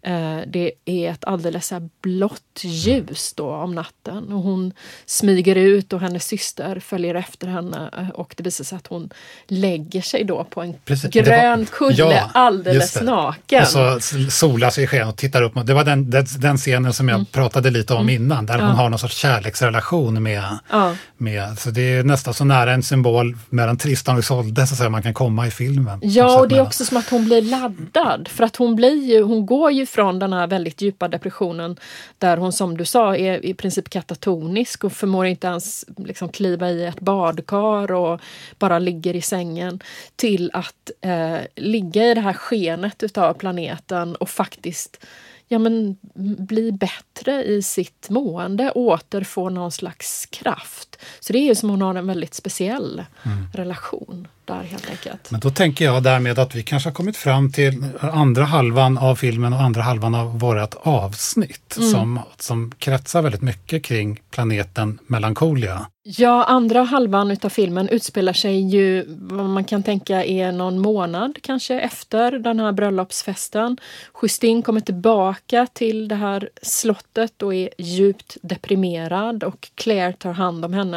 eh, 0.08 0.38
det 0.46 0.72
är 0.84 1.10
ett 1.10 1.24
alldeles 1.24 1.70
här 1.70 1.88
blått 2.00 2.60
ljus 2.64 3.32
då 3.32 3.50
om 3.50 3.74
natten 3.74 4.32
och 4.32 4.40
hon 4.42 4.72
smyger 5.06 5.56
ut 5.56 5.92
och 5.92 6.00
hennes 6.00 6.24
syster 6.26 6.80
följer 6.80 7.14
efter 7.14 7.46
henne 7.46 7.90
eh, 7.98 8.08
och 8.10 8.34
det 8.36 8.42
visar 8.42 8.64
sig 8.64 8.76
att 8.76 8.86
hon 8.86 9.10
lägger 9.46 10.00
sig 10.02 10.24
då 10.24 10.44
på 10.44 10.62
en 10.62 10.74
Precis, 10.84 11.10
grön 11.10 11.58
var- 11.58 11.66
kudde 11.66 11.94
Ja, 11.96 12.30
alldeles 12.34 13.00
naken. 13.02 13.62
Och 13.62 13.68
så 13.68 13.96
s- 13.96 14.38
solar 14.38 14.70
sig 14.70 14.84
i 14.84 14.86
sken 14.86 15.08
och 15.08 15.16
tittar 15.16 15.42
upp. 15.42 15.53
Mot- 15.54 15.66
Det 15.66 15.74
var 15.74 15.84
den, 15.84 16.10
den, 16.10 16.26
den 16.38 16.56
scenen 16.56 16.92
som 16.92 17.08
jag 17.08 17.32
pratade 17.32 17.70
lite 17.70 17.94
om 17.94 18.08
innan, 18.08 18.46
där 18.46 18.58
hon 18.58 18.70
har 18.70 18.88
någon 18.88 18.98
sorts 18.98 19.16
kärleksrelation 19.16 20.22
med, 20.22 20.44
Ja. 20.70 20.94
med... 21.16 21.58
Så 21.58 21.70
det 21.70 21.80
är 21.82 22.02
nästan 22.04 22.34
så 22.34 22.44
nära 22.44 22.72
en 22.72 22.82
symbol 22.82 23.36
mellan 23.50 23.76
Tristan 23.78 24.14
och 24.14 24.20
Isolde 24.20 24.66
så 24.66 24.84
att 24.84 24.90
man 24.90 25.02
kan 25.02 25.14
komma 25.14 25.46
i 25.46 25.50
filmen. 25.50 26.00
Ja, 26.02 26.40
och 26.40 26.48
det 26.48 26.52
är 26.52 26.56
mellan- 26.56 26.66
också 26.66 26.84
som 26.84 26.96
att 26.96 27.08
hon 27.08 27.24
blir 27.24 27.42
laddad. 27.42 28.28
För 28.28 28.44
att 28.44 28.56
hon, 28.56 28.76
blir 28.76 29.04
ju, 29.04 29.22
hon 29.22 29.46
går 29.46 29.70
ju 29.72 29.86
från 29.86 30.18
den 30.18 30.32
här 30.32 30.46
väldigt 30.46 30.80
djupa 30.82 31.08
depressionen 31.08 31.76
där 32.18 32.36
hon 32.36 32.52
som 32.52 32.76
du 32.76 32.84
sa 32.84 33.16
är 33.16 33.44
i 33.46 33.54
princip 33.54 33.90
katatonisk 33.90 34.84
och 34.84 34.92
förmår 34.92 35.26
inte 35.26 35.46
ens 35.46 35.84
liksom 35.96 36.28
kliva 36.28 36.70
i 36.70 36.84
ett 36.84 37.00
badkar 37.00 37.92
och 37.92 38.20
bara 38.58 38.78
ligger 38.78 39.16
i 39.16 39.22
sängen 39.22 39.80
till 40.16 40.50
att 40.54 40.90
eh, 41.00 41.36
ligga 41.56 42.04
i 42.10 42.14
det 42.14 42.20
här 42.20 42.32
skenet 42.32 43.02
utav 43.02 43.34
planeten 43.34 44.14
och 44.16 44.30
faktiskt 44.30 45.04
ja, 45.48 45.58
men, 45.58 45.96
bli 46.38 46.72
bättre 46.72 47.44
i 47.44 47.62
sitt 47.62 48.10
mående, 48.10 48.70
återfå 48.70 49.50
någon 49.50 49.72
slags 49.72 50.26
kraft. 50.26 50.93
Så 51.20 51.32
det 51.32 51.38
är 51.38 51.46
ju 51.48 51.54
som 51.54 51.70
hon 51.70 51.82
har 51.82 51.94
en 51.94 52.06
väldigt 52.06 52.34
speciell 52.34 53.04
relation 53.52 54.28
där 54.44 54.62
helt 54.62 54.90
enkelt. 54.90 55.30
Men 55.30 55.40
då 55.40 55.50
tänker 55.50 55.84
jag 55.84 56.02
därmed 56.02 56.38
att 56.38 56.54
vi 56.54 56.62
kanske 56.62 56.88
har 56.88 56.94
kommit 56.94 57.16
fram 57.16 57.52
till 57.52 57.84
andra 58.00 58.44
halvan 58.44 58.98
av 58.98 59.16
filmen 59.16 59.52
och 59.52 59.60
andra 59.60 59.82
halvan 59.82 60.14
av 60.14 60.38
vårt 60.38 60.74
avsnitt 60.82 61.60
Mm. 61.76 61.90
som, 61.90 62.20
som 62.38 62.72
kretsar 62.78 63.22
väldigt 63.22 63.42
mycket 63.42 63.82
kring 63.84 64.20
planeten 64.30 64.98
Melancholia. 65.06 65.86
Ja, 66.02 66.44
andra 66.44 66.82
halvan 66.82 67.30
utav 67.30 67.48
filmen 67.48 67.88
utspelar 67.88 68.32
sig 68.32 68.60
ju 68.60 69.04
vad 69.08 69.46
man 69.46 69.64
kan 69.64 69.82
tänka 69.82 70.24
är 70.24 70.52
någon 70.52 70.78
månad 70.78 71.38
kanske 71.42 71.80
efter 71.80 72.32
den 72.38 72.60
här 72.60 72.72
bröllopsfesten. 72.72 73.76
Justine 74.22 74.62
kommer 74.62 74.80
tillbaka 74.80 75.66
till 75.72 76.08
det 76.08 76.14
här 76.14 76.48
slottet 76.62 77.42
och 77.42 77.54
är 77.54 77.68
djupt 77.78 78.36
deprimerad 78.42 79.44
och 79.44 79.68
Claire 79.74 80.12
tar 80.12 80.32
hand 80.32 80.64
om 80.64 80.72
henne. 80.72 80.93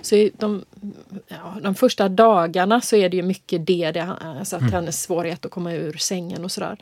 Så 0.00 0.14
i 0.14 0.32
de, 0.38 0.64
ja, 1.28 1.56
de 1.62 1.74
första 1.74 2.08
dagarna 2.08 2.80
så 2.80 2.96
är 2.96 3.08
det 3.08 3.16
ju 3.16 3.22
mycket 3.22 3.66
det, 3.66 3.90
det 3.90 4.16
alltså 4.20 4.56
att 4.56 4.70
hennes 4.70 5.02
svårighet 5.02 5.44
att 5.44 5.50
komma 5.50 5.72
ur 5.72 5.92
sängen 5.92 6.44
och 6.44 6.52
sådär. 6.52 6.76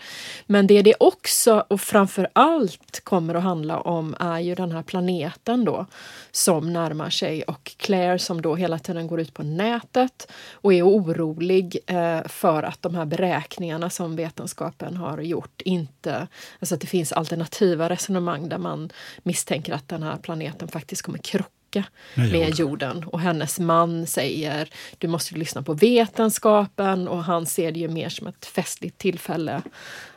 Men 0.46 0.66
det 0.66 0.86
det 0.86 0.94
också 1.00 1.64
och 1.68 1.80
framför 1.80 2.28
allt 2.32 3.00
kommer 3.04 3.34
att 3.34 3.42
handla 3.42 3.80
om 3.80 4.16
är 4.20 4.40
ju 4.40 4.54
den 4.54 4.72
här 4.72 4.82
planeten 4.82 5.64
då 5.64 5.86
som 6.30 6.72
närmar 6.72 7.10
sig 7.10 7.42
och 7.42 7.72
Claire 7.76 8.18
som 8.18 8.42
då 8.42 8.54
hela 8.54 8.78
tiden 8.78 9.06
går 9.06 9.20
ut 9.20 9.34
på 9.34 9.42
nätet 9.42 10.32
och 10.52 10.74
är 10.74 10.82
orolig 10.82 11.78
eh, 11.86 12.22
för 12.26 12.62
att 12.62 12.82
de 12.82 12.94
här 12.94 13.04
beräkningarna 13.04 13.90
som 13.90 14.16
vetenskapen 14.16 14.96
har 14.96 15.18
gjort 15.18 15.62
inte, 15.64 16.28
alltså 16.60 16.74
att 16.74 16.80
det 16.80 16.86
finns 16.86 17.12
alternativa 17.12 17.88
resonemang 17.88 18.48
där 18.48 18.58
man 18.58 18.90
misstänker 19.22 19.72
att 19.72 19.88
den 19.88 20.02
här 20.02 20.16
planeten 20.16 20.68
faktiskt 20.68 21.02
kommer 21.02 21.18
krocka 21.18 21.55
Med 22.14 22.30
med, 22.32 22.40
jorden. 22.40 22.56
jorden. 22.56 23.04
Och 23.04 23.20
hennes 23.20 23.58
man 23.58 24.06
säger 24.06 24.68
du 24.98 25.08
måste 25.08 25.34
lyssna 25.34 25.62
på 25.62 25.74
vetenskapen 25.74 27.08
och 27.08 27.24
han 27.24 27.46
ser 27.46 27.72
det 27.72 27.80
ju 27.80 27.88
mer 27.88 28.08
som 28.08 28.26
ett 28.26 28.46
festligt 28.46 28.98
tillfälle 28.98 29.62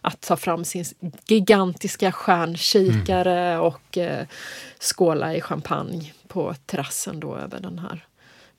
att 0.02 0.22
ta 0.22 0.38
fram 0.38 0.66
sin 0.66 0.86
gigantiska 1.28 2.12
stjärnkikare 2.12 3.40
Mm. 3.40 3.62
och 3.62 3.98
eh, 3.98 4.26
skåla 4.80 5.36
i 5.36 5.42
champagne 5.42 6.12
på 6.28 6.56
terrassen 6.66 7.20
då 7.20 7.36
över 7.36 7.60
den 7.60 7.80
här 7.80 8.06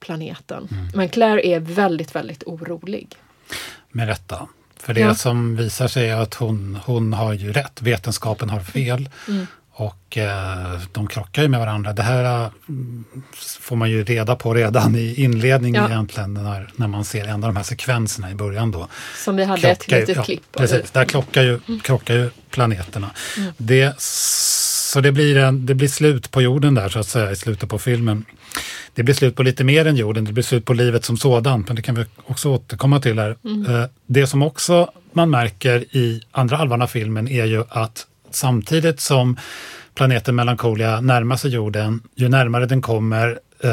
planeten. 0.01 0.69
Mm. 0.71 0.89
Men 0.95 1.09
Claire 1.09 1.47
är 1.47 1.61
väldigt, 1.61 2.15
väldigt 2.15 2.43
orolig. 2.45 3.17
Med 3.89 4.07
rätta. 4.09 4.49
För 4.77 4.95
det 4.95 5.01
Ja. 5.01 5.15
som 5.15 5.57
visar 5.57 5.89
sig 5.89 6.09
är 6.11 6.17
att 6.17 6.35
hon, 6.35 6.79
hon 6.87 7.13
har 7.13 7.33
ju 7.33 7.53
rätt, 7.53 7.83
vetenskapen 7.83 8.51
har 8.51 8.61
fel. 8.61 9.09
Mm. 9.29 9.47
Och 9.81 10.19
eh, 10.19 10.81
de 10.93 11.07
krockar 11.07 11.43
ju 11.43 11.49
med 11.49 11.61
varandra. 11.61 11.93
Det 11.93 12.03
här 12.03 12.45
eh, 12.45 12.51
får 13.61 13.77
man 13.77 13.91
ju 13.91 14.05
reda 14.05 14.37
på 14.37 14.55
redan 14.55 14.97
i 14.97 15.15
inledningen 15.23 15.83
Ja. 15.83 15.89
egentligen, 15.91 16.35
när, 16.35 16.71
när 16.77 16.89
man 16.89 17.05
ser 17.05 17.25
en 17.25 17.35
av 17.35 17.41
de 17.41 17.57
här 17.57 17.63
sekvenserna 17.63 18.31
i 18.31 18.35
början 18.35 18.71
då. 18.71 18.89
Som 19.25 19.37
vi 19.37 19.45
hade 19.45 19.69
ett 19.69 19.79
Krockar 19.83 19.97
ju- 19.97 20.01
litet 20.01 20.17
ja, 20.17 20.23
klipp. 20.23 20.43
Precis, 20.57 20.91
där 20.91 21.05
krockar 21.05 21.43
ju, 21.43 21.61
krockar 21.83 22.15
ju 22.15 22.31
planeterna. 22.51 23.11
Det, 23.57 23.95
så 24.01 25.01
det 25.01 25.13
blir, 25.13 25.37
en, 25.37 25.67
det 25.67 25.75
blir 25.75 25.89
slut 25.89 26.31
på 26.31 26.43
jorden 26.43 26.75
där 26.75 26.89
så 26.89 26.99
att 26.99 27.07
säga 27.09 27.31
i 27.31 27.37
slutet 27.37 27.69
på 27.69 27.79
filmen. 27.79 28.25
Det 28.95 29.03
blir 29.03 29.15
slut 29.15 29.37
på 29.37 29.43
lite 29.43 29.65
mer 29.65 29.87
än 29.87 29.97
jorden, 29.97 30.25
det 30.25 30.33
blir 30.33 30.45
slut 30.45 30.65
på 30.65 30.73
livet 30.73 31.05
som 31.05 31.17
sådant, 31.17 31.67
men 31.67 31.77
det 31.77 31.83
kan 31.83 31.95
vi 31.95 32.05
också 32.27 32.49
återkomma 32.49 33.01
till 33.01 33.19
här. 33.19 33.31
Eh, 33.69 33.85
Det 34.07 34.27
som 34.27 34.43
också 34.43 34.91
man 35.13 35.31
märker 35.31 35.97
i 35.97 36.23
andra 36.33 36.57
halvan 36.57 36.83
av 36.83 36.87
filmen 36.87 37.29
är 37.29 37.45
ju 37.45 37.65
att 37.69 38.07
samtidigt 38.35 39.01
som 39.01 39.37
planeten 39.95 40.35
Melancholia 40.37 41.01
närmar 41.01 41.37
sig 41.37 41.51
jorden, 41.51 42.03
ju 42.15 42.29
närmare 42.29 42.67
den 42.67 42.83
kommer, 42.83 43.39
eh, 43.65 43.71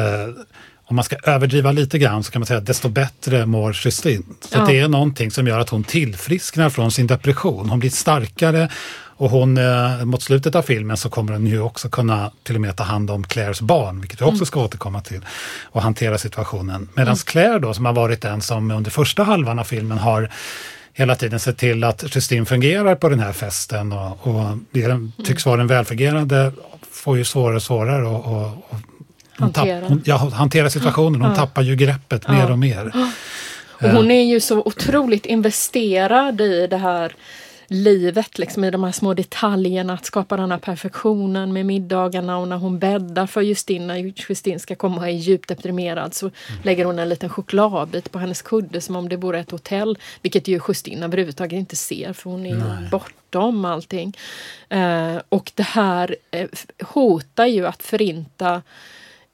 om 0.84 0.96
man 0.96 1.04
ska 1.04 1.16
överdriva 1.16 1.72
lite 1.72 1.98
grann 1.98 2.24
så 2.24 2.32
kan 2.32 2.40
man 2.40 2.46
säga 2.46 2.58
att 2.58 2.66
desto 2.66 2.88
bättre 2.88 3.46
mår 3.46 3.76
Justine. 3.84 4.24
Så 4.40 4.58
Ja. 4.58 4.66
det 4.66 4.78
är 4.78 4.88
någonting 4.88 5.30
som 5.30 5.46
gör 5.46 5.60
att 5.60 5.68
hon 5.70 5.84
tillfrisknar 5.84 6.70
från 6.70 6.90
sin 6.90 7.06
depression. 7.06 7.68
Hon 7.68 7.78
blir 7.78 7.90
starkare 7.90 8.68
och 9.20 9.30
hon, 9.30 9.58
eh, 9.58 10.04
mot 10.04 10.22
slutet 10.22 10.54
av 10.54 10.62
filmen 10.62 10.96
så 10.96 11.08
kommer 11.10 11.32
hon 11.32 11.46
ju 11.46 11.60
också 11.60 11.88
kunna 11.88 12.30
till 12.42 12.54
och 12.54 12.60
med 12.60 12.76
ta 12.76 12.84
hand 12.84 13.10
om 13.10 13.24
Claires 13.24 13.60
barn, 13.60 14.00
vilket 14.00 14.20
vi 14.20 14.24
också 14.24 14.44
ska 14.44 14.60
återkomma 14.60 15.00
till, 15.00 15.20
och 15.64 15.82
hantera 15.82 16.18
situationen. 16.18 16.88
Medan 16.94 17.16
Claire 17.16 17.58
då, 17.58 17.74
som 17.74 17.84
har 17.84 17.92
varit 17.92 18.20
den 18.20 18.40
som 18.40 18.70
under 18.70 18.90
första 18.90 19.22
halvan 19.22 19.58
av 19.58 19.64
filmen 19.64 19.98
har 19.98 20.30
hela 20.98 21.14
tiden 21.14 21.40
sett 21.40 21.56
till 21.58 21.84
att 21.84 22.16
Justine 22.16 22.46
fungerar 22.46 22.94
på 22.94 23.08
den 23.08 23.20
här 23.20 23.32
festen 23.32 23.92
och, 23.92 24.26
och 24.26 24.58
det 24.70 25.00
tycks 25.24 25.46
vara 25.46 25.60
en 25.60 25.66
välfungerande, 25.66 26.52
får 26.90 27.18
ju 27.18 27.24
svårare 27.24 27.56
och 27.56 27.62
svårare 27.62 28.06
och, 28.06 28.24
och, 28.26 28.48
och 28.48 29.54
tapp, 29.54 29.56
Hantera. 29.56 29.88
hon, 29.88 30.02
ja, 30.04 30.16
hantera 30.16 30.70
situationen, 30.70 31.20
hon 31.20 31.34
tappar 31.34 31.62
ju 31.62 31.76
greppet 31.76 32.28
mer 32.28 32.50
och 32.50 32.58
mer. 32.58 32.92
Och 33.82 33.88
hon 33.88 34.10
är 34.10 34.24
ju 34.24 34.40
så 34.40 34.58
otroligt 34.58 35.26
investerad 35.26 36.40
i 36.40 36.66
det 36.66 36.76
här 36.76 37.12
livet, 37.68 38.38
liksom 38.38 38.64
i 38.64 38.70
de 38.70 38.84
här 38.84 38.92
små 38.92 39.14
detaljerna, 39.14 39.92
att 39.92 40.04
skapa 40.04 40.36
den 40.36 40.50
här 40.50 40.58
perfektionen 40.58 41.52
med 41.52 41.66
middagarna 41.66 42.38
och 42.38 42.48
när 42.48 42.56
hon 42.56 42.78
bäddar 42.78 43.26
för 43.26 43.40
Justine, 43.40 43.86
när 43.86 44.12
Justine 44.28 44.58
ska 44.58 44.74
komma 44.74 44.96
och 44.96 45.08
är 45.08 45.12
djupt 45.12 45.48
deprimerad 45.48 46.14
så 46.14 46.30
lägger 46.62 46.84
hon 46.84 46.98
en 46.98 47.08
liten 47.08 47.28
chokladbit 47.28 48.12
på 48.12 48.18
hennes 48.18 48.42
kudde 48.42 48.80
som 48.80 48.96
om 48.96 49.08
det 49.08 49.16
vore 49.16 49.40
ett 49.40 49.50
hotell, 49.50 49.98
vilket 50.22 50.48
ju 50.48 50.60
Justine 50.68 51.06
överhuvudtaget 51.06 51.58
inte 51.58 51.76
ser 51.76 52.12
för 52.12 52.30
hon 52.30 52.46
är 52.46 52.50
ju 52.50 52.88
bortom 52.90 53.64
allting. 53.64 54.16
Eh, 54.68 55.16
och 55.28 55.52
det 55.54 55.62
här 55.62 56.16
eh, 56.30 56.48
hotar 56.82 57.46
ju 57.46 57.66
att 57.66 57.82
förinta 57.82 58.62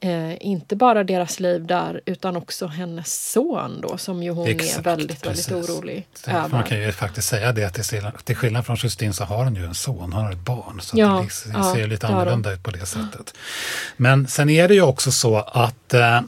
Eh, 0.04 0.46
inte 0.46 0.76
bara 0.76 1.04
deras 1.04 1.40
liv 1.40 1.66
där 1.66 2.00
utan 2.06 2.36
också 2.36 2.66
hennes 2.66 3.30
son 3.32 3.80
då 3.80 3.98
som 3.98 4.22
ju 4.22 4.30
hon 4.30 4.46
är 4.46 4.50
Exakt, 4.50 4.86
väldigt, 4.86 5.22
precis. 5.22 5.50
väldigt 5.50 5.70
orolig 5.70 6.06
Det- 6.24 6.32
Man 6.32 6.50
kan 6.50 6.62
över. 6.78 6.86
ju 6.86 6.92
faktiskt 6.92 7.28
säga 7.28 7.52
det 7.52 7.64
att 7.64 7.74
till 7.74 7.82
skillnad- 7.84 8.24
till 8.24 8.36
skillnad 8.36 8.66
från 8.66 8.76
Justine 8.76 9.12
så 9.12 9.24
har 9.24 9.44
hon 9.44 9.54
ju 9.54 9.64
en 9.64 9.74
son, 9.74 9.96
hon 10.00 10.12
har 10.12 10.32
ett 10.32 10.38
barn. 10.38 10.80
Så 10.82 10.98
Ja, 10.98 11.26
det 11.44 11.52
det 11.52 11.58
ja, 11.58 11.74
ser 11.74 11.86
lite 11.86 12.06
annorlunda 12.06 12.52
ut 12.52 12.62
på 12.62 12.70
det 12.70 12.86
sättet. 12.86 13.34
Men 13.96 14.26
sen 14.26 14.50
är 14.50 14.68
det 14.68 14.74
ju 14.74 14.82
också 14.82 15.12
så 15.12 15.36
att 15.36 15.94
eh, 15.94 16.20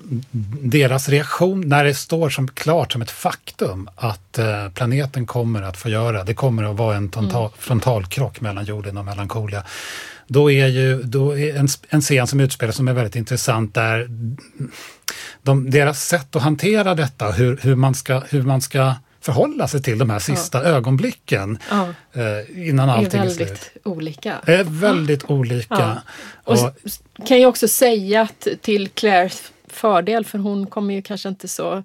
deras 0.63 1.09
reaktion, 1.09 1.61
när 1.69 1.85
det 1.85 1.95
står 1.95 2.31
som 2.31 2.49
klart 2.49 2.93
som 2.93 3.03
ett 3.03 3.11
faktum 3.11 3.89
att 3.97 4.39
eh, 4.39 4.69
planeten 4.75 5.27
kommer 5.27 5.63
att 5.63 5.77
förgöra, 5.77 6.25
det 6.25 6.35
kommer 6.35 6.65
att 6.71 6.77
vara 6.77 6.97
en 6.97 7.11
Mm. 7.17 7.49
frontalkrock 7.59 8.41
mellan 8.41 8.65
jorden 8.65 8.97
och 8.97 9.05
Melancholia. 9.05 9.63
Då 10.27 10.51
är 10.51 10.67
ju 10.67 11.03
då 11.03 11.39
är 11.39 11.57
en, 11.57 11.69
en 11.89 12.01
scen 12.01 12.27
som 12.27 12.41
utspelar 12.41 12.73
som 12.73 12.89
är 12.89 12.93
väldigt 12.93 13.17
intressant 13.17 13.75
där 13.75 14.09
de, 15.43 15.71
deras 15.71 16.07
sätt 16.07 16.37
att 16.37 16.43
hantera 16.43 16.95
detta, 16.95 17.31
hur, 17.31 17.57
hur, 17.63 17.75
man 17.75 17.95
ska, 17.95 18.23
hur 18.29 18.43
man 18.43 18.61
ska 18.61 18.95
förhålla 19.21 19.69
sig 19.69 19.83
till 19.83 19.99
de 19.99 20.11
här 20.11 20.19
sista 20.19 20.63
ögonblicken 20.63 21.59
Ja. 21.71 21.89
eh, 22.13 22.69
innan 22.69 22.91
allting 22.91 23.21
är 23.21 23.25
väldigt 23.27 23.37
slut. 23.49 23.71
olika. 23.85 24.35
är 24.47 24.65
väldigt 24.65 25.31
olika. 25.31 25.75
Ja. 25.79 25.97
Och 26.45 26.53
Och, 26.65 26.73
s- 26.85 27.01
kan 27.27 27.41
jag 27.41 27.49
också 27.49 27.69
säga 27.69 28.23
att 28.23 28.49
till 28.63 28.89
Claires 28.89 29.53
fördel, 29.69 30.25
för 30.25 30.39
hon 30.39 30.67
kommer 30.67 30.95
ju 30.95 31.03
kanske 31.03 31.29
inte 31.29 31.49
så 31.49 31.83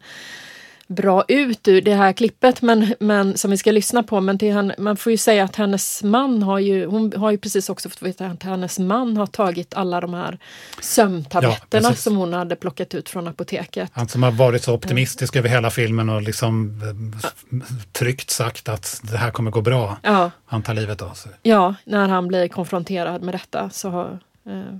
bra 0.92 1.24
ut 1.28 1.68
ur 1.68 1.82
det 1.82 1.94
här 1.96 2.14
klippet 2.14 2.62
men, 2.62 2.94
men, 3.00 3.38
som 3.38 3.52
vi 3.52 3.58
ska 3.58 3.72
lyssna 3.72 4.04
på. 4.04 4.22
Men 4.22 4.38
till 4.38 4.54
henne, 4.54 4.76
man 4.78 4.98
får 4.98 5.12
ju 5.12 5.18
säga 5.18 5.44
att 5.44 5.56
hennes 5.56 6.04
man 6.04 6.44
har 6.44 6.60
ju, 6.60 6.86
hon 6.86 7.14
har 7.18 7.32
ju 7.32 7.38
precis 7.38 7.70
också 7.70 7.90
fått 7.90 8.02
veta 8.02 8.26
att 8.26 8.44
hennes 8.44 8.80
man 8.80 9.18
har 9.18 9.26
tagit 9.28 9.74
alla 9.74 10.02
de 10.02 10.14
här 10.14 10.38
sömntabletterna 10.82 11.90
precis. 11.90 12.04
som 12.04 12.16
hon 12.16 12.34
hade 12.34 12.56
plockat 12.56 12.94
ut 12.94 13.10
från 13.10 13.28
apoteket. 13.28 13.92
han 13.94 14.08
som 14.08 14.24
har 14.24 14.32
varit 14.32 14.64
så 14.64 14.74
optimistisk 14.74 15.36
över 15.36 15.50
hela 15.50 15.70
filmen 15.70 16.10
och 16.10 16.22
liksom 16.22 16.82
eh, 16.84 17.58
tryggt 17.92 18.30
sagt 18.30 18.70
att 18.70 19.02
det 19.04 19.18
här 19.18 19.32
kommer 19.32 19.52
gå 19.52 19.62
bra. 19.62 19.98
Ja, 20.04 20.32
Han 20.46 20.62
tar 20.64 20.74
livet 20.74 21.02
av 21.02 21.14
sig. 21.14 21.32
ja, 21.42 21.76
när 21.86 22.08
han 22.08 22.28
blir 22.28 22.48
konfronterad 22.48 23.22
med 23.22 23.34
detta 23.34 23.70
så 23.70 24.20
eh, 24.46 24.76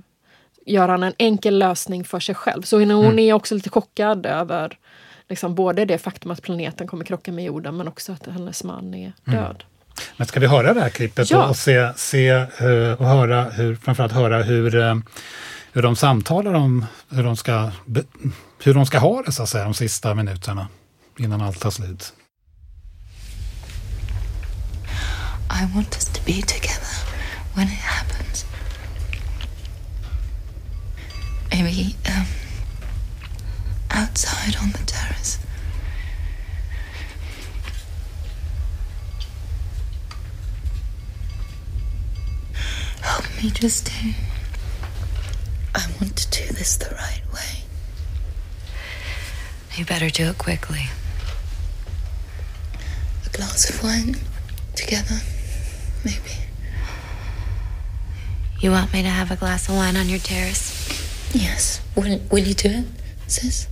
gör 0.66 0.88
han 0.88 1.02
en 1.02 1.12
enkel 1.18 1.58
lösning 1.58 2.04
för 2.04 2.20
sig 2.20 2.34
själv. 2.34 2.62
Så 2.62 2.76
hon, 2.78 2.90
Mm. 2.90 3.04
hon 3.04 3.18
är 3.18 3.32
också 3.32 3.54
lite 3.54 3.70
chockad 3.70 4.26
över 4.26 4.78
liksom, 5.32 5.54
både 5.54 5.84
det 5.84 5.98
faktum 5.98 6.30
att 6.30 6.42
planeten 6.42 6.86
kommer 6.86 7.04
krocka 7.04 7.32
med 7.32 7.44
jorden 7.44 7.76
men 7.76 7.88
också 7.88 8.12
att 8.12 8.26
hennes 8.26 8.64
man 8.64 8.94
är 8.94 9.12
Mm. 9.26 9.40
död. 9.40 9.64
Men 10.16 10.26
ska 10.26 10.40
vi 10.40 10.46
höra 10.46 10.74
det 10.74 10.80
här 10.80 10.88
klippet 10.88 11.30
Ja. 11.30 11.48
och, 11.48 11.56
se, 11.56 11.92
se 11.96 12.28
eh, 12.28 12.92
och 12.98 13.06
höra 13.06 13.44
hur, 13.44 13.76
framförallt 13.76 14.12
höra 14.12 14.42
hur, 14.42 14.74
eh, 14.74 14.94
hur 15.72 15.82
de 15.82 15.96
samtalar 15.96 16.54
om 16.54 16.86
hur 17.10 17.22
de, 17.24 17.36
ska, 17.36 17.70
hur 18.64 18.74
de 18.74 18.86
ska 18.86 18.98
ha 18.98 19.22
det 19.22 19.32
så 19.32 19.42
att 19.42 19.48
säga 19.48 19.64
de 19.64 19.74
sista 19.74 20.14
minuterna 20.14 20.68
innan 21.18 21.42
allt 21.42 21.60
tar 21.60 21.70
slut. 21.70 22.12
I 25.62 25.74
want 25.74 25.94
us 25.94 26.04
to 26.04 26.20
be 26.26 26.32
together 26.42 26.96
when 27.54 27.66
it 27.66 27.80
happens. 27.80 28.44
Maybe, 31.50 31.94
um, 32.08 32.26
outside 33.92 34.56
on 34.56 34.72
the 34.72 34.78
terrace. 34.86 35.38
Help 43.02 43.24
me, 43.42 43.50
Justine. 43.50 44.14
I 45.74 45.86
want 46.00 46.16
to 46.16 46.30
do 46.30 46.52
this 46.52 46.76
the 46.76 46.94
right 46.94 47.22
way. 47.32 47.64
You 49.76 49.84
better 49.84 50.10
do 50.10 50.28
it 50.28 50.38
quickly. 50.38 50.84
A 53.26 53.30
glass 53.30 53.70
of 53.70 53.82
wine 53.82 54.16
together, 54.74 55.20
maybe. 56.04 56.36
You 58.60 58.70
want 58.70 58.92
me 58.92 59.02
to 59.02 59.08
have 59.08 59.30
a 59.30 59.36
glass 59.36 59.68
of 59.68 59.74
wine 59.74 59.96
on 59.96 60.08
your 60.08 60.18
terrace? 60.20 61.32
Yes. 61.34 61.80
Will, 61.96 62.20
will 62.30 62.44
you 62.46 62.54
do 62.54 62.68
it, 62.68 62.84
sis? 63.26 63.66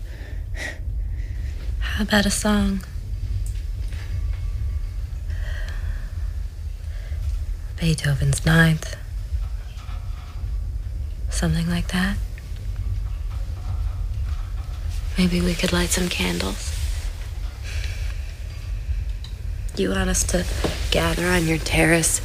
How 1.94 2.04
about 2.04 2.26
a 2.26 2.30
song? 2.30 2.80
Beethoven's 7.78 8.44
Ninth. 8.46 8.96
Something 11.30 11.68
like 11.68 11.88
that. 11.88 12.16
Maybe 15.18 15.40
we 15.40 15.54
could 15.54 15.72
light 15.72 15.90
some 15.90 16.08
candles. 16.08 16.74
You 19.76 19.90
want 19.90 20.10
us 20.10 20.24
to 20.24 20.44
gather 20.90 21.26
on 21.26 21.46
your 21.46 21.58
terrace 21.58 22.20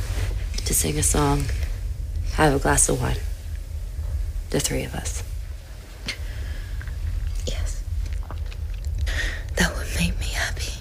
to 0.65 0.73
sing 0.73 0.97
a 0.97 1.03
song, 1.03 1.45
have 2.33 2.53
a 2.53 2.59
glass 2.59 2.89
of 2.89 2.99
wine. 3.01 3.17
The 4.49 4.59
three 4.59 4.83
of 4.83 4.95
us. 4.95 5.23
Yes. 7.45 7.83
That 9.55 9.75
would 9.75 9.87
make 9.99 10.19
me 10.19 10.27
happy. 10.27 10.73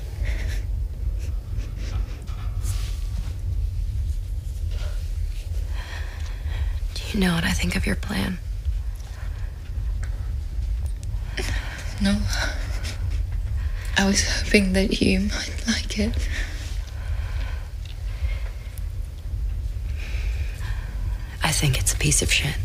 Do 6.95 7.03
you 7.15 7.21
know 7.21 7.35
what 7.35 7.45
I 7.45 7.53
think 7.53 7.77
of 7.77 7.87
your 7.87 7.95
plan? 7.95 8.39
No. 12.03 12.21
I 13.97 14.05
was 14.05 14.25
hoping 14.29 14.73
that 14.73 15.01
you 15.01 15.21
might 15.21 15.63
like 15.69 15.97
it. 15.99 16.29
I 21.43 21.53
think 21.53 21.79
it's 21.79 21.93
a 21.95 21.97
piece 21.97 22.21
of 22.21 22.33
shit. 22.33 22.57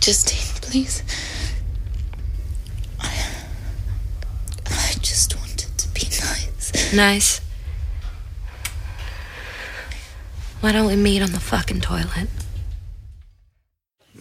Justine, 0.00 0.62
please. 0.62 1.02
I, 2.98 3.12
I 4.66 4.92
just 5.02 5.36
wanted 5.36 5.76
to 5.76 5.88
be 5.90 6.04
nice. 6.04 6.94
Nice. 6.94 7.40
Why 10.62 10.72
don't 10.72 10.88
we 10.88 10.96
meet 10.96 11.22
on 11.22 11.28
the 11.28 11.40
fucking 11.40 11.80
toilet? 11.80 12.28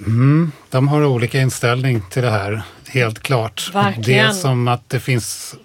Mm, 0.05 0.51
de 0.69 0.87
har 0.87 1.05
olika 1.05 1.41
inställning 1.41 2.01
till 2.09 2.23
det 2.23 2.29
här, 2.29 2.61
helt 2.87 3.19
klart. 3.19 3.71
Verkligen. 3.73 4.03
Det 4.03 4.17
är 4.17 4.33
som 4.33 4.67
att 4.67 4.89
det 4.89 4.99
finns 4.99 5.55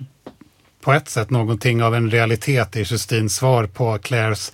på 0.80 0.92
ett 0.92 1.08
sätt 1.08 1.30
någonting 1.30 1.82
av 1.82 1.94
en 1.94 2.10
realitet 2.10 2.76
i 2.76 2.84
Justins 2.86 3.34
svar 3.34 3.66
på 3.66 3.98
Claires 3.98 4.52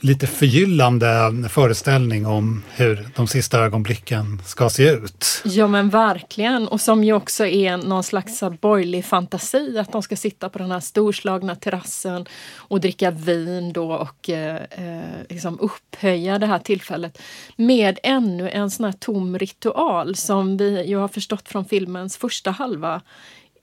lite 0.00 0.26
förgyllande 0.26 1.48
föreställning 1.48 2.26
om 2.26 2.62
hur 2.70 3.08
de 3.16 3.26
sista 3.26 3.58
ögonblicken 3.58 4.42
ska 4.44 4.70
se 4.70 4.90
ut. 4.90 5.42
Ja 5.44 5.66
men 5.66 5.88
verkligen 5.88 6.68
och 6.68 6.80
som 6.80 7.04
ju 7.04 7.12
också 7.12 7.46
är 7.46 7.76
någon 7.76 8.02
slags 8.02 8.40
borgerlig 8.60 9.04
fantasi 9.04 9.78
att 9.78 9.92
de 9.92 10.02
ska 10.02 10.16
sitta 10.16 10.48
på 10.48 10.58
den 10.58 10.70
här 10.70 10.80
storslagna 10.80 11.56
terrassen 11.56 12.26
och 12.56 12.80
dricka 12.80 13.10
vin 13.10 13.72
då 13.72 13.92
och 13.92 14.30
eh, 14.30 14.56
eh 14.56 15.02
liksom 15.28 15.58
upphöja 15.60 16.38
det 16.38 16.46
här 16.46 16.58
tillfället 16.58 17.18
med 17.56 17.98
ännu 18.02 18.50
en 18.50 18.70
sån 18.70 18.84
här 18.84 18.92
tom 18.92 19.38
ritual 19.38 20.16
som 20.16 20.56
vi 20.56 20.84
ju 20.86 20.96
har 20.96 21.08
förstått 21.08 21.48
från 21.48 21.64
filmens 21.64 22.16
första 22.16 22.50
halva 22.50 23.02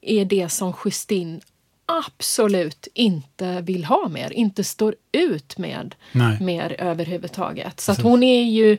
är 0.01 0.25
det 0.25 0.49
som 0.49 0.73
Justin 0.86 1.41
absolut 1.88 2.88
inte 2.93 3.61
vill 3.61 3.86
ha 3.86 4.07
mer, 4.07 4.34
inte 4.34 4.63
står 4.63 4.95
ut 5.18 5.57
med 5.57 5.95
Nej. 6.11 6.38
mer 6.41 6.76
överhuvudtaget. 6.80 7.80
Så 7.80 7.91
att 7.91 8.01
hon 8.01 8.24
är 8.24 8.43
ju 8.43 8.78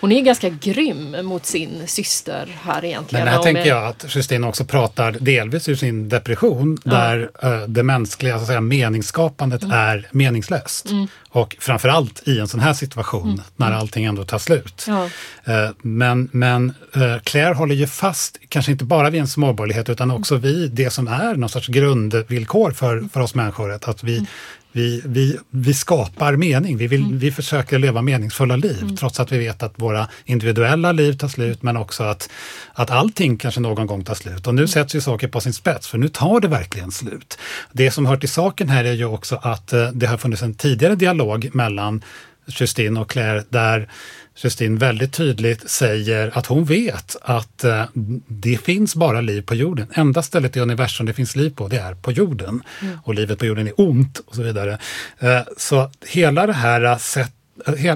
hon 0.00 0.12
är 0.12 0.20
ganska 0.20 0.48
grym 0.48 1.16
mot 1.26 1.46
sin 1.46 1.82
syster 1.86 2.48
här 2.62 2.84
egentligen. 2.84 3.24
Men 3.24 3.34
här 3.34 3.42
tänker 3.42 3.60
med- 3.62 3.70
jag 3.70 3.84
att 3.86 4.04
Justine 4.16 4.46
också 4.46 4.64
pratar 4.64 5.12
delvis 5.20 5.68
ur 5.68 5.74
sin 5.74 6.08
depression 6.08 6.78
där 6.84 7.30
eh, 7.42 7.60
det 7.68 7.82
mänskliga 7.82 8.36
så 8.36 8.40
att 8.40 8.46
säga, 8.46 8.60
meningsskapandet 8.60 9.62
Mm. 9.62 9.76
är 9.78 10.08
meningslöst. 10.12 10.86
Och 11.32 11.56
framförallt 11.60 12.28
i 12.28 12.38
en 12.38 12.48
sån 12.48 12.60
här 12.60 12.72
situation 12.74 13.42
när 13.56 13.72
allting 13.72 14.04
ändå 14.04 14.24
tar 14.24 14.38
slut. 14.38 14.84
Mm. 14.88 15.08
Ja. 15.44 15.52
Eh, 15.64 15.70
Men, 15.82 16.28
men 16.32 16.74
eh, 16.94 17.22
Claire 17.24 17.54
håller 17.54 17.74
ju 17.74 17.86
fast, 17.86 18.38
kanske 18.48 18.72
inte 18.72 18.84
bara 18.84 19.10
vid 19.10 19.20
en 19.20 19.28
småborgerlighet 19.28 19.88
utan 19.88 20.10
också 20.10 20.36
vid 20.36 20.70
det 20.72 20.90
som 20.90 21.08
är 21.08 21.34
någon 21.34 21.48
sorts 21.48 21.68
grundvillkor 21.68 22.70
för, 22.70 23.08
för 23.12 23.20
oss 23.20 23.34
människor. 23.34 23.72
Att 23.72 24.04
vi, 24.04 24.26
vi, 24.72 25.02
vi, 25.04 25.38
vi 25.50 25.74
skapar 25.74 26.36
mening, 26.36 26.76
vi, 26.76 26.86
vill, 26.86 27.14
vi 27.14 27.32
försöker 27.32 27.78
leva 27.78 28.02
meningsfulla 28.02 28.56
liv 28.56 28.96
trots 28.98 29.20
att 29.20 29.32
vi 29.32 29.38
vet 29.38 29.62
att 29.62 29.72
våra 29.76 30.08
individuella 30.24 30.92
liv 30.92 31.12
tar 31.12 31.28
slut 31.28 31.62
men 31.62 31.76
också 31.76 32.02
att, 32.02 32.30
att 32.72 32.90
allting 32.90 33.36
kanske 33.36 33.60
någon 33.60 33.86
gång 33.86 34.04
tar 34.04 34.14
slut. 34.14 34.46
Och 34.46 34.54
nu 34.54 34.68
sätts 34.68 34.94
ju 34.94 35.00
saker 35.00 35.28
på 35.28 35.40
sin 35.40 35.52
spets 35.52 35.88
för 35.88 35.98
nu 35.98 36.08
tar 36.08 36.40
det 36.40 36.48
verkligen 36.48 36.90
slut. 36.90 37.38
Det 37.72 37.90
som 37.90 38.06
hör 38.06 38.16
till 38.16 38.28
saken 38.28 38.68
här 38.68 38.84
är 38.84 38.92
ju 38.92 39.04
också 39.04 39.40
att 39.42 39.72
eh, 39.72 39.88
det 39.88 40.06
har 40.06 40.16
funnits 40.16 40.42
en 40.42 40.54
tidigare 40.54 40.94
dialog 40.94 41.50
mellan 41.52 42.02
Justine 42.46 43.00
och 43.00 43.10
Claire 43.10 43.44
där 43.48 43.88
Justine 44.36 44.78
väldigt 44.78 45.12
tydligt 45.12 45.70
säger 45.70 46.38
att 46.38 46.46
hon 46.46 46.64
vet 46.64 47.16
att 47.22 47.64
eh, 47.64 47.84
det 48.28 48.58
finns 48.64 48.94
bara 48.94 49.20
liv 49.20 49.42
på 49.42 49.54
jorden. 49.54 49.86
Enda 49.92 50.22
stället 50.22 50.56
i 50.56 50.60
universum 50.60 51.06
det 51.06 51.12
finns 51.12 51.36
liv 51.36 51.54
på, 51.56 51.68
det 51.68 51.78
är 51.78 51.94
på 51.94 52.12
jorden. 52.12 52.62
Och 53.04 53.14
livet 53.14 53.38
på 53.38 53.46
jorden 53.46 53.66
är 53.66 53.80
ont 53.80 54.18
och 54.26 54.34
så 54.34 54.42
vidare. 54.42 54.78
Eh, 55.18 55.40
så 55.56 55.90
hela 56.06 56.46
det 56.46 56.52
här 56.52 56.84
eh, 56.84 56.98
sätt 56.98 57.32
he- 57.32 57.39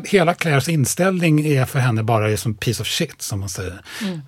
Hela 0.05 0.35
Claires 0.35 0.69
inställning 0.69 1.47
är 1.47 1.65
för 1.65 1.79
henne 1.79 2.03
bara 2.03 2.37
som 2.37 2.55
piece 2.55 2.83
of 2.83 2.89
shit, 2.89 3.23
som 3.23 3.41
man 3.41 3.49
säger. 3.49 3.81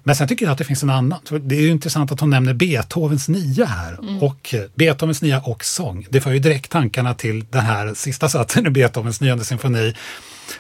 Men 0.03 0.17
sen 0.17 0.29
tycker 0.29 0.47
jag 0.47 0.53
att 0.53 0.59
det 0.59 0.65
finns 0.65 0.83
en 0.83 0.91
annan. 0.91 1.21
Det 1.41 1.57
är 1.57 1.61
ju 1.61 1.71
intressant 1.71 2.13
att 2.13 2.21
hon 2.21 2.31
nämner 2.31 2.55
Beethovens 2.55 3.29
nia 3.29 3.67
här. 3.67 4.23
Och 4.25 4.55
eh, 4.55 4.63
Beethovens 4.75 5.23
nia 5.23 5.41
och 5.41 5.65
sång. 5.65 6.07
Det 6.11 6.21
för 6.21 6.33
ju 6.33 6.39
direkt 6.39 6.71
tankarna 6.71 7.15
till 7.15 7.45
den 7.51 7.63
här 7.63 7.95
sista 7.95 8.29
satsen 8.29 8.67
i 8.67 8.71
Beethovens 8.71 9.21
nionde 9.21 9.45
symfoni 9.45 9.95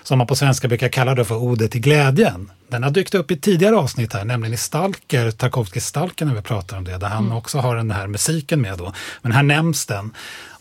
som 0.03 0.19
man 0.19 0.27
på 0.27 0.37
svenska 0.37 0.69
brukar 0.69 0.89
kalla 0.89 1.15
det 1.15 1.25
för 1.25 1.35
Ode 1.35 1.69
till 1.69 1.81
glädjen. 1.81 2.51
Den 2.69 2.83
har 2.83 2.91
dykt 2.91 3.15
upp 3.15 3.31
i 3.31 3.37
tidigare 3.37 3.77
avsnitt 3.77 4.13
här, 4.13 4.25
nämligen 4.25 4.55
i 4.55 4.57
Stalker, 4.57 5.31
Tarkovskijs 5.31 5.87
Stalker 5.87 6.25
när 6.25 6.35
vi 6.35 6.43
pratar 6.43 6.77
om 6.77 6.85
det, 6.85 6.99
där 6.99 7.09
han 7.09 7.33
också 7.33 7.59
har 7.59 7.77
den 7.77 7.91
här 7.91 8.07
musiken 8.07 8.61
med 8.61 8.79
då. 8.79 8.93
Men 9.23 9.33
här 9.33 9.43
nämns 9.43 9.87
den. 9.87 10.15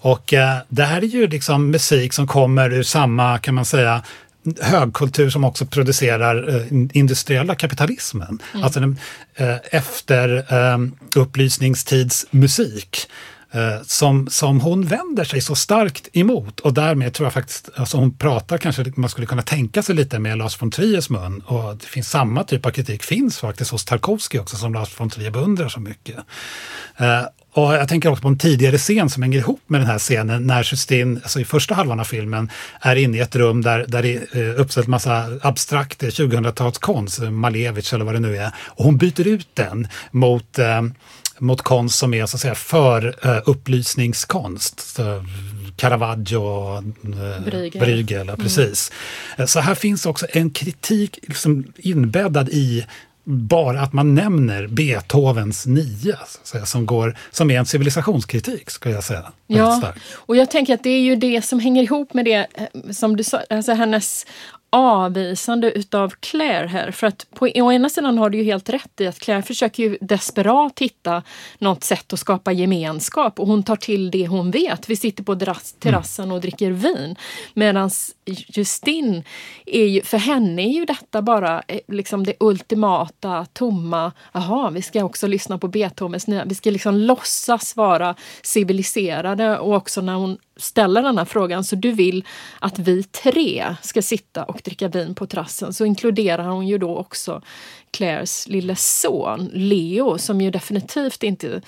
Och 0.06 0.34
eh, 0.34 0.58
det 0.70 0.84
här 0.84 1.02
är 1.02 1.08
ju 1.08 1.28
liksom 1.28 1.72
musik 1.72 2.14
som 2.14 2.28
kommer 2.28 2.74
ur 2.74 2.84
samma, 2.84 3.38
kan 3.38 3.56
man 3.56 3.66
säga, 3.66 4.04
högkultur 4.62 5.30
som 5.30 5.44
också 5.44 5.66
producerar 5.66 6.56
eh, 6.56 6.88
industriella 6.94 7.56
kapitalismen. 7.56 8.40
Alltså 8.54 8.80
den, 8.80 9.00
eh, 9.36 9.56
efter 9.72 10.54
eh, 10.54 10.78
upplysningstidsmusik. 11.16 13.08
Eh, 13.52 13.82
som, 13.84 14.28
som 14.30 14.62
hon 14.62 14.86
vänder 14.86 15.24
sig 15.24 15.42
så 15.42 15.56
starkt 15.56 16.08
emot 16.14 16.60
och 16.60 16.74
därmed 16.74 17.14
tror 17.14 17.26
jag 17.26 17.34
faktiskt, 17.34 17.70
alltså 17.76 17.98
hon 17.98 18.18
pratar 18.18 18.58
kanske, 18.58 18.94
man 18.96 19.10
skulle 19.10 19.28
kunna 19.28 19.42
tänka 19.42 19.84
sig 19.84 19.96
lite 19.96 20.20
med 20.20 20.38
Lars 20.38 20.62
von 20.62 20.72
Triers 20.72 21.10
mun 21.10 21.42
och 21.46 21.76
det 21.76 21.86
finns 21.86 22.10
samma 22.10 22.44
typ 22.44 22.66
av 22.66 22.72
kritik 22.72 23.04
finns 23.04 23.40
faktiskt 23.40 23.72
hos 23.72 23.86
Tarkovsky 23.86 24.40
också 24.40 24.58
som 24.58 24.74
Lars 24.74 25.00
von 25.00 25.10
Trier 25.10 25.32
beundrar 25.32 25.70
så 25.70 25.80
mycket. 25.80 26.18
Eh, 27.56 27.64
och 27.64 27.74
jag 27.74 27.88
tänker 27.90 28.10
också 28.10 28.22
på 28.22 28.28
en 28.28 28.38
tidigare 28.38 28.78
scen 28.78 29.10
som 29.10 29.24
hänger 29.24 29.40
ihop 29.40 29.62
med 29.68 29.82
den 29.82 29.88
här 29.88 30.00
scenen 30.00 30.48
när 30.48 30.64
Justine, 30.72 31.20
alltså 31.24 31.40
i 31.40 31.46
första 31.46 31.76
halvan 31.76 32.00
av 32.00 32.04
filmen, 32.04 32.50
är 32.82 32.96
inne 32.96 33.18
i 33.18 33.20
ett 33.20 33.36
rum 33.36 33.62
där, 33.62 33.86
där 33.88 34.04
det 34.04 34.16
är 34.16 34.50
eh, 34.50 34.62
uppställt 34.62 34.88
massa 34.88 35.26
abstrakt 35.42 36.04
eh, 36.04 36.08
2000-talskonst, 36.08 37.30
Malevich 37.30 37.94
eller 37.94 38.06
vad 38.06 38.16
det 38.16 38.20
nu 38.20 38.38
är. 38.38 38.52
Och 38.58 38.86
hon 38.86 38.98
byter 38.98 39.28
ut 39.28 39.48
den 39.54 39.88
mot 40.12 40.60
eh, 40.60 40.82
mot 41.40 41.62
konst 41.62 41.98
som 41.98 42.14
är 42.14 42.26
så 42.26 42.38
att 42.38 42.42
säga 42.42 42.56
för 42.56 43.16
eh, 43.22 43.42
upplysningskonst. 43.46 44.80
Så, 44.96 45.26
Caravaggio 45.76 46.38
och 46.38 46.78
eh, 46.78 47.44
Bruegel. 47.46 47.82
Bruegel, 47.82 48.28
ja, 48.28 48.36
precis. 48.36 48.92
Eh, 49.38 49.46
Så 49.46 49.60
här 49.60 49.76
finns 49.76 50.06
också 50.06 50.28
en 50.30 50.50
kritik 50.50 51.20
liksom 51.22 51.66
inbäddad 51.78 52.50
i 52.50 52.86
bara 53.26 53.82
att 53.82 53.94
man 53.94 54.16
nämner 54.16 54.68
Beethovens 54.68 55.66
nia, 55.66 56.20
säga, 56.44 56.66
som, 56.66 56.86
går, 56.86 57.18
som 57.32 57.52
är 57.52 57.60
en 57.60 57.66
civilisationskritik, 57.66 58.70
skulle 58.70 58.96
jag 58.96 59.04
säga. 59.04 59.32
Ja, 59.48 59.94
och 60.16 60.36
jag 60.36 60.52
tänker 60.52 60.74
att 60.74 60.84
det 60.84 60.90
är 60.90 61.00
ju 61.00 61.16
det 61.16 61.42
som 61.42 61.60
hänger 61.60 61.84
ihop 61.84 62.14
med 62.14 62.26
det 62.26 62.48
eh, 62.54 62.92
som 62.92 63.18
du 63.18 63.24
sa, 63.24 63.42
alltså 63.50 63.74
hennes 63.74 64.26
avvisande 64.70 65.72
utav 65.72 66.14
Claire 66.20 66.68
här. 66.68 66.92
För 66.92 67.08
att 67.08 67.26
på 67.34 67.46
å 67.46 67.72
ena 67.72 67.90
sidan 67.90 68.18
har 68.18 68.30
du 68.30 68.38
ju 68.38 68.44
helt 68.44 68.70
rätt 68.70 69.02
i 69.02 69.08
att 69.08 69.20
Claire 69.20 69.42
försöker 69.42 69.84
ju 69.84 69.98
desperat 70.02 70.80
hitta 70.80 71.24
något 71.60 71.84
sätt 71.84 72.14
att 72.14 72.20
skapa 72.20 72.52
gemenskap 72.52 73.40
och 73.40 73.48
hon 73.48 73.64
tar 73.64 73.76
till 73.76 74.12
det 74.12 74.28
hon 74.28 74.52
vet. 74.52 74.90
Vi 74.90 74.96
sitter 74.96 75.24
på 75.24 75.36
terrass- 75.36 75.76
terrassen 75.80 76.32
och 76.32 76.42
dricker 76.42 76.72
vin. 76.72 77.16
Medan 77.54 77.90
Justin, 78.26 79.24
är 79.66 79.86
ju, 79.86 80.02
för 80.02 80.18
henne 80.18 80.62
är 80.62 80.74
ju 80.74 80.86
detta 80.86 81.22
bara 81.22 81.64
eh, 81.68 81.80
liksom 81.88 82.26
det 82.26 82.34
ultimata, 82.40 83.46
tomma, 83.54 84.12
jaha, 84.34 84.70
vi 84.70 84.82
ska 84.82 85.04
också 85.04 85.28
lyssna 85.28 85.58
på 85.58 85.68
Beethovens 85.68 86.28
nya, 86.28 86.46
vi 86.46 86.56
ska 86.56 86.70
liksom 86.70 86.96
låtsas 86.96 87.76
vara 87.76 88.16
civiliserade 88.42 89.60
och 89.60 89.76
också 89.76 90.02
när 90.02 90.14
hon 90.14 90.38
ställer 90.58 91.02
den 91.02 91.18
här 91.18 91.26
frågan, 91.26 91.64
så 91.64 91.76
du 91.76 91.92
vill 91.92 92.26
att 92.60 92.80
vi 92.80 93.04
tre 93.04 93.76
ska 93.82 94.02
sitta 94.02 94.44
och 94.44 94.62
dricka 94.64 94.88
vin 94.88 95.16
på 95.16 95.26
terrassen, 95.26 95.74
så 95.74 95.86
inkluderar 95.86 96.48
hon 96.48 96.68
ju 96.68 96.78
då 96.78 96.98
också 96.98 97.42
Claires 97.92 98.48
lille 98.48 98.76
son 98.76 99.50
Leo 99.54 100.18
som 100.18 100.42
ju 100.42 100.52
definitivt 100.52 101.24
inte 101.24 101.62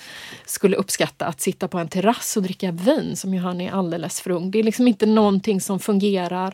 skulle 0.44 0.76
uppskatta 0.76 1.26
att 1.26 1.40
sitta 1.40 1.68
på 1.68 1.78
en 1.78 1.88
terrass 1.88 2.36
och 2.36 2.42
dricka 2.42 2.70
vin 2.70 3.16
som 3.16 3.34
ju 3.34 3.40
han 3.40 3.60
är 3.60 3.72
alldeles 3.72 4.20
för 4.20 4.30
ung. 4.30 4.50
Det 4.50 4.58
är 4.58 4.62
liksom 4.62 4.88
inte 4.88 5.06
någonting 5.06 5.60
som 5.60 5.78
fungerar 5.78 6.47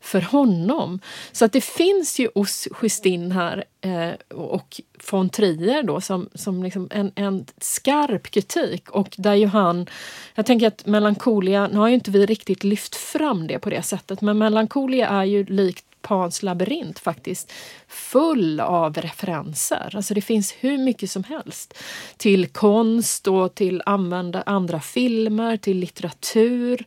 för 0.00 0.20
honom. 0.20 1.00
Så 1.32 1.44
att 1.44 1.52
det 1.52 1.64
finns 1.64 2.18
ju 2.18 2.28
hos 2.34 2.68
Justine 2.82 3.34
här 3.34 3.64
eh, 3.80 4.36
och 4.38 4.80
von 5.10 5.28
Trier 5.28 5.82
då 5.82 6.00
som, 6.00 6.28
som 6.34 6.62
liksom 6.62 6.88
en, 6.90 7.12
en 7.14 7.46
skarp 7.58 8.30
kritik 8.30 8.90
och 8.90 9.14
där 9.18 9.34
ju 9.34 9.46
han, 9.46 9.86
jag 10.34 10.46
tänker 10.46 10.66
att 10.66 10.86
Melancholia, 10.86 11.68
nu 11.68 11.78
har 11.78 11.88
ju 11.88 11.94
inte 11.94 12.10
vi 12.10 12.26
riktigt 12.26 12.64
lyft 12.64 12.96
fram 12.96 13.46
det 13.46 13.58
på 13.58 13.70
det 13.70 13.82
sättet, 13.82 14.20
men 14.20 14.38
Melancholia 14.38 15.08
är 15.08 15.24
ju 15.24 15.44
likt 15.44 15.84
Pans 16.04 16.42
labyrint 16.42 16.98
faktiskt 16.98 17.52
full 17.88 18.60
av 18.60 18.94
referenser. 18.94 19.92
Alltså 19.96 20.14
det 20.14 20.20
finns 20.20 20.54
hur 20.60 20.78
mycket 20.78 21.10
som 21.10 21.24
helst 21.24 21.74
till 22.16 22.46
konst 22.46 23.26
och 23.26 23.54
till 23.54 23.82
använda 23.86 24.42
andra 24.46 24.80
filmer, 24.80 25.56
till 25.56 25.76
litteratur. 25.76 26.86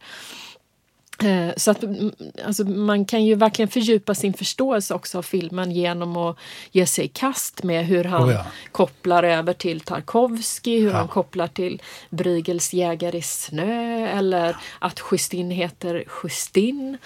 Eh, 1.24 1.50
Så 1.58 1.72
att 1.72 1.84
mm, 1.84 2.12
alltså, 2.46 2.64
man 2.64 3.06
kan 3.06 3.26
ju 3.26 3.36
verkligen 3.36 3.70
fördjupa 3.70 4.16
sin 4.16 4.34
förståelse 4.34 4.94
också 4.94 5.18
av 5.18 5.22
filmen 5.22 5.72
genom 5.72 6.18
att 6.18 6.38
ge 6.72 6.86
sig 6.86 7.06
i 7.06 7.08
kast 7.08 7.64
med 7.64 7.86
hur 7.86 8.04
han 8.04 8.24
Oh 8.30 8.34
ja. 8.34 8.46
kopplar 8.72 9.24
över 9.24 9.54
till 9.54 9.80
Tarkovsky, 9.82 10.80
hur 10.80 10.90
Ja. 10.90 10.98
han 10.98 11.08
kopplar 11.08 11.48
till 11.48 11.82
Brygels 12.10 12.74
jägare 12.74 13.18
i 13.18 13.22
snö 13.22 14.08
eller 14.08 14.58
att 14.80 15.00
Justin 15.12 15.52
heter 15.52 16.04
Justin. 16.24 16.98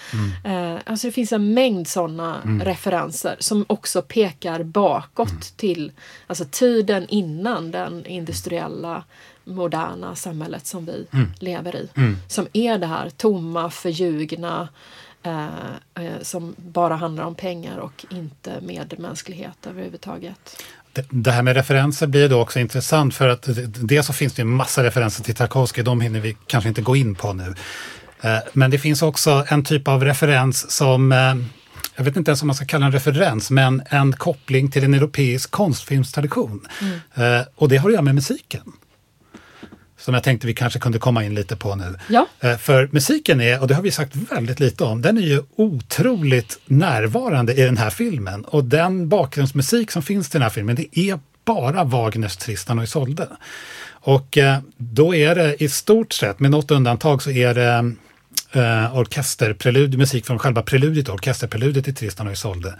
Mm. 0.44 0.74
Eh, 0.76 0.80
alltså 0.86 1.06
det 1.06 1.12
finns 1.12 1.32
en 1.32 1.54
mängd 1.54 1.88
sådana 1.88 2.40
referenser 2.64 3.36
som 3.38 3.64
också 3.68 4.02
pekar 4.02 4.62
bakåt 4.62 5.28
Mm. 5.30 5.42
till 5.56 5.92
alltså 6.26 6.44
tiden 6.50 7.06
innan 7.08 7.70
den 7.70 8.06
industriella 8.06 9.04
moderna 9.44 10.14
samhället 10.16 10.66
som 10.66 10.86
vi 10.86 11.06
Mm. 11.12 11.26
lever 11.38 11.76
i. 11.76 11.88
Som 12.28 12.46
är 12.52 12.78
det 12.78 12.86
här 12.86 13.10
tomma, 13.10 13.70
förljugna, 13.70 14.68
eh, 15.22 15.46
eh, 15.94 16.12
som 16.22 16.54
bara 16.58 16.96
handlar 16.96 17.24
om 17.24 17.34
pengar 17.34 17.78
och 17.78 18.04
inte 18.10 18.52
medmänsklighet 18.60 19.66
överhuvudtaget. 19.66 20.62
Det, 21.10 21.30
här 21.30 21.42
med 21.42 21.54
referenser 21.56 22.06
blir 22.06 22.28
då 22.28 22.40
också 22.40 22.58
intressant 22.60 23.14
för 23.14 23.28
att 23.28 23.42
det- 23.42 23.66
dels 23.66 24.06
så 24.06 24.12
finns 24.12 24.32
det 24.32 24.42
en 24.42 24.48
massa 24.48 24.82
referenser 24.84 25.22
till 25.24 25.34
Tarkovsky, 25.34 25.82
de 25.82 26.00
hinner 26.00 26.20
vi 26.20 26.36
kanske 26.46 26.68
inte 26.68 26.82
gå 26.82 26.96
in 26.96 27.14
på 27.14 27.32
nu. 27.32 27.54
Eh, 28.20 28.36
Men 28.52 28.70
det 28.70 28.78
finns 28.78 29.02
också 29.02 29.44
en 29.48 29.64
typ 29.64 29.88
av 29.88 30.04
referens 30.04 30.70
som, 30.70 31.12
eh, 31.12 31.34
jag 31.96 32.04
vet 32.04 32.16
inte 32.16 32.30
ens 32.30 32.42
om 32.42 32.46
man 32.46 32.54
ska 32.56 32.64
kalla 32.66 32.86
en 32.86 32.92
referens, 32.92 33.50
men 33.50 33.82
en 33.86 34.12
koppling 34.12 34.70
till 34.70 34.84
en 34.84 34.94
europeisk 34.94 35.50
konstfilmstradition. 35.50 36.66
Eh, 37.14 37.40
Och 37.54 37.68
det 37.68 37.76
har 37.76 37.88
att 37.88 37.92
göra 37.92 38.02
med 38.02 38.14
musiken. 38.14 38.72
Som 40.04 40.14
jag 40.14 40.22
tänkte 40.22 40.46
vi 40.46 40.54
kanske 40.54 40.78
kunde 40.78 40.98
komma 40.98 41.24
in 41.24 41.34
lite 41.34 41.56
på 41.56 41.74
nu. 41.74 41.94
Ja. 42.08 42.26
Eh, 42.40 42.56
För 42.56 42.88
musiken 42.92 43.40
är, 43.40 43.60
och 43.60 43.68
det 43.68 43.74
har 43.74 43.82
vi 43.82 43.90
sagt 43.90 44.16
väldigt 44.16 44.60
lite 44.60 44.84
om, 44.84 45.02
den 45.02 45.18
är 45.18 45.22
ju 45.22 45.42
otroligt 45.56 46.58
närvarande 46.66 47.54
i 47.54 47.62
den 47.62 47.76
här 47.76 47.90
filmen. 47.90 48.44
Och 48.44 48.64
den 48.64 49.08
bakgrundsmusik 49.08 49.90
som 49.90 50.02
finns 50.02 50.28
till 50.28 50.38
den 50.38 50.42
här 50.42 50.50
filmen, 50.50 50.76
det 50.76 50.98
är 50.98 51.18
bara 51.44 51.84
Wagners 51.84 52.36
Tristan 52.36 52.78
och 52.78 52.84
Isolde. 52.84 53.28
Och 53.90 54.38
eh, 54.38 54.58
då 54.76 55.14
är 55.14 55.34
det 55.34 55.62
i 55.62 55.68
stort 55.68 56.12
sett, 56.12 56.40
med 56.40 56.50
något 56.50 56.70
undantag, 56.70 57.22
så 57.22 57.30
är 57.30 57.54
det 57.54 57.94
eh, 58.52 58.96
orkesterprelud, 58.96 59.98
musik 59.98 60.26
från 60.26 60.38
själva 60.38 60.62
preludiet, 60.62 61.08
orkesterpreludiet 61.08 61.88
i 61.88 61.92
Tristan 61.92 62.26
och 62.26 62.32
Isolde. 62.32 62.74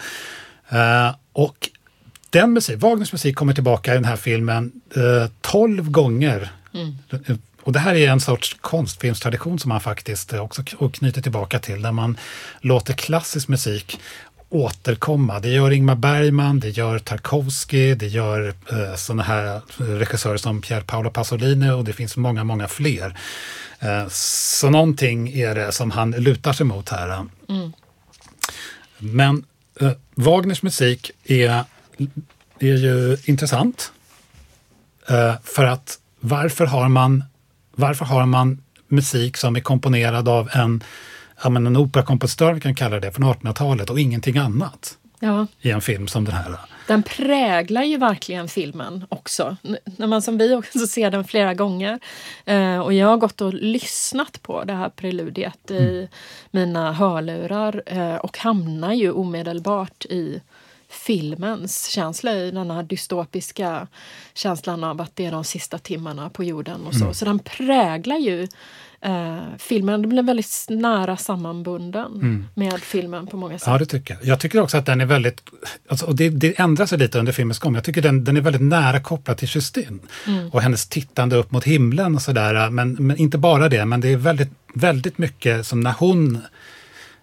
Eh, 0.69 1.15
och 1.33 1.69
den 2.31 2.53
musik, 2.53 2.77
Wagners 2.83 3.13
musik 3.13 3.37
kommer 3.37 3.53
tillbaka 3.55 3.93
i 3.93 3.95
den 3.95 4.05
här 4.05 4.17
filmen 4.17 4.73
eh, 4.97 5.31
12 5.41 5.91
gånger. 5.91 6.51
Och 7.63 7.73
det 7.73 7.79
här 7.79 7.95
är 7.95 8.09
en 8.09 8.21
sorts 8.21 8.57
konstfilmstradition 8.61 9.59
som 9.59 9.69
man 9.69 9.81
faktiskt 9.81 10.33
eh, 10.33 10.41
också 10.41 10.63
knyter 10.93 11.23
tillbaka 11.23 11.59
till, 11.59 11.83
där 11.83 11.93
man 11.93 12.19
låter 12.61 12.95
klassisk 12.95 13.49
musik 13.49 14.01
återkomma. 14.49 15.41
Det 15.41 15.49
gör 15.49 15.71
Ingmar 15.71 15.95
Bergman, 15.95 16.61
det 16.61 16.69
gör 16.69 16.99
Tarkovsky, 16.99 17.95
det 17.95 18.07
gör 18.07 18.55
eh, 18.73 18.95
sådana 18.97 19.23
här 19.23 19.61
regissörer 19.77 20.37
som 20.37 20.61
Pier 20.61 20.81
Paolo 20.81 21.11
Pasolini 21.11 21.71
och 21.71 21.85
det 21.85 21.93
finns 21.93 22.17
många, 22.17 22.45
många 22.45 22.69
fler. 22.69 23.19
Eh, 23.79 24.09
så 24.09 24.71
någonting 24.71 25.33
är 25.33 25.55
det 25.55 25.73
som 25.73 25.91
han 25.91 26.11
lutar 26.11 26.53
sig 26.53 26.67
mot 26.67 26.89
här. 26.89 27.27
Men 28.99 29.45
eh, 29.81 29.93
Wagners 30.15 30.63
musik 30.63 31.11
är, 31.25 31.65
är 32.59 32.77
ju 32.77 33.17
intressant. 33.25 33.93
Eh, 35.09 35.35
för 35.45 35.65
att 35.65 35.99
varför 36.23 36.67
har, 36.67 36.89
man, 36.89 37.25
varför 37.75 38.05
har 38.05 38.27
man 38.27 38.63
musik 38.89 39.37
som 39.37 39.57
är 39.57 39.61
komponerad 39.61 40.29
av 40.29 40.49
en, 40.55 40.83
ja, 41.43 41.51
men 41.51 41.67
en 41.67 41.77
operakompositör, 41.77 42.53
vi 42.55 42.61
kan 42.61 42.75
kalla 42.75 43.01
det, 43.01 43.13
från 43.13 43.25
1800-talet 43.35 43.91
och 43.91 44.01
ingenting 44.01 44.37
annat 44.39 44.99
Ja, 45.21 45.47
i 45.61 45.71
en 45.71 45.81
film 45.81 46.09
som 46.09 46.25
den 46.25 46.35
här? 46.35 46.57
den 46.87 47.03
präglar 47.03 47.83
ju 47.83 47.97
verkligen 47.99 48.49
filmen 48.49 49.05
också. 49.09 49.57
N- 49.65 49.77
När 49.97 50.07
man 50.07 50.23
som 50.23 50.39
vi 50.39 50.55
också 50.55 50.79
ser 50.89 51.11
den 51.11 51.25
flera 51.25 51.55
gånger. 51.55 51.99
Eh, 52.45 52.79
och 52.79 52.93
jag 52.93 53.07
har 53.07 53.17
gått 53.17 53.41
och 53.41 53.55
lyssnat 53.55 54.43
på 54.43 54.65
det 54.65 54.73
här 54.73 54.89
preludiet 54.89 55.71
i 55.71 56.09
mina 56.51 56.93
hörlurar 56.93 57.83
eh, 57.87 58.15
och 58.15 58.39
hamnar 58.39 58.93
ju 58.93 59.13
omedelbart 59.13 60.05
i 60.05 60.41
filmens 61.07 61.87
känsla, 61.87 62.35
i 62.35 62.51
den 62.51 62.71
här 62.71 62.83
dystopiska 62.83 63.87
känslan 64.35 64.85
av 64.85 65.01
att 65.01 65.17
det 65.17 65.27
är 65.27 65.33
de 65.33 65.45
sista 65.45 65.79
timmarna 65.79 66.31
på 66.31 66.45
jorden 66.45 66.87
och 66.87 66.95
så. 66.95 67.15
Så 67.15 67.25
den 67.25 67.39
präglar 67.39 68.17
ju 68.17 68.49
eh, 69.01 69.39
filmen. 69.59 70.03
Den 70.03 70.09
blir 70.09 70.23
väldigt 70.23 70.67
nära 70.69 71.17
sammanbunden 71.17 72.47
med 72.55 72.81
filmen 72.81 73.27
på 73.27 73.37
många 73.37 73.59
sätt. 73.59 73.67
Ja, 73.67 73.79
det 73.79 73.87
tycker 73.87 74.15
jag. 74.15 74.25
Jag 74.25 74.41
tycker 74.41 74.61
också 74.61 74.77
att 74.77 74.87
den 74.87 75.01
är 75.01 75.07
väldigt, 75.07 75.43
alltså, 75.89 76.07
och 76.07 76.17
det, 76.17 76.29
det 76.29 76.61
ändrar 76.61 76.87
sig 76.87 76.99
lite 76.99 77.19
under 77.19 77.33
filmens 77.33 77.59
gång, 77.59 77.75
jag 77.75 77.85
tycker 77.85 78.03
den, 78.03 78.25
den 78.25 78.37
är 78.37 78.41
väldigt 78.41 78.63
nära 78.63 79.01
kopplad 79.01 79.37
till 79.37 79.49
Justin. 79.51 80.01
Och 80.53 80.63
hennes 80.63 80.89
tittande 80.89 81.37
upp 81.37 81.53
mot 81.53 81.65
himlen 81.65 82.15
och 82.15 82.23
sådär. 82.23 82.71
Men, 82.71 82.93
men 82.93 83.17
inte 83.17 83.39
bara 83.39 83.69
det, 83.69 83.85
men 83.85 84.01
det 84.01 84.09
är 84.09 84.17
väldigt, 84.17 84.51
väldigt 84.75 85.19
mycket 85.19 85.67
som 85.67 85.81
när 85.81 85.93
hon 85.93 86.43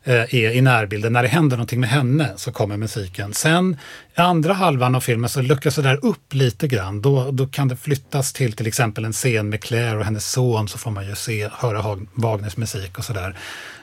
Eh, 0.09 0.35
är 0.35 0.51
i 0.51 0.61
närbilden, 0.61 1.13
när 1.13 1.23
det 1.23 1.29
händer 1.29 1.57
någonting 1.57 1.79
med 1.79 1.89
henne 1.89 2.29
så 2.35 2.51
kommer 2.51 2.77
musiken. 2.77 3.33
Sen 3.33 3.77
i 4.17 4.21
andra 4.21 4.53
halvan 4.53 4.95
av 4.95 5.01
filmen 5.01 5.29
så 5.29 5.41
luckras 5.41 5.75
det 5.75 5.81
där 5.81 6.05
upp 6.05 6.33
lite 6.33 6.67
grann. 6.67 7.01
Då, 7.01 7.31
då 7.31 7.47
kan 7.47 7.67
det 7.67 7.75
flyttas 7.75 8.33
till 8.33 8.53
till 8.53 8.67
exempel 8.67 9.05
en 9.05 9.13
scen 9.13 9.49
med 9.49 9.63
Claire 9.63 9.97
och 9.97 10.05
hennes 10.05 10.31
son 10.31 10.67
så 10.67 10.77
får 10.77 10.91
man 10.91 11.07
ju 11.07 11.15
se, 11.15 11.49
höra 11.51 11.99
Wagners 12.13 12.57
musik 12.57 12.97
och 12.97 13.05
sådär. 13.05 13.37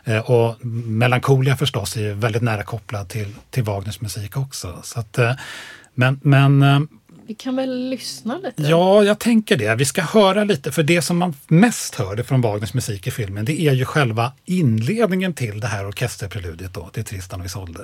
Eh, 0.05 0.31
och 0.31 0.66
Melancholia 0.66 1.57
förstås 1.57 1.97
är 1.97 2.01
ju 2.01 2.12
väldigt 2.12 2.43
nära 2.43 2.62
kopplad 2.62 3.09
till, 3.09 3.35
till 3.51 3.62
Wagners 3.62 4.01
musik 4.01 4.37
också. 4.37 4.81
Så 4.83 5.01
att, 5.01 5.18
eh, 5.18 5.33
men, 5.95 6.20
men 6.22 6.89
vi 7.29 7.35
kan 7.35 7.57
väl 7.57 7.89
lyssna 7.89 8.39
lite? 8.39 8.62
Ja, 8.62 9.05
jag 9.05 9.18
tänker 9.18 9.57
det. 9.57 9.74
Vi 9.74 9.85
ska 9.85 10.03
höra 10.03 10.45
lite, 10.45 10.72
för 10.72 10.83
det 10.83 11.03
som 11.03 11.18
man 11.18 11.35
mest 11.47 11.95
hörde 11.95 12.24
från 12.24 12.41
Wagners 12.41 12.74
musik 12.74 13.07
i 13.07 13.11
filmen, 13.11 13.45
det 13.45 13.61
är 13.61 13.72
ju 13.72 13.85
själva 13.85 14.33
inledningen 14.45 15.35
till 15.35 15.61
det 15.61 15.66
här 15.66 15.89
orkesterpreludiet 15.89 16.74
då, 16.74 16.89
till 16.89 17.05
Tristan 17.05 17.41
och 17.41 17.47
Isolde. 17.47 17.81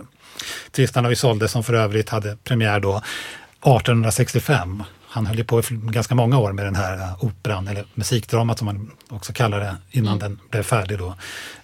Tristan 0.70 1.06
och 1.06 1.12
Isolde 1.12 1.48
som 1.48 1.64
för 1.64 1.74
övrigt 1.74 2.08
hade 2.08 2.36
premiär 2.36 2.80
då 2.80 2.96
1865. 2.96 4.82
Han 5.14 5.26
höll 5.26 5.38
ju 5.38 5.44
på 5.44 5.60
i 5.60 5.62
ganska 5.70 6.14
många 6.14 6.38
år 6.38 6.52
med 6.52 6.64
den 6.64 6.74
här 6.74 6.98
eh, 6.98 7.24
operan, 7.24 7.68
eller 7.68 7.84
musikdramat 7.94 8.58
som 8.58 8.66
man 8.66 8.90
också 9.08 9.32
kallar 9.32 9.60
det, 9.60 9.76
innan 9.90 10.18
den 10.18 10.38
blev 10.50 10.62
färdig 10.62 10.98
då. 10.98 11.14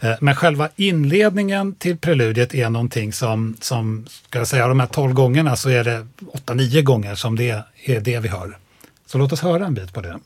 Eh, 0.01 0.15
Men 0.21 0.35
själva 0.35 0.69
inledningen 0.77 1.75
till 1.75 1.97
preludiet 1.99 2.55
är 2.55 2.71
någonting 2.71 3.13
som, 3.13 3.57
som 3.61 4.07
ska 4.29 4.39
jag 4.39 4.49
säga, 4.49 4.69
de 4.69 4.81
här 4.81 4.87
12 4.87 5.13
gångerna 5.15 5.57
så 5.57 5.69
är 5.71 5.85
det 5.85 6.07
8-9 6.47 6.83
gånger 6.83 7.15
som 7.15 7.37
det 7.37 7.65
är 7.85 8.01
det 8.01 8.19
vi 8.19 8.29
hör. 8.29 8.59
Så 9.07 9.19
låt 9.19 9.33
oss 9.33 9.41
höra 9.41 9.67
en 9.67 9.75
bit 9.75 9.93
på 9.95 10.01
det. 10.01 10.19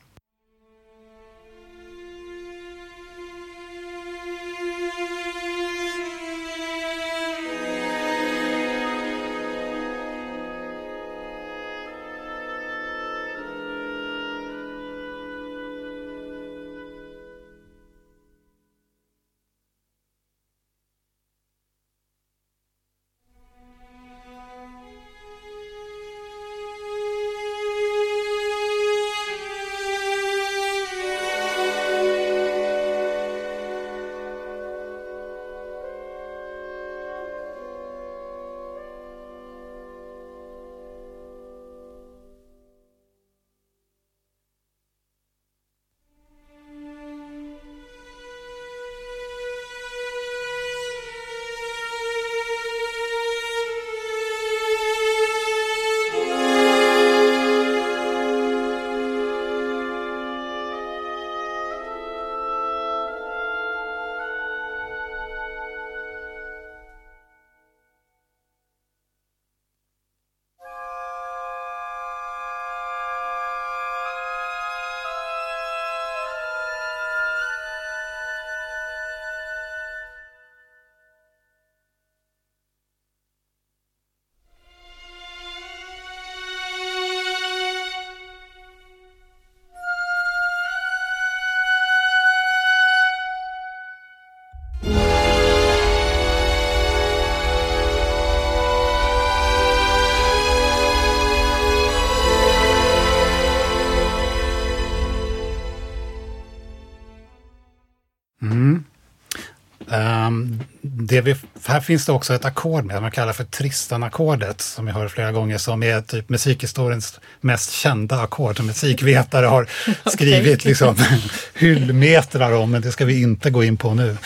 Vi, 111.20 111.36
här 111.66 111.80
finns 111.80 112.06
det 112.06 112.12
också 112.12 112.34
ett 112.34 112.44
ackord 112.44 112.84
med, 112.84 113.02
man 113.02 113.10
kallar 113.10 113.32
för 113.32 113.44
Tristan-ackordet, 113.44 114.60
som 114.60 114.86
jag 114.86 114.94
hört 114.94 115.10
flera 115.10 115.32
gånger, 115.32 115.58
som 115.58 115.82
är 115.82 116.00
typ 116.00 116.28
musikhistoriens 116.28 117.20
mest 117.40 117.72
kända 117.72 118.20
ackord, 118.20 118.56
som 118.56 118.66
musikvetare 118.66 119.46
har 119.46 119.68
skrivit 120.10 120.64
liksom, 120.64 120.96
hyllmetrar 121.54 122.52
om, 122.52 122.70
men 122.70 122.82
det 122.82 122.92
ska 122.92 123.04
vi 123.04 123.22
inte 123.22 123.50
gå 123.50 123.64
in 123.64 123.76
på 123.76 123.94
nu. 123.94 124.16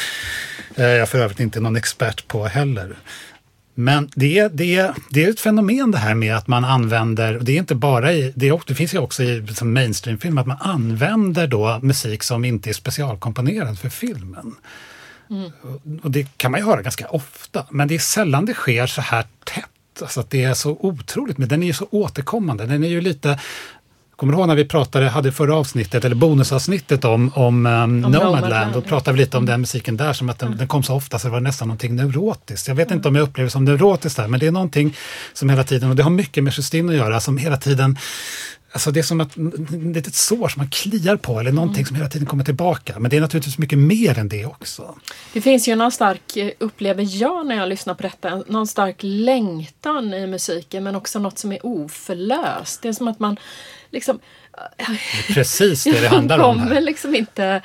Eh, 0.74 0.84
jag 0.84 0.98
är 0.98 1.06
för 1.06 1.18
övrigt 1.18 1.40
inte 1.40 1.60
någon 1.60 1.76
expert 1.76 2.28
på 2.28 2.46
heller. 2.46 2.96
Men 3.78 4.10
det 4.14 4.38
är, 4.38 4.48
det, 4.48 4.76
är, 4.76 4.94
det 5.10 5.24
är 5.24 5.30
ett 5.30 5.40
fenomen 5.40 5.90
det 5.90 5.98
här 5.98 6.14
med 6.14 6.36
att 6.36 6.46
man 6.46 6.64
använder, 6.64 7.38
det 7.42 7.52
är 7.52 7.56
inte 7.56 7.74
bara 7.74 8.12
i, 8.12 8.32
det, 8.36 8.48
är, 8.48 8.60
det 8.66 8.74
finns 8.74 8.94
ju 8.94 8.98
också 8.98 9.22
i 9.22 9.44
mainstreamfilm, 9.62 10.38
att 10.38 10.46
man 10.46 10.56
använder 10.60 11.46
då 11.46 11.80
musik 11.82 12.22
som 12.22 12.44
inte 12.44 12.70
är 12.70 12.74
specialkomponerad 12.74 13.78
för 13.78 13.88
filmen. 13.88 14.54
Mm. 15.30 15.52
Och 16.02 16.10
det 16.10 16.26
kan 16.36 16.50
man 16.50 16.60
ju 16.60 16.66
höra 16.66 16.82
ganska 16.82 17.08
ofta, 17.08 17.66
men 17.70 17.88
det 17.88 17.94
är 17.94 17.98
sällan 17.98 18.44
det 18.44 18.54
sker 18.54 18.86
så 18.86 19.00
här 19.00 19.26
tätt. 19.44 19.64
Alltså 20.00 20.20
att 20.20 20.30
det 20.30 20.44
är 20.44 20.54
så 20.54 20.70
otroligt, 20.80 21.38
men 21.38 21.48
den 21.48 21.62
är 21.62 21.66
ju 21.66 21.72
så 21.72 21.88
återkommande. 21.90 22.66
Den 22.66 22.84
är 22.84 22.88
ju 22.88 23.00
lite 23.00 23.38
Kommer 24.16 24.32
du 24.32 24.38
ihåg 24.38 24.48
när 24.48 24.54
vi 24.54 24.64
pratade, 24.64 25.08
hade 25.08 25.32
förra 25.32 25.54
avsnittet, 25.54 26.04
eller 26.04 26.16
bonusavsnittet 26.16 27.04
om, 27.04 27.32
om, 27.34 27.66
um, 27.66 28.04
om 28.04 28.12
Nomadland? 28.12 28.72
Då 28.72 28.80
pratade 28.80 29.16
vi 29.16 29.24
lite 29.24 29.36
om 29.36 29.46
den 29.46 29.60
musiken 29.60 29.96
där, 29.96 30.12
som 30.12 30.28
att 30.30 30.38
den, 30.38 30.46
mm. 30.46 30.58
den 30.58 30.68
kom 30.68 30.82
så 30.82 30.94
ofta 30.94 31.18
så 31.18 31.26
det 31.26 31.32
var 31.32 31.40
nästan 31.40 31.68
någonting 31.68 31.96
neurotiskt. 31.96 32.68
Jag 32.68 32.74
vet 32.74 32.86
mm. 32.86 32.98
inte 32.98 33.08
om 33.08 33.14
jag 33.14 33.22
upplever 33.22 33.46
det 33.46 33.50
som 33.50 33.64
neurotiskt 33.64 34.16
där, 34.16 34.28
men 34.28 34.40
det 34.40 34.46
är 34.46 34.50
någonting 34.50 34.96
som 35.32 35.50
hela 35.50 35.64
tiden, 35.64 35.90
och 35.90 35.96
det 35.96 36.02
har 36.02 36.10
mycket 36.10 36.44
med 36.44 36.52
Justine 36.56 36.92
att 36.92 36.98
göra, 36.98 37.20
som 37.20 37.38
hela 37.38 37.56
tiden 37.56 37.98
Alltså 38.76 38.90
det 38.90 39.00
är 39.00 39.04
som 39.04 39.20
ett 39.20 39.36
litet 39.70 40.14
sår 40.14 40.48
som 40.48 40.60
man 40.60 40.70
kliar 40.70 41.16
på 41.16 41.40
eller 41.40 41.52
någonting 41.52 41.80
mm. 41.80 41.86
som 41.86 41.96
hela 41.96 42.08
tiden 42.08 42.26
kommer 42.26 42.44
tillbaka. 42.44 42.98
Men 42.98 43.10
det 43.10 43.16
är 43.16 43.20
naturligtvis 43.20 43.58
mycket 43.58 43.78
mer 43.78 44.18
än 44.18 44.28
det 44.28 44.46
också. 44.46 44.94
Det 45.32 45.40
finns 45.40 45.68
ju 45.68 45.74
någon 45.74 45.92
stark, 45.92 46.36
eh, 46.36 46.50
upplever 46.58 47.22
jag 47.22 47.46
när 47.46 47.56
jag 47.56 47.68
lyssnar 47.68 47.94
på 47.94 48.02
detta, 48.02 48.42
någon 48.48 48.66
stark 48.66 48.96
längtan 49.00 50.14
i 50.14 50.26
musiken 50.26 50.84
men 50.84 50.96
också 50.96 51.18
något 51.18 51.38
som 51.38 51.52
är 51.52 51.66
oförlöst. 51.66 52.82
Det 52.82 52.88
är 52.88 52.92
som 52.92 53.08
att 53.08 53.20
man 53.20 53.36
liksom... 53.90 54.20
Det 54.76 55.34
precis 55.34 55.84
det 55.84 56.00
det 56.00 56.08
handlar 56.16 56.38
om. 56.38 56.58
kommer 56.58 56.80
liksom 56.80 57.14
inte... 57.14 57.62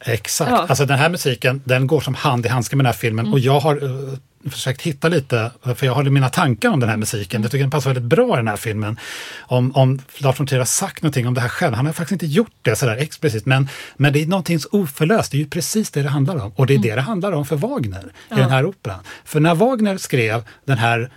Exakt. 0.00 0.50
Ja. 0.50 0.66
Alltså 0.68 0.86
den 0.86 0.98
här 0.98 1.08
musiken 1.08 1.62
den 1.64 1.86
går 1.86 2.00
som 2.00 2.14
hand 2.14 2.46
i 2.46 2.48
handske 2.48 2.76
med 2.76 2.84
den 2.84 2.92
här 2.92 2.98
filmen 2.98 3.24
mm. 3.24 3.32
och 3.32 3.38
jag 3.38 3.60
har 3.60 3.84
uh, 3.84 4.18
försökt 4.50 4.82
hitta 4.82 5.08
lite, 5.08 5.50
för 5.62 5.86
jag 5.86 5.94
har 5.94 6.04
mina 6.04 6.28
tankar 6.28 6.68
om 6.68 6.80
den 6.80 6.88
här 6.88 6.96
musiken. 6.96 7.42
Jag 7.42 7.50
tycker 7.50 7.62
den 7.62 7.70
passar 7.70 7.90
väldigt 7.90 8.10
bra 8.10 8.34
i 8.34 8.36
den 8.36 8.48
här 8.48 8.56
filmen. 8.56 8.98
Om, 9.40 9.72
om 9.76 10.00
Lars 10.18 10.40
von 10.40 10.46
Trier 10.46 10.60
har 10.60 10.66
sagt 10.66 11.02
någonting 11.02 11.26
om 11.26 11.34
det 11.34 11.40
här 11.40 11.48
själv, 11.48 11.74
han 11.74 11.86
har 11.86 11.92
faktiskt 11.92 12.22
inte 12.22 12.26
gjort 12.26 12.56
det 12.62 12.76
sådär 12.76 12.96
explicit, 12.96 13.46
men, 13.46 13.68
men 13.96 14.12
det 14.12 14.22
är 14.22 14.26
någonting 14.26 14.58
oförlöst, 14.70 15.30
det 15.30 15.36
är 15.36 15.38
ju 15.38 15.46
precis 15.46 15.90
det 15.90 16.02
det 16.02 16.08
handlar 16.08 16.44
om. 16.44 16.52
Och 16.56 16.66
det 16.66 16.72
är 16.72 16.76
mm. 16.76 16.88
det 16.88 16.94
det 16.94 17.00
handlar 17.00 17.32
om 17.32 17.46
för 17.46 17.56
Wagner 17.56 18.12
ja. 18.28 18.36
i 18.36 18.40
den 18.40 18.50
här 18.50 18.64
operan. 18.64 19.00
För 19.24 19.40
när 19.40 19.54
Wagner 19.54 19.98
skrev 19.98 20.44
den 20.64 20.78
här 20.78 21.10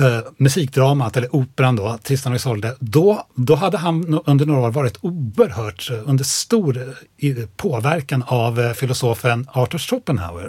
Uh, 0.00 0.20
musikdramat, 0.36 1.16
eller 1.16 1.36
operan 1.36 1.76
då, 1.76 1.98
Tristan 2.02 2.32
och 2.32 2.36
Isolde, 2.36 2.76
då, 2.80 3.26
då 3.34 3.54
hade 3.54 3.78
han 3.78 4.20
under 4.26 4.46
några 4.46 4.60
år 4.60 4.70
varit 4.70 4.98
oerhört 5.00 5.90
uh, 5.90 6.08
under 6.08 6.24
stor 6.24 6.78
uh, 7.22 7.46
påverkan 7.56 8.24
av 8.26 8.74
filosofen 8.74 9.46
Arthur 9.52 9.78
Schopenhauer. 9.78 10.44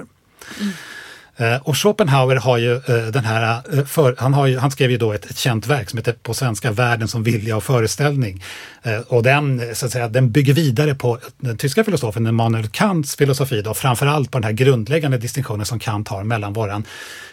Mm. 0.59 0.73
Eh, 1.37 1.55
och 1.55 1.77
Schopenhauer 1.77 2.35
har 2.35 2.57
ju 2.57 2.75
eh, 2.75 3.07
den 3.13 3.25
här, 3.25 3.61
eh, 3.73 3.85
för, 3.85 4.15
han, 4.17 4.33
har 4.33 4.47
ju, 4.47 4.57
han 4.57 4.71
skrev 4.71 4.91
ju 4.91 4.97
då 4.97 5.13
ett, 5.13 5.25
ett 5.25 5.37
känt 5.37 5.67
verk 5.67 5.89
som 5.89 5.97
heter 5.97 6.13
på 6.13 6.33
svenska 6.33 6.71
Världen 6.71 7.07
som 7.07 7.23
vilja 7.23 7.57
och 7.57 7.63
föreställning. 7.63 8.43
Och 9.07 9.23
den, 9.23 9.75
så 9.75 9.85
att 9.85 9.91
säga, 9.91 10.07
den 10.07 10.31
bygger 10.31 10.53
vidare 10.53 10.95
på 10.95 11.19
den 11.37 11.57
tyska 11.57 11.83
filosofen 11.83 12.27
Immanuel 12.27 12.67
Kants 12.67 13.15
filosofi, 13.15 13.61
då, 13.61 13.73
framförallt 13.73 14.31
på 14.31 14.37
den 14.37 14.43
här 14.43 14.51
grundläggande 14.51 15.17
distinktionen 15.17 15.65
som 15.65 15.79
Kant 15.79 16.07
har 16.07 16.23
mellan 16.23 16.53
våran 16.53 16.85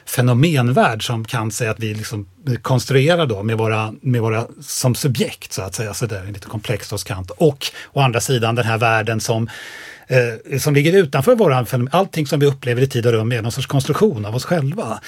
fenomenvärld 0.06 1.06
som 1.06 1.24
Kant 1.24 1.54
säger 1.54 1.70
att 1.70 1.80
vi 1.80 1.94
liksom 1.94 2.28
konstruerar 2.62 3.26
då 3.26 3.42
med 3.42 3.58
våra, 3.58 3.94
med 4.00 4.20
våra 4.20 4.46
som 4.60 4.94
subjekt 4.94 5.52
så 5.52 5.62
att 5.62 5.74
säga, 5.74 5.94
så 5.94 6.06
det 6.06 6.18
är 6.18 6.26
lite 6.26 6.48
komplext 6.48 6.90
hos 6.90 7.04
Kant. 7.04 7.30
Och 7.30 7.66
å 7.92 8.00
andra 8.00 8.20
sidan 8.20 8.54
den 8.54 8.64
här 8.64 8.78
världen 8.78 9.20
som 9.20 9.48
eh, 10.08 10.58
som 10.58 10.74
ligger 10.74 10.92
utanför 10.92 11.34
våran 11.34 11.66
fenomen. 11.66 11.92
Allting 11.92 12.26
som 12.26 12.40
vi 12.40 12.46
upplever 12.46 12.82
i 12.82 12.86
tid 12.86 13.06
och 13.06 13.12
rum 13.12 13.32
är 13.32 13.42
någon 13.42 13.52
sorts 13.52 13.66
konstruktion 13.66 14.24
av 14.24 14.34
oss 14.34 14.44
själva. 14.44 15.00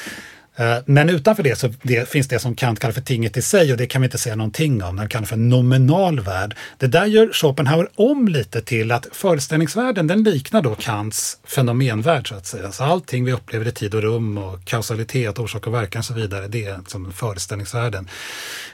Eh, 0.61 0.78
men 0.86 1.11
utanför 1.11 1.42
det 1.42 1.58
så 1.58 1.72
det, 1.82 2.08
finns 2.08 2.28
det 2.28 2.38
som 2.38 2.54
Kant 2.54 2.80
kallar 2.80 2.92
för 2.92 3.00
tinget 3.00 3.36
i 3.36 3.42
sig 3.42 3.72
och 3.72 3.78
det 3.78 3.86
kan 3.86 4.02
vi 4.02 4.06
inte 4.06 4.18
säga 4.18 4.36
någonting 4.36 4.82
om. 4.82 4.96
Den 4.96 5.08
kallar 5.08 5.26
för 5.26 5.36
nominal 5.36 6.20
värld. 6.20 6.56
Det 6.78 6.86
där 6.86 7.06
gör 7.06 7.32
Schopenhauer 7.32 7.88
om 7.94 8.28
lite 8.28 8.61
till 8.61 8.92
att 8.92 9.06
föreställningsvärlden 9.12 10.06
den 10.06 10.22
liknar 10.22 10.62
då 10.62 10.74
Kants 10.74 11.38
fenomenvärld 11.44 12.28
så 12.28 12.34
att 12.34 12.46
säga. 12.46 12.72
Så 12.72 12.84
allting 12.84 13.24
vi 13.24 13.32
upplever 13.32 13.68
i 13.68 13.72
tid 13.72 13.94
och 13.94 14.02
rum 14.02 14.38
och 14.38 14.64
kausalitet, 14.64 15.38
orsak 15.38 15.66
och 15.66 15.74
verkan 15.74 15.98
och 15.98 16.04
så 16.04 16.14
vidare, 16.14 16.48
det 16.48 16.64
är 16.64 16.80
som 16.86 17.12
föreställningsvärlden. 17.12 18.08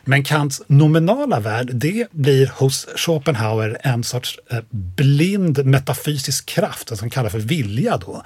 Men 0.05 0.24
Kants 0.24 0.62
nominala 0.66 1.41
värld, 1.41 1.70
det 1.72 2.07
blir 2.11 2.51
hos 2.55 2.89
Schopenhauer 2.97 3.78
en 3.80 4.05
sorts 4.05 4.39
eh, 4.51 4.59
blind 4.70 5.66
metafysisk 5.66 6.47
kraft, 6.47 6.89
som 6.89 6.99
han 7.01 7.11
kallar 7.11 7.30
för 7.30 7.39
vilja 7.39 7.97
då. 7.97 8.22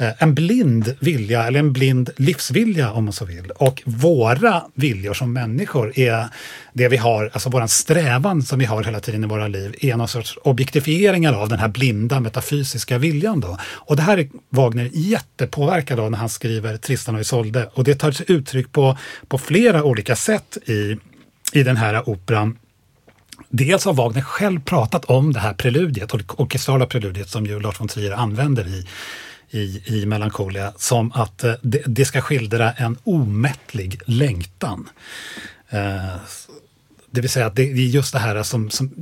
Eh, 0.00 0.12
en 0.18 0.34
blind 0.34 0.96
vilja, 1.00 1.46
eller 1.46 1.58
en 1.58 1.72
blind 1.72 2.10
livsvilja 2.16 2.92
om 2.92 3.04
man 3.04 3.12
så 3.12 3.24
vill. 3.24 3.50
Och 3.50 3.82
våra 3.84 4.62
viljor 4.74 5.14
som 5.14 5.32
människor 5.32 5.98
är 5.98 6.26
det 6.72 6.88
vi 6.88 6.96
har, 6.96 7.30
alltså 7.32 7.50
våran 7.50 7.68
strävan 7.68 8.42
som 8.42 8.58
vi 8.58 8.64
har 8.64 8.84
hela 8.84 9.00
tiden 9.00 9.24
i 9.24 9.26
våra 9.26 9.48
liv, 9.48 9.74
är 9.80 9.96
någon 9.96 10.08
sorts 10.08 10.38
objektifieringar 10.44 11.32
av 11.32 11.48
den 11.48 11.58
här 11.58 11.68
blinda 11.68 12.20
metafysiska 12.20 12.98
viljan. 12.98 13.40
Då. 13.40 13.58
Och 13.62 13.96
det 13.96 14.02
här 14.02 14.18
är 14.18 14.28
Wagner 14.48 14.90
jättepåverkad 14.92 16.00
av 16.00 16.10
när 16.10 16.18
han 16.18 16.28
skriver 16.28 16.76
Tristan 16.76 17.14
och 17.14 17.20
Isolde. 17.20 17.70
Och 17.74 17.84
det 17.84 17.94
tar 17.94 18.12
sig 18.12 18.26
uttryck 18.28 18.72
på, 18.72 18.96
på 19.28 19.38
flera 19.38 19.84
olika 19.84 20.16
sätt 20.16 20.58
i, 20.66 20.96
i 21.52 21.62
den 21.62 21.76
här 21.76 22.08
operan. 22.08 22.58
Dels 23.48 23.84
har 23.84 23.92
Wagner 23.92 24.22
själv 24.22 24.60
pratat 24.60 25.04
om 25.04 25.32
det 25.32 25.40
här 25.40 25.54
preludiet, 25.54 26.14
orkestrala 26.14 26.86
preludiet 26.86 27.28
som 27.28 27.46
ju 27.46 27.60
Lars 27.60 27.80
von 27.80 27.88
Trier 27.88 28.12
använder 28.12 28.68
i 28.68 28.86
i, 29.50 29.82
i 29.86 30.06
Melancholia 30.06 30.72
som 30.76 31.12
att 31.12 31.44
eh, 31.44 31.54
det, 31.62 31.82
det, 31.86 32.04
ska 32.04 32.20
skildra 32.20 32.72
en 32.72 32.98
omättlig 33.04 34.00
längtan. 34.06 34.88
Eh, 35.68 36.16
det 37.10 37.20
vill 37.20 37.30
säga 37.30 37.46
att 37.46 37.56
det 37.56 37.62
är 37.62 37.74
just 37.74 38.12
det 38.12 38.18
här 38.18 38.42
som, 38.42 38.70
som 38.70 38.92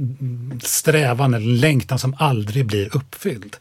strävan 0.62 1.34
eller 1.34 1.46
längtan 1.46 1.98
som 1.98 2.16
aldrig 2.18 2.66
blir 2.66 2.96
uppfylld. 2.96 3.56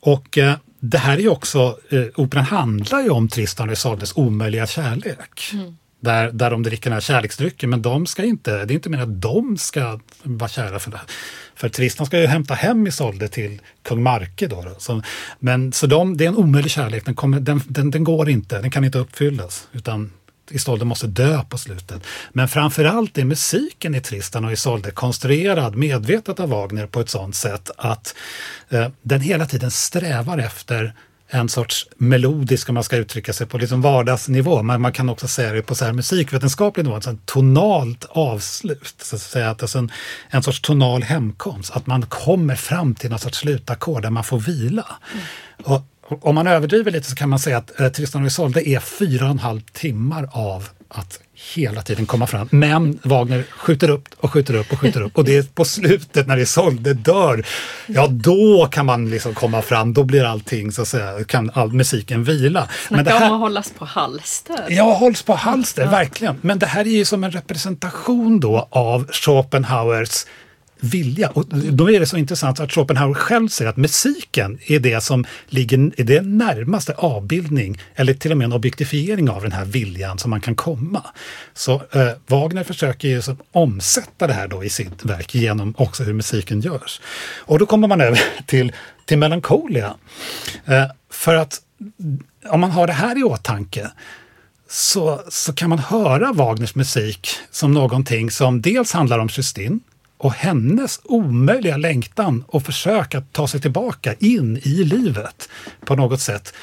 Och 0.00 0.38
eh, 0.38 0.54
det 0.80 0.98
här 0.98 1.16
är 1.16 1.20
ju 1.20 1.28
också, 1.28 1.78
eh, 1.88 2.04
operan 2.14 2.44
handlar 2.44 3.02
ju 3.02 3.10
om 3.10 3.28
Tristan 3.28 3.68
och 3.68 3.72
Isoldes 3.72 4.12
omöjliga 4.16 4.66
kärlek. 4.66 5.50
Mm. 5.52 5.76
Där, 6.06 6.30
där 6.32 6.50
de 6.50 6.62
dricker 6.62 6.84
den 6.84 6.92
här 6.92 7.00
kärleksdrycken, 7.00 7.70
men 7.70 7.82
de 7.82 8.06
ska 8.06 8.24
inte, 8.24 8.64
det 8.64 8.72
är 8.72 8.74
inte 8.74 8.88
meningen 8.88 9.10
att 9.10 9.22
de 9.22 9.58
ska 9.58 10.00
vara 10.22 10.48
kära 10.48 10.78
för 10.78 10.90
det. 10.90 10.96
här. 10.96 11.06
För 11.54 11.68
Tristan 11.68 12.06
ska 12.06 12.20
ju 12.20 12.26
hämta 12.26 12.54
hem 12.54 12.86
Isolde 12.86 13.28
till 13.28 13.60
kung 13.82 14.02
Marke. 14.02 14.46
Då, 14.46 14.62
då. 14.62 14.74
Så, 14.78 15.02
men, 15.38 15.72
så 15.72 15.86
de, 15.86 16.16
det 16.16 16.24
är 16.24 16.28
en 16.28 16.36
omöjlig 16.36 16.70
kärlek, 16.70 17.04
den, 17.04 17.14
kommer, 17.14 17.40
den, 17.40 17.60
den, 17.68 17.90
den 17.90 18.04
går 18.04 18.28
inte, 18.28 18.60
den 18.60 18.70
kan 18.70 18.84
inte 18.84 18.98
uppfyllas. 18.98 19.68
Utan 19.72 20.12
Isolde 20.50 20.84
måste 20.84 21.06
dö 21.06 21.42
på 21.48 21.58
slutet. 21.58 22.02
Men 22.32 22.48
framförallt 22.48 23.18
är 23.18 23.24
musiken 23.24 23.94
i 23.94 24.00
Tristan 24.00 24.44
och 24.44 24.52
Isolde 24.52 24.90
konstruerad 24.90 25.76
medvetet 25.76 26.40
av 26.40 26.48
Wagner 26.48 26.86
på 26.86 27.00
ett 27.00 27.10
sådant 27.10 27.36
sätt 27.36 27.70
att 27.76 28.14
eh, 28.68 28.88
den 29.02 29.20
hela 29.20 29.46
tiden 29.46 29.70
strävar 29.70 30.38
efter 30.38 30.94
en 31.28 31.48
sorts 31.48 31.88
melodisk, 31.96 32.68
om 32.68 32.74
man 32.74 32.84
ska 32.84 32.96
uttrycka 32.96 33.32
sig 33.32 33.46
på 33.46 33.58
liksom 33.58 33.82
vardagsnivå, 33.82 34.62
men 34.62 34.80
man 34.80 34.92
kan 34.92 35.08
också 35.08 35.28
säga 35.28 35.52
det 35.52 35.62
på 35.62 35.74
så 35.74 35.84
här 35.84 35.92
musikvetenskaplig 35.92 36.84
nivå, 36.84 36.94
alltså 36.94 37.10
en 37.10 37.20
tonalt 37.24 38.04
avslut, 38.08 38.94
så 39.02 39.16
att 39.16 39.22
säga, 39.22 39.50
att 39.50 39.62
alltså 39.62 39.78
en, 39.78 39.92
en 40.30 40.42
sorts 40.42 40.60
tonal 40.60 41.02
hemkomst, 41.02 41.76
att 41.76 41.86
man 41.86 42.02
kommer 42.02 42.54
fram 42.54 42.94
till 42.94 43.10
någon 43.10 43.18
sorts 43.18 43.38
slutackord 43.38 44.02
där 44.02 44.10
man 44.10 44.24
får 44.24 44.38
vila. 44.38 44.86
Mm. 45.12 45.24
Och, 45.64 45.82
om 46.08 46.34
man 46.34 46.46
överdriver 46.46 46.90
lite 46.90 47.10
så 47.10 47.16
kan 47.16 47.28
man 47.28 47.38
säga 47.38 47.58
att 47.58 47.80
eh, 47.80 47.88
Tristan 47.88 48.22
och 48.22 48.26
Isolde 48.26 48.68
är 48.68 48.80
fyra 48.80 49.24
och 49.24 49.30
en 49.30 49.38
halv 49.38 49.60
timmar 49.60 50.28
av 50.32 50.68
att 50.88 51.20
hela 51.54 51.82
tiden 51.82 52.06
komma 52.06 52.26
fram. 52.26 52.48
Men 52.50 52.98
Wagner 53.02 53.44
skjuter 53.50 53.90
upp 53.90 54.08
och 54.16 54.32
skjuter 54.32 54.54
upp 54.54 54.72
och 54.72 54.78
skjuter 54.78 55.00
upp 55.00 55.18
och 55.18 55.24
det 55.24 55.36
är 55.36 55.42
på 55.42 55.64
slutet 55.64 56.26
när 56.26 56.36
Isolde 56.36 56.94
dör, 56.94 57.46
ja 57.86 58.06
då 58.06 58.68
kan 58.70 58.86
man 58.86 59.10
liksom 59.10 59.34
komma 59.34 59.62
fram, 59.62 59.92
då 59.92 60.04
blir 60.04 60.24
allting 60.24 60.72
så 60.72 60.82
att 60.82 60.88
säga, 60.88 61.24
kan 61.24 61.50
all 61.54 61.72
musiken 61.72 62.24
vila. 62.24 62.68
Snacka 62.88 62.96
Men 62.96 63.04
det 63.04 63.10
här, 63.10 63.26
om 63.26 63.34
att 63.34 63.40
hållas 63.40 63.70
på 63.78 63.84
halster. 63.84 64.64
Ja, 64.68 64.94
hålls 64.94 65.22
på 65.22 65.34
halster, 65.34 65.82
ja. 65.82 65.90
verkligen. 65.90 66.38
Men 66.40 66.58
det 66.58 66.66
här 66.66 66.80
är 66.80 66.90
ju 66.90 67.04
som 67.04 67.24
en 67.24 67.30
representation 67.30 68.40
då 68.40 68.68
av 68.70 69.06
Schopenhauers 69.12 70.24
vilja. 70.80 71.30
Och 71.30 71.46
då 71.48 71.90
är 71.90 72.00
det 72.00 72.06
så 72.06 72.16
intressant 72.16 72.60
att 72.60 72.72
Schopenhauer 72.72 73.14
själv 73.14 73.48
säger 73.48 73.70
att 73.70 73.76
musiken 73.76 74.58
är 74.66 74.78
det 74.78 75.00
som 75.00 75.24
ligger 75.46 76.00
i 76.00 76.02
det 76.02 76.20
närmaste 76.20 76.94
avbildning 76.94 77.80
eller 77.94 78.14
till 78.14 78.30
och 78.30 78.38
med 78.38 78.44
en 78.44 78.52
objektifiering 78.52 79.30
av 79.30 79.42
den 79.42 79.52
här 79.52 79.64
viljan 79.64 80.18
som 80.18 80.30
man 80.30 80.40
kan 80.40 80.54
komma. 80.54 81.02
Så 81.54 81.74
eh, 81.74 82.08
Wagner 82.26 82.64
försöker 82.64 83.08
ju 83.08 83.22
som 83.22 83.36
omsätta 83.52 84.26
det 84.26 84.32
här 84.32 84.48
då 84.48 84.64
i 84.64 84.68
sitt 84.68 85.04
verk 85.04 85.34
genom 85.34 85.74
också 85.78 86.04
hur 86.04 86.12
musiken 86.12 86.60
görs. 86.60 87.00
Och 87.38 87.58
då 87.58 87.66
kommer 87.66 87.88
man 87.88 88.00
över 88.00 88.20
till, 88.46 88.72
till 89.04 89.18
Melancholia. 89.18 89.94
Eh, 90.66 90.84
för 91.10 91.34
att 91.34 91.60
om 92.48 92.60
man 92.60 92.70
har 92.70 92.86
det 92.86 92.92
här 92.92 93.18
i 93.18 93.22
åtanke 93.22 93.90
så, 94.68 95.20
så 95.28 95.52
kan 95.52 95.70
man 95.70 95.78
höra 95.78 96.32
Wagners 96.32 96.74
musik 96.74 97.28
som 97.50 97.74
någonting 97.74 98.30
som 98.30 98.62
dels 98.62 98.92
handlar 98.92 99.18
om 99.18 99.28
Justin 99.32 99.80
och 100.18 100.32
hennes 100.32 101.00
omöjliga 101.04 101.76
längtan 101.76 102.44
och 102.46 102.62
försök 102.62 103.14
att 103.14 103.32
ta 103.32 103.48
sig 103.48 103.60
tillbaka 103.60 104.14
in 104.18 104.56
i 104.56 104.84
livet 104.84 105.48
på 105.84 105.96
något 105.96 106.20
sätt. 106.20 106.54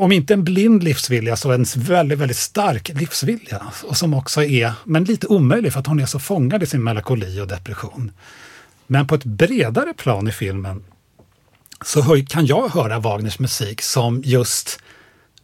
Om 0.00 0.12
inte 0.12 0.34
en 0.34 0.44
blind 0.44 0.82
livsvilja 0.82 1.36
så 1.36 1.52
en 1.52 1.66
väldigt, 1.76 2.18
väldigt 2.18 2.36
stark 2.36 2.88
livsvilja. 2.88 3.62
Och 3.84 3.96
som 3.96 4.14
också 4.14 4.42
är, 4.42 4.72
men 4.84 5.04
lite 5.04 5.26
omöjlig 5.26 5.72
för 5.72 5.80
att 5.80 5.86
hon 5.86 6.00
är 6.00 6.06
så 6.06 6.18
fångad 6.18 6.62
i 6.62 6.66
sin 6.66 6.84
melankoli 6.84 7.40
och 7.40 7.48
depression. 7.48 8.12
Men 8.86 9.06
på 9.06 9.14
ett 9.14 9.24
bredare 9.24 9.94
plan 9.94 10.28
i 10.28 10.32
filmen 10.32 10.84
så 11.84 12.24
kan 12.28 12.46
jag 12.46 12.68
höra 12.68 12.98
Wagners 12.98 13.38
musik 13.38 13.82
som 13.82 14.22
just 14.24 14.80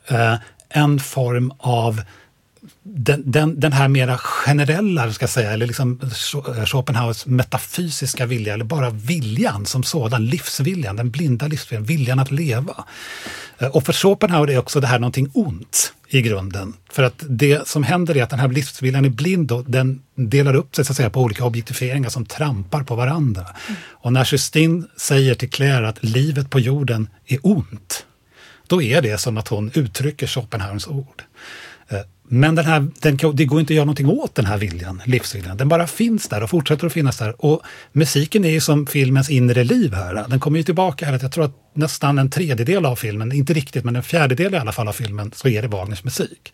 eh, 0.07 0.34
en 0.68 1.01
form 1.01 1.53
av 1.59 2.03
den, 2.91 3.22
den, 3.30 3.61
den 3.61 3.72
här 3.72 3.89
mera 3.89 4.18
generella, 4.18 5.12
ska 5.12 5.22
jag 5.22 5.30
säga, 5.30 5.53
eller 5.53 5.66
liksom 5.66 6.01
eh, 6.03 6.64
Schopenhauers 6.64 7.26
metafysiska 7.26 8.26
vilja, 8.26 8.55
eller 8.55 8.64
bara 8.64 8.91
viljan 8.91 9.66
som 9.66 9.82
sådan, 9.82 10.26
livsviljan, 10.26 10.97
den 10.97 11.11
blinda 11.11 11.47
livsviljan, 11.47 11.84
viljan 11.84 12.18
att 12.18 12.30
leva. 12.30 12.84
Eh, 13.59 13.68
och 13.68 13.86
för 13.86 13.93
Schopenhauer 13.93 14.51
är 14.51 14.59
också 14.59 14.80
det 14.80 14.86
här 14.86 14.99
någonting 14.99 15.30
ont 15.34 15.93
i 16.09 16.22
grunden. 16.22 16.74
För 16.91 17.03
att 17.03 17.24
det 17.28 17.68
som 17.68 17.82
händer 17.82 18.16
är 18.16 18.22
att 18.22 18.30
den 18.30 18.39
här 18.39 18.49
livsviljan 18.49 19.05
är 19.05 19.09
blind 19.09 19.53
och 19.53 19.64
den 19.66 20.03
delar 20.14 20.55
upp 20.55 20.76
sig 20.76 20.84
så 20.84 20.93
att 20.93 20.97
säga, 20.97 21.11
på 21.11 21.20
olika 21.20 21.45
objektifieringar 21.45 22.09
som 22.09 22.26
trampar 22.26 22.82
på 22.82 22.95
varandra. 22.95 23.43
Mm. 23.43 23.80
Och 23.91 24.12
när 24.12 24.28
Justine 24.32 24.86
säger 24.97 25.34
till 25.34 25.51
Claire 25.51 25.89
att 25.89 26.05
livet 26.05 26.51
på 26.51 26.61
jorden 26.61 27.09
är 27.26 27.39
ont, 27.43 28.07
då 28.66 28.82
är 28.82 29.03
det 29.03 29.18
som 29.18 29.39
att 29.39 29.49
hon 29.49 29.70
uttrycker 29.74 30.26
Schopenhauers 30.26 30.86
ord. 30.89 31.22
Men 32.30 32.54
den 32.54 32.64
här, 32.64 32.86
den, 33.00 33.18
det 33.34 33.44
går 33.44 33.60
inte 33.60 33.72
att 33.72 33.76
göra 33.76 33.84
någonting 33.84 34.08
åt 34.08 34.34
den 34.34 34.46
här 34.46 34.58
viljan, 34.58 35.02
livsviljan. 35.04 35.56
Den 35.56 35.68
bara 35.68 35.86
finns 35.86 36.28
där 36.28 36.42
och 36.42 36.50
fortsätter 36.50 36.86
att 36.86 36.92
finnas 36.92 37.18
där. 37.18 37.44
Och 37.44 37.62
musiken 37.92 38.44
är 38.44 38.50
ju 38.50 38.60
som 38.60 38.86
filmens 38.86 39.30
inre 39.30 39.64
liv 39.64 39.94
här. 39.94 40.24
Den 40.28 40.40
kommer 40.40 40.58
ju 40.58 40.64
tillbaka 40.64 41.06
här. 41.06 41.18
Jag 41.22 41.32
tror 41.32 41.44
att 41.44 41.54
nästan 41.74 42.18
en 42.18 42.30
tredjedel 42.30 42.86
av 42.86 42.96
filmen, 42.96 43.32
inte 43.32 43.52
riktigt, 43.52 43.84
men 43.84 43.96
en 43.96 44.02
fjärdedel 44.02 44.54
i 44.54 44.56
alla 44.56 44.72
fall 44.72 44.88
av 44.88 44.92
filmen, 44.92 45.32
så 45.34 45.48
är 45.48 45.62
det 45.62 45.68
Wagners 45.68 46.04
musik. 46.04 46.52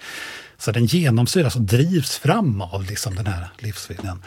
Så 0.59 0.73
den 0.73 0.87
genomsyras 0.87 1.57
och 1.57 1.63
drivs 1.63 2.19
fram 2.19 2.61
av 2.61 2.85
liksom 2.85 3.15
den 3.15 3.27
här 3.27 3.47
livsviljan. 3.59 4.23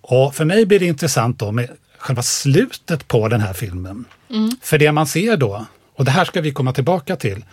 Och 0.00 0.34
för 0.34 0.44
mig 0.44 0.66
blir 0.66 0.78
det 0.78 0.86
intressant 0.86 1.38
då 1.38 1.52
med 1.52 1.70
själva 1.98 2.22
slutet 2.22 3.08
på 3.08 3.28
den 3.28 3.40
här 3.40 3.52
filmen. 3.52 4.04
Mm. 4.30 4.50
För 4.62 4.78
det 4.78 4.92
man 4.92 5.06
ser 5.06 5.36
då, 5.36 5.66
och 5.96 6.04
det 6.04 6.10
här 6.10 6.24
ska 6.24 6.40
vi 6.40 6.52
komma 6.52 6.72
tillbaka 6.72 7.16
till. 7.16 7.44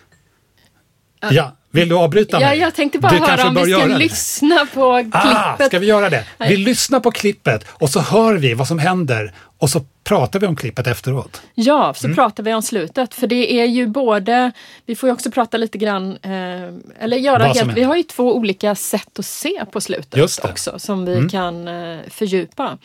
Ja, 1.32 1.57
vill 1.72 1.90
du 1.90 1.96
avbryta 1.96 2.40
mig? 2.40 2.48
Ja, 2.48 2.56
jag 2.66 2.76
tänkte 2.76 3.00
bara 3.00 3.12
du 3.12 3.20
höra 3.20 3.48
om 3.48 3.56
vi 3.56 3.74
ska 3.74 3.86
lyssna 3.86 4.68
på 4.74 4.98
klippet. 4.98 5.22
Ah, 5.24 5.66
ska 5.66 5.80
vi 5.80 5.88
göra 5.88 6.10
det? 6.10 6.26
Vi 6.40 6.58
lyssnar 6.58 7.00
på 7.00 7.12
klippet 7.12 7.66
och 7.70 7.90
så 7.90 8.00
hör 8.00 8.34
vi 8.34 8.54
vad 8.54 8.68
som 8.68 8.80
händer 8.80 9.34
och 9.58 9.70
så 9.70 9.82
pratar 10.04 10.40
vi 10.40 10.48
om 10.48 10.56
klippet 10.56 10.88
efteråt. 10.88 11.42
Ja, 11.56 11.94
så 11.94 12.06
mm. 12.06 12.16
pratar 12.16 12.44
vi 12.44 12.54
om 12.54 12.62
slutet. 12.62 13.14
För 13.14 13.28
det 13.28 13.62
är 13.62 13.66
ju 13.66 13.88
både, 13.88 14.52
vi 14.86 14.96
får 14.96 15.10
ju 15.10 15.14
också 15.14 15.32
prata 15.32 15.58
lite 15.58 15.78
grann, 15.78 16.18
eh, 16.22 17.02
eller 17.04 17.18
göra 17.18 17.44
helt, 17.44 17.78
vi 17.78 17.84
har 17.84 17.96
ju 17.96 18.04
två 18.04 18.36
olika 18.36 18.76
sätt 18.76 19.20
att 19.20 19.26
se 19.26 19.66
på 19.72 19.82
slutet 19.82 20.46
också 20.46 20.80
som 20.80 21.06
vi 21.06 21.14
mm. 21.14 21.30
kan 21.30 21.68
eh, 21.68 22.00
fördjupa. 22.10 22.78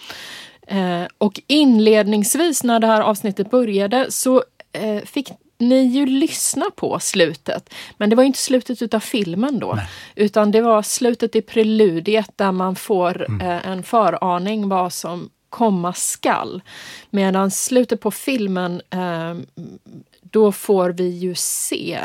Eh, 0.66 1.02
och 1.18 1.40
inledningsvis 1.46 2.62
när 2.62 2.80
det 2.80 2.86
här 2.86 3.00
avsnittet 3.00 3.50
började 3.50 4.06
så 4.10 4.44
eh, 4.72 5.04
fick 5.04 5.32
ni 5.68 5.84
ju 5.84 6.06
lyssna 6.06 6.64
på 6.76 6.98
slutet. 6.98 7.74
Men 7.96 8.10
det 8.10 8.16
var 8.16 8.24
inte 8.24 8.38
slutet 8.38 8.82
utav 8.82 9.00
filmen 9.00 9.58
då. 9.58 9.72
Nej. 9.72 9.88
Utan 10.14 10.50
det 10.50 10.60
var 10.60 10.82
slutet 10.82 11.36
i 11.36 11.42
preludiet 11.42 12.30
där 12.36 12.52
man 12.52 12.76
får 12.76 13.24
mm. 13.28 13.40
eh, 13.40 13.66
en 13.66 13.82
föraning 13.82 14.68
vad 14.68 14.92
som 14.92 15.30
komma 15.52 15.92
skall. 15.92 16.62
Medan 17.10 17.50
slutet 17.50 18.00
på 18.00 18.10
filmen, 18.10 18.82
eh, 18.90 19.34
då 20.20 20.52
får 20.52 20.90
vi 20.90 21.08
ju 21.08 21.34
se 21.34 22.00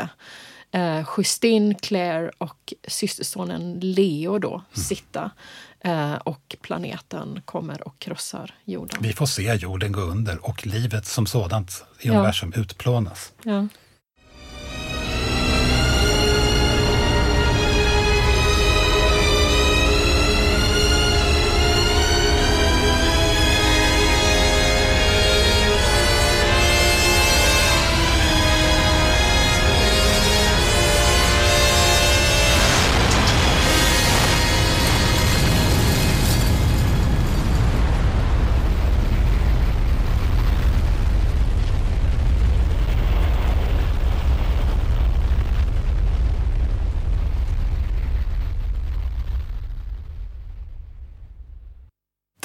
eh, 0.78 1.08
Justine, 1.16 1.74
Claire 1.74 2.30
och 2.38 2.74
systersonen 2.88 3.80
Leo 3.80 4.38
då 4.38 4.54
mm. 4.54 4.64
sitta 4.88 5.30
Eh, 5.80 6.14
och 6.14 6.56
planeten 6.62 7.40
kommer 7.44 7.88
och 7.88 7.98
krossar 7.98 8.54
jorden. 8.64 8.98
Vi 9.02 9.12
får 9.12 9.26
se 9.26 9.54
jorden 9.54 9.92
gå 9.92 10.00
under 10.00 10.46
och 10.46 10.66
livet 10.66 11.06
som 11.06 11.26
sådant 11.26 11.84
i 12.00 12.10
universum 12.10 12.52
ja. 12.54 12.60
utplånas. 12.60 13.32
Ja. 13.42 13.66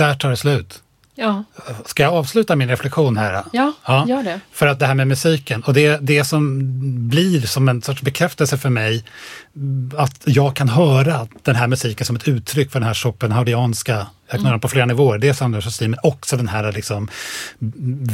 Där 0.08 0.16
tar 0.16 0.30
det 0.30 0.38
slut. 0.38 0.84
Ja. 1.16 1.44
Ska 1.86 2.04
jag 2.04 2.14
avsluta 2.14 2.56
min 2.56 2.70
reflektion 2.70 3.18
här? 3.18 3.44
Ja, 3.54 3.74
ja, 3.86 4.06
gör 4.08 4.24
det. 4.24 4.40
För 4.52 4.68
att 4.68 4.80
det 4.80 4.86
här 4.86 4.94
med 4.94 5.08
musiken, 5.08 5.64
och 5.64 5.74
det, 5.74 5.98
det 6.02 6.24
som 6.24 6.60
blir 7.10 7.42
som 7.42 7.70
en 7.70 7.82
sorts 7.82 8.02
bekräftelse 8.02 8.58
för 8.58 8.70
mig, 8.70 9.04
att 9.98 10.22
jag 10.26 10.56
kan 10.56 10.70
höra 10.70 11.28
den 11.42 11.56
här 11.56 11.68
musiken 11.68 12.06
som 12.06 12.16
ett 12.16 12.28
uttryck 12.28 12.72
för 12.72 12.80
den 12.80 12.88
här 12.88 12.94
schopenhauerianska, 12.94 14.08
jag 14.28 14.40
kan 14.40 14.46
höra 14.46 14.60
på 14.60 14.68
flera 14.68 14.86
nivåer, 14.86 15.18
dels 15.18 15.42
Anders 15.42 15.74
stil, 15.74 15.90
men 15.90 16.00
också 16.04 16.38
den 16.38 16.48
här 16.48 16.72
liksom 16.72 17.10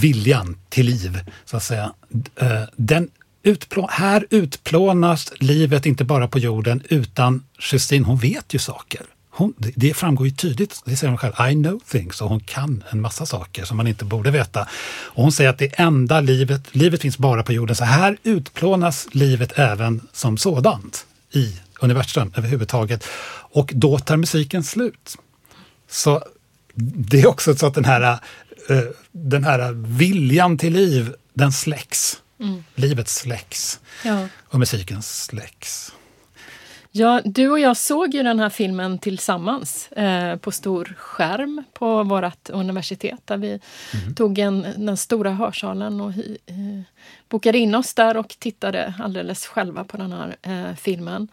viljan 0.02 0.58
till 0.70 0.86
liv, 0.86 1.20
så 1.46 1.58
att 1.58 1.64
säga. 1.64 1.92
Eh, 2.36 2.64
den 2.76 3.10
utplå 3.44 3.88
här 3.92 4.26
utplånas 4.30 5.34
livet 5.40 5.86
inte 5.86 6.04
bara 6.04 6.28
på 6.28 6.40
jorden, 6.40 6.84
utan 6.90 7.44
Justine, 7.72 8.06
hon 8.06 8.18
vet 8.18 8.54
ju 8.54 8.60
saker 8.60 9.02
hon, 9.30 9.54
det 9.58 9.94
framgår 9.94 10.28
ju 10.28 10.34
tydligt, 10.34 10.82
det 10.86 10.96
säger 10.96 11.10
hon 11.10 11.18
själv, 11.18 11.34
I 11.52 11.54
know 11.54 11.80
things 11.88 12.22
och 12.22 12.30
hon 12.30 12.40
kan 12.40 12.84
en 12.90 13.02
massa 13.02 13.26
saker 13.26 13.66
som 13.66 13.78
man 13.78 13.88
inte 13.88 14.06
borde 14.06 14.32
veta. 14.32 14.68
Och 14.92 15.24
hon 15.24 15.32
säger 15.32 15.50
att 15.50 15.58
det 15.58 15.80
enda 15.80 16.22
livet, 16.22 16.62
livet 16.76 17.02
finns 17.02 17.18
bara 17.18 17.44
på 17.44 17.54
jorden, 17.54 17.76
så 17.76 17.84
här 17.84 18.18
utplånas 18.24 19.08
livet 19.12 19.52
även 19.56 20.08
som 20.14 20.38
sådant 20.38 21.06
i 21.32 21.60
universum 21.80 22.34
överhuvudtaget. 22.36 23.06
Och 23.52 23.72
då 23.76 24.00
tar 24.00 24.18
musiken 24.18 24.64
slut. 24.64 25.18
Så 25.90 26.24
det 26.96 27.22
är 27.22 27.28
också 27.28 27.56
så 27.56 27.68
att 27.68 27.74
den 27.74 27.86
här, 27.86 28.20
uh, 28.70 28.82
den 29.12 29.44
här 29.44 29.72
viljan 29.98 30.58
till 30.58 30.74
liv, 30.74 31.14
den 31.34 31.52
släcks. 31.52 32.22
Mm. 32.40 32.64
Livet 32.76 33.10
släcks 33.10 33.80
ja. 34.04 34.28
och 34.48 34.60
musiken 34.60 35.02
släcks. 35.02 35.92
Ja, 36.92 37.22
du 37.26 37.50
och 37.50 37.60
jag 37.60 37.78
såg 37.78 38.14
ju 38.14 38.24
den 38.24 38.40
här 38.40 38.50
filmen 38.50 38.98
tillsammans 39.00 39.92
eh, 39.92 40.36
på 40.36 40.52
stor 40.52 40.96
skärm 40.98 41.64
på 41.74 42.04
vårt 42.04 42.50
universitet 42.50 43.20
där 43.26 43.38
vi 43.38 43.48
mm. 43.48 44.16
tog 44.16 44.40
en, 44.40 44.66
den 44.78 44.98
stora 44.98 45.32
hörsalen 45.32 46.02
och 46.02 46.10
eh, 46.10 46.82
bokade 47.30 47.58
in 47.58 47.76
oss 47.76 47.94
där 47.94 48.18
och 48.18 48.36
tittade 48.40 48.94
alldeles 49.00 49.46
själva 49.46 49.84
på 49.84 49.98
den 49.98 50.12
här 50.12 50.36
eh, 50.42 50.76
filmen. 50.76 51.28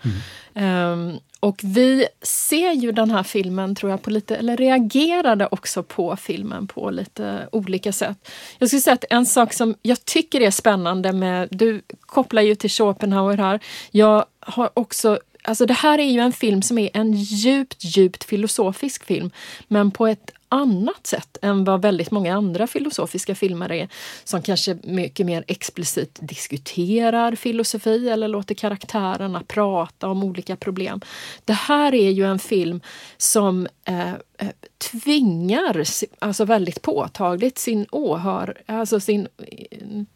Mm. 0.55 0.93
Um, 0.93 1.19
och 1.41 1.61
vi 1.65 2.07
ser 2.23 2.73
ju 2.73 2.93
den 2.93 3.11
här 3.11 3.23
filmen, 3.23 3.75
tror 3.75 3.91
jag, 3.91 4.03
på 4.03 4.11
lite, 4.11 4.37
eller 4.37 4.57
reagerade 4.57 5.49
också 5.51 5.83
på 5.83 6.17
filmen 6.17 6.67
på 6.67 6.91
lite 6.91 7.49
olika 7.53 7.93
sätt. 7.93 8.31
Jag 8.59 8.69
skulle 8.69 8.83
säga 8.83 8.95
att 8.95 9.05
en 9.11 9.27
sak 9.27 9.53
som 9.53 9.75
jag 9.83 10.05
tycker 10.05 10.41
är 10.41 10.51
spännande 10.51 11.13
med, 11.13 11.49
du 11.51 11.83
kopplar 12.01 12.43
ju 12.43 12.55
till 12.55 12.71
Schopenhauer 12.71 13.37
här. 13.37 13.61
Jag 13.91 14.25
har 14.41 14.71
också 14.75 15.19
Alltså 15.47 15.66
det 15.66 15.74
här 15.74 15.99
är 15.99 16.11
ju 16.11 16.20
en 16.20 16.32
film 16.32 16.62
som 16.62 16.78
är 16.78 16.90
en 16.94 17.12
djupt, 17.12 17.84
djupt 17.84 18.24
filosofisk 18.24 19.05
film, 19.05 19.30
men 19.68 19.90
på 19.90 20.07
ett 20.07 20.30
annat 20.49 21.07
sätt 21.07 21.38
än 21.42 21.64
vad 21.64 21.82
väldigt 21.82 22.11
många 22.11 22.36
andra 22.36 22.66
filosofiska 22.66 23.34
filmer 23.34 23.72
är 23.72 23.88
som 24.24 24.42
kanske 24.42 24.76
mycket 24.82 25.26
mer 25.26 25.44
explicit 25.47 26.18
diskuterar 26.22 27.34
filosofi 27.34 28.09
eller 28.09 28.28
låter 28.28 28.55
karaktärerna 28.55 29.42
prata 29.47 30.09
om 30.09 30.24
olika 30.24 30.57
problem. 30.57 31.01
Det 31.44 31.53
här 31.53 31.94
är 31.94 32.11
ju 32.11 32.24
en 32.24 32.38
film 32.38 32.80
som 33.16 33.68
eh, 33.84 34.11
eh 34.11 34.16
tvingar, 34.78 35.84
alltså 36.18 36.44
väldigt 36.44 36.82
påtagligt, 36.82 37.59
sin 37.59 37.86
åhör, 37.90 38.59
alltså 38.66 39.01
sin 39.01 39.28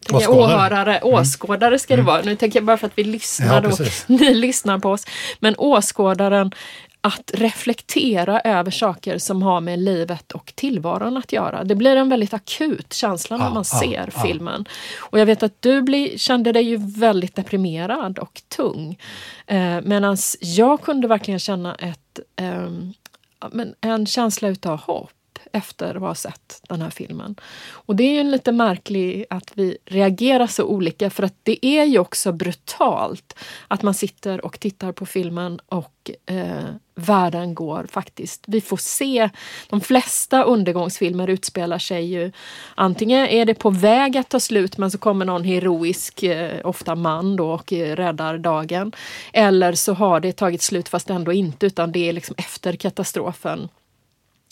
tänker 0.05 0.21
jag, 0.21 0.37
åhörare, 0.37 1.01
åskådare 1.01 1.79
ska 1.79 1.95
det 1.95 2.01
vara. 2.01 2.21
Nu 2.21 2.35
tänker 2.35 2.59
jag 2.59 2.65
bara 2.65 2.77
för 2.77 2.87
att 2.87 2.97
vi 2.97 3.03
lyssnar 3.03 3.63
Ja, 3.63 3.69
och 3.69 3.79
ni 4.07 4.33
lyssnar 4.33 4.79
på 4.79 4.89
oss. 4.89 5.05
Men 5.39 5.55
åskådaren 5.57 6.51
att 7.01 7.31
reflektera 7.33 8.39
över 8.39 8.71
saker 8.71 9.17
som 9.17 9.41
har 9.43 9.61
med 9.61 9.79
livet 9.79 10.31
och 10.31 10.53
tillvaron 10.55 11.17
att 11.17 11.33
göra. 11.33 11.63
Det 11.63 11.75
blir 11.75 11.95
en 11.95 12.09
väldigt 12.09 12.33
akut 12.33 12.93
känsla 12.93 13.37
när 13.37 13.45
Ja, 13.45 13.53
man 13.53 13.65
ser 13.65 14.09
ja. 14.15 14.21
filmen. 14.23 14.65
Och 14.99 15.19
jag 15.19 15.25
vet 15.25 15.43
att 15.43 15.61
du 15.61 15.81
bli, 15.81 16.17
kände 16.17 16.51
dig 16.51 16.63
ju 16.63 16.77
väldigt 16.77 17.35
deprimerad 17.35 18.19
och 18.19 18.41
tung. 18.47 18.99
Eh, 19.47 19.81
Medan 19.83 20.17
jag 20.39 20.81
kunde 20.81 21.07
verkligen 21.07 21.39
känna 21.39 21.75
ett, 21.75 22.19
men 23.51 23.75
en 23.81 24.05
känsla 24.05 24.47
utav 24.49 24.79
hopp 24.79 25.11
efter 25.53 25.95
att 25.95 26.01
ha 26.01 26.15
sett 26.15 26.61
den 26.69 26.81
här 26.81 26.89
filmen. 26.89 27.35
Och 27.71 27.95
det 27.95 28.03
är 28.03 28.23
ju 28.23 28.31
lite 28.31 28.51
märkligt 28.51 29.25
att 29.29 29.51
vi 29.53 29.77
reagerar 29.85 30.47
så 30.47 30.63
olika 30.63 31.09
för 31.09 31.23
att 31.23 31.35
det 31.43 31.65
är 31.65 31.85
ju 31.85 31.99
också 31.99 32.31
brutalt 32.31 33.35
att 33.67 33.81
man 33.83 33.93
sitter 33.93 34.45
och 34.45 34.59
tittar 34.59 34.91
på 34.91 35.05
filmen 35.05 35.59
och 35.65 36.11
eh, 36.25 36.75
världen 36.95 37.55
går 37.55 37.87
faktiskt. 37.91 38.43
Vi 38.47 38.61
får 38.61 38.77
se, 38.77 39.29
de 39.69 39.81
flesta 39.81 40.43
undergångsfilmer 40.43 41.27
utspelar 41.27 41.79
sig 41.79 42.05
ju 42.05 42.31
antingen 42.75 43.27
är 43.27 43.45
det 43.45 43.53
på 43.53 43.69
väg 43.69 44.17
att 44.17 44.29
ta 44.29 44.39
slut 44.39 44.77
men 44.77 44.91
så 44.91 44.97
kommer 44.97 45.25
någon 45.25 45.43
heroisk, 45.43 46.23
eh, 46.23 46.59
ofta 46.63 46.95
man 46.95 47.35
då 47.35 47.51
och 47.51 47.73
eh, 47.73 47.95
räddar 47.95 48.37
dagen. 48.37 48.91
Eller 49.33 49.73
så 49.73 49.93
har 49.93 50.19
det 50.19 50.31
tagit 50.31 50.61
slut 50.61 50.89
fast 50.89 51.09
ändå 51.09 51.31
inte 51.33 51.65
utan 51.65 51.91
det 51.91 52.09
är 52.09 52.13
liksom 52.13 52.35
efter 52.37 52.75
katastrofen 52.75 53.69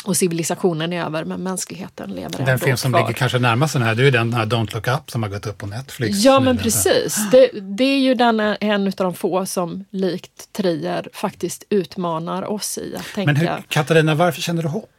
och 0.05 0.17
civilisationen 0.17 0.93
är 0.93 1.05
över 1.05 1.25
men 1.25 1.43
mänskligheten 1.43 2.09
lever 2.09 2.39
ändå 2.39 2.45
Den 2.45 2.59
film 2.59 2.77
som 2.77 2.91
kvar. 2.91 3.01
ligger 3.01 3.13
kanske 3.13 3.39
närmast 3.39 3.73
den 3.73 3.81
här, 3.83 3.95
det 3.95 4.01
är 4.01 4.05
ju 4.05 4.11
den 4.11 4.33
här 4.33 4.45
Don't 4.45 4.73
Look 4.73 4.87
Up 4.87 5.11
som 5.11 5.23
har 5.23 5.29
gått 5.29 5.45
upp 5.45 5.57
på 5.57 5.65
Netflix. 5.67 6.23
Ja 6.23 6.39
men 6.39 6.57
precis. 6.57 7.29
Det, 7.31 7.49
det 7.61 7.83
är 7.83 7.99
ju 7.99 8.13
den, 8.13 8.39
en 8.39 8.87
av 8.87 8.93
de 8.97 9.13
få 9.13 9.45
som 9.45 9.85
likt 9.91 10.53
Trier 10.53 11.09
faktiskt 11.13 11.63
utmanar 11.69 12.51
oss 12.51 12.77
i 12.77 12.95
att 12.95 13.15
tänka. 13.15 13.33
Men 13.33 13.35
hur, 13.41 13.63
Katarina, 13.67 14.15
varför 14.15 14.41
känner 14.41 14.63
du 14.63 14.69
hopp? 14.69 14.89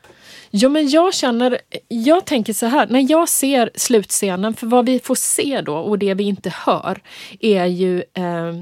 Jo, 0.51 0.69
men 0.69 0.89
jag 0.89 1.15
känner, 1.15 1.59
jag 1.89 2.25
tänker 2.27 2.53
så 2.53 2.67
här, 2.67 2.87
när 2.87 3.11
jag 3.11 3.29
ser 3.29 3.71
slutscenen, 3.75 4.55
för 4.55 4.67
vad 4.67 4.87
vi 4.87 4.99
får 4.99 5.15
se 5.15 5.61
då 5.61 5.77
och 5.77 5.99
det 5.99 6.15
vi 6.15 6.25
inte 6.25 6.53
hör 6.57 7.03
är 7.41 7.65
ju 7.65 7.99
eh, 7.99 8.55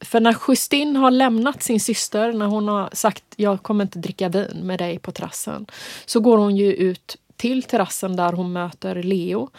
för 0.00 0.20
när 0.20 0.36
Justine 0.48 0.98
har 0.98 1.10
lämnat 1.10 1.62
sin 1.62 1.80
syster, 1.80 2.32
när 2.32 2.46
hon 2.46 2.68
har 2.68 2.88
sagt 2.92 3.24
jag 3.36 3.62
kommer 3.62 3.84
inte 3.84 3.98
dricka 3.98 4.28
vin 4.28 4.60
med 4.62 4.78
dig 4.78 4.98
på 4.98 5.12
terrassen, 5.12 5.66
så 6.06 6.20
går 6.20 6.38
hon 6.38 6.56
ju 6.56 6.72
ut 6.72 7.16
till 7.40 7.62
terrassen 7.62 8.16
där 8.16 8.32
hon 8.32 8.52
möter 8.52 9.02
Leo. 9.02 9.50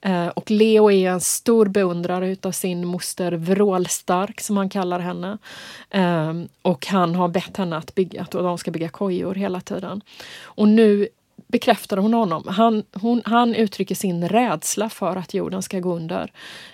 Eh, 0.00 0.26
och 0.26 0.50
Leo 0.50 0.90
är 0.90 1.10
en 1.10 1.20
stor 1.20 1.66
beundrare 1.66 2.28
utav 2.28 2.52
sin 2.52 2.86
moster 2.86 3.32
Vrålstark 3.32 4.40
som 4.40 4.56
han 4.56 4.68
kallar 4.68 5.00
henne. 5.00 5.38
Eh, 5.90 6.34
och 6.62 6.86
han 6.86 7.14
har 7.14 7.28
bett 7.28 7.56
henne 7.56 7.76
att, 7.76 7.94
bygga, 7.94 8.22
att 8.22 8.30
de 8.30 8.58
ska 8.58 8.70
bygga 8.70 8.88
kojor 8.88 9.34
hela 9.34 9.60
tiden. 9.60 10.00
Och 10.42 10.68
nu 10.68 11.08
bekräftar 11.50 11.96
hon 11.96 12.14
honom. 12.14 12.44
Han, 12.48 12.82
hon, 12.92 13.22
han 13.24 13.54
uttrycker 13.54 13.94
sin 13.94 14.28
rädsla 14.28 14.88
för 14.88 15.16
att 15.16 15.34
jorden 15.34 15.62
ska 15.62 15.80
gå 15.80 15.96
under. 15.96 16.32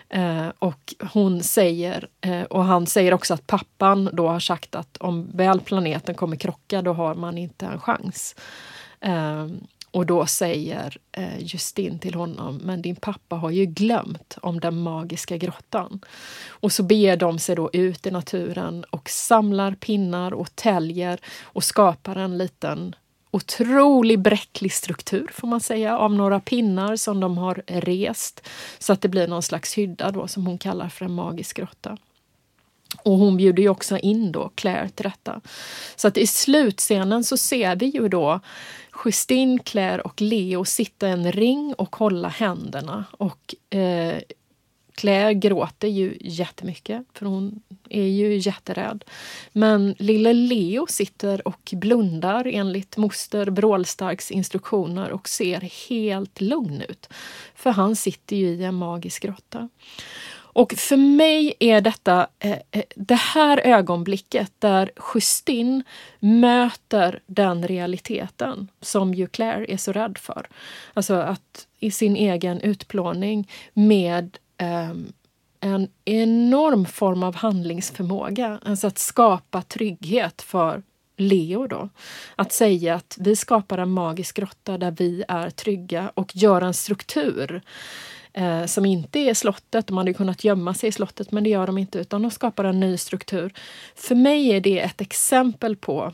Eh, 0.09 0.49
och 0.59 0.95
hon 1.13 1.43
säger, 1.43 2.09
eh, 2.21 2.43
och 2.43 2.65
han 2.65 2.87
säger 2.87 3.15
också 3.15 3.35
att 3.35 3.47
pappan 3.47 4.11
då 4.13 4.29
har 4.29 4.41
sagt 4.41 4.75
att 4.75 4.97
om 4.97 5.31
väl 5.35 5.61
planeten 5.61 6.15
kommer 6.15 6.37
krocka 6.37 6.83
då 6.83 6.93
har 6.93 7.15
man 7.15 7.39
inte 7.39 7.67
en 7.67 7.81
chans. 7.81 8.37
Eh, 9.01 9.47
och 9.91 10.07
då 10.07 10.27
säger 10.27 10.97
eh, 11.13 11.39
Justin 11.39 11.99
till 11.99 12.15
honom, 12.15 12.61
men 12.65 12.83
din 12.83 12.97
pappa 12.97 13.37
har 13.37 13.51
ju 13.51 13.67
glömt 13.67 14.39
om 14.43 14.61
den 14.61 14.83
magiska 14.83 15.37
grottan. 15.37 16.01
Och 16.49 16.73
så 16.73 16.83
beger 16.83 17.17
de 17.17 17.39
sig 17.39 17.57
då 17.57 17.71
ut 17.73 18.07
i 18.07 18.11
naturen 18.11 18.85
och 18.91 19.11
samlar 19.11 19.75
pinnar 19.75 20.35
och 20.35 20.57
täljer 20.57 21.21
och 21.43 21.65
skapar 21.65 22.17
en 22.17 22.39
liten 22.39 22.95
otrolig 23.37 24.18
bräcklig 24.18 24.72
struktur 24.72 25.30
får 25.32 25.49
man 25.49 25.61
säga 25.61 25.99
av 25.99 26.12
några 26.14 26.41
pinnar 26.41 26.97
som 26.97 27.20
de 27.20 27.39
har 27.39 27.62
rest 27.66 28.49
så 28.78 28.93
att 28.93 29.01
det 29.01 29.09
blir 29.09 29.28
någon 29.28 29.43
slags 29.43 29.78
hydda 29.78 30.11
då 30.11 30.28
som 30.28 30.47
hon 30.47 30.59
kallar 30.59 30.89
för 30.89 31.05
en 31.05 31.12
magisk 31.12 31.57
grotta. 31.57 31.97
Och 33.03 33.12
hon 33.12 33.37
bjuder 33.37 33.62
ju 33.62 33.68
också 33.68 33.99
in 33.99 34.32
då 34.32 34.51
Claire 34.55 34.89
till 34.89 35.05
detta. 35.05 35.41
Så 35.97 36.09
att 36.09 36.16
i 36.16 36.26
slutscenen 36.26 37.24
så 37.24 37.37
ser 37.37 37.76
vi 37.76 37.87
ju 37.87 38.09
då 38.09 38.41
Justine, 39.05 39.59
Claire 39.59 40.01
och 40.01 40.20
Leo 40.20 40.64
sitta 40.64 41.09
i 41.09 41.11
en 41.11 41.32
ring 41.32 41.74
och 41.78 41.97
hålla 41.97 42.28
händerna. 42.28 43.05
Och 43.11 43.74
eh, 43.76 44.18
Claire 44.97 45.34
gråter 45.34 45.88
ju 45.88 46.16
jättemycket 46.20 47.05
för 47.14 47.26
hon 47.26 47.62
är 47.90 48.07
ju 48.07 48.36
jätterädd. 48.36 49.05
Men 49.53 49.94
lille 49.99 50.32
Leo 50.32 50.86
sitter 50.88 51.49
och 51.49 51.72
blundar 51.72 52.47
enligt 52.47 52.97
moster 52.97 53.51
Brålstarks 53.51 54.30
instruktioner 54.30 55.11
och 55.11 55.28
ser 55.28 55.88
helt 55.88 56.40
lugn 56.40 56.82
ut. 56.88 57.09
För 57.55 57.70
han 57.70 57.97
sitter 57.97 58.36
ju 58.36 58.49
i 58.49 58.64
en 58.64 58.74
magisk 58.74 59.22
grotta. 59.22 59.68
Och 60.57 60.72
för 60.72 60.97
mig 60.97 61.55
är 61.61 61.80
detta 61.80 62.26
eh, 62.38 62.59
eh, 62.70 62.82
det 62.94 63.14
här 63.14 63.59
ögonblicket 63.59 64.53
där 64.59 64.90
Justin 65.14 65.82
möter 66.20 67.20
den 67.26 67.68
realiteten 67.68 68.68
som 68.80 69.14
ju 69.14 69.26
Claire 69.26 69.72
är 69.72 69.76
så 69.76 69.92
rädd 69.92 70.18
för. 70.18 70.49
Alltså 70.94 71.14
att 71.14 71.66
i 71.78 71.90
sin 71.90 72.16
egen 72.16 72.61
utplåning 72.61 73.51
med 73.74 74.38
Ehm, 74.59 75.13
en 75.61 75.89
enorm 76.05 76.87
form 76.87 77.23
av 77.23 77.35
handlingsförmåga. 77.35 78.61
Alltså 78.63 78.87
att 78.87 78.99
skapa 78.99 79.63
trygghet 79.63 80.43
för 80.43 80.83
Leo 81.17 81.67
då. 81.67 81.89
Att 82.37 82.53
säga 82.53 82.95
att 82.95 83.17
vi 83.21 83.37
skapar 83.37 83.79
en 83.79 83.91
magisk 83.91 84.37
grotta 84.37 84.79
där 84.79 84.91
vi 84.91 85.25
är 85.29 85.51
trygga 85.51 86.13
och 86.15 86.37
gör 86.37 86.63
en 86.63 86.75
struktur 86.75 87.63
eh, 88.33 88.65
som 88.65 88.87
inte 88.87 89.19
är 89.19 89.35
slottet. 89.35 89.87
De 89.87 89.97
hade 89.97 90.15
kunnat 90.15 90.45
gömma 90.45 90.75
sig 90.75 90.89
i 90.89 90.93
slottet 90.93 91.33
men 91.33 91.45
det 91.45 91.51
gör 91.51 91.67
de 91.67 91.79
inte 91.79 91.99
utan 91.99 92.23
de 92.23 92.31
skapar 92.31 92.65
en 92.65 92.81
ny 92.81 92.97
struktur. 92.97 93.53
För 93.95 94.15
mig 94.15 94.49
är 94.49 94.61
det 94.61 94.81
ett 94.81 95.01
exempel 95.01 95.77
på 95.77 96.13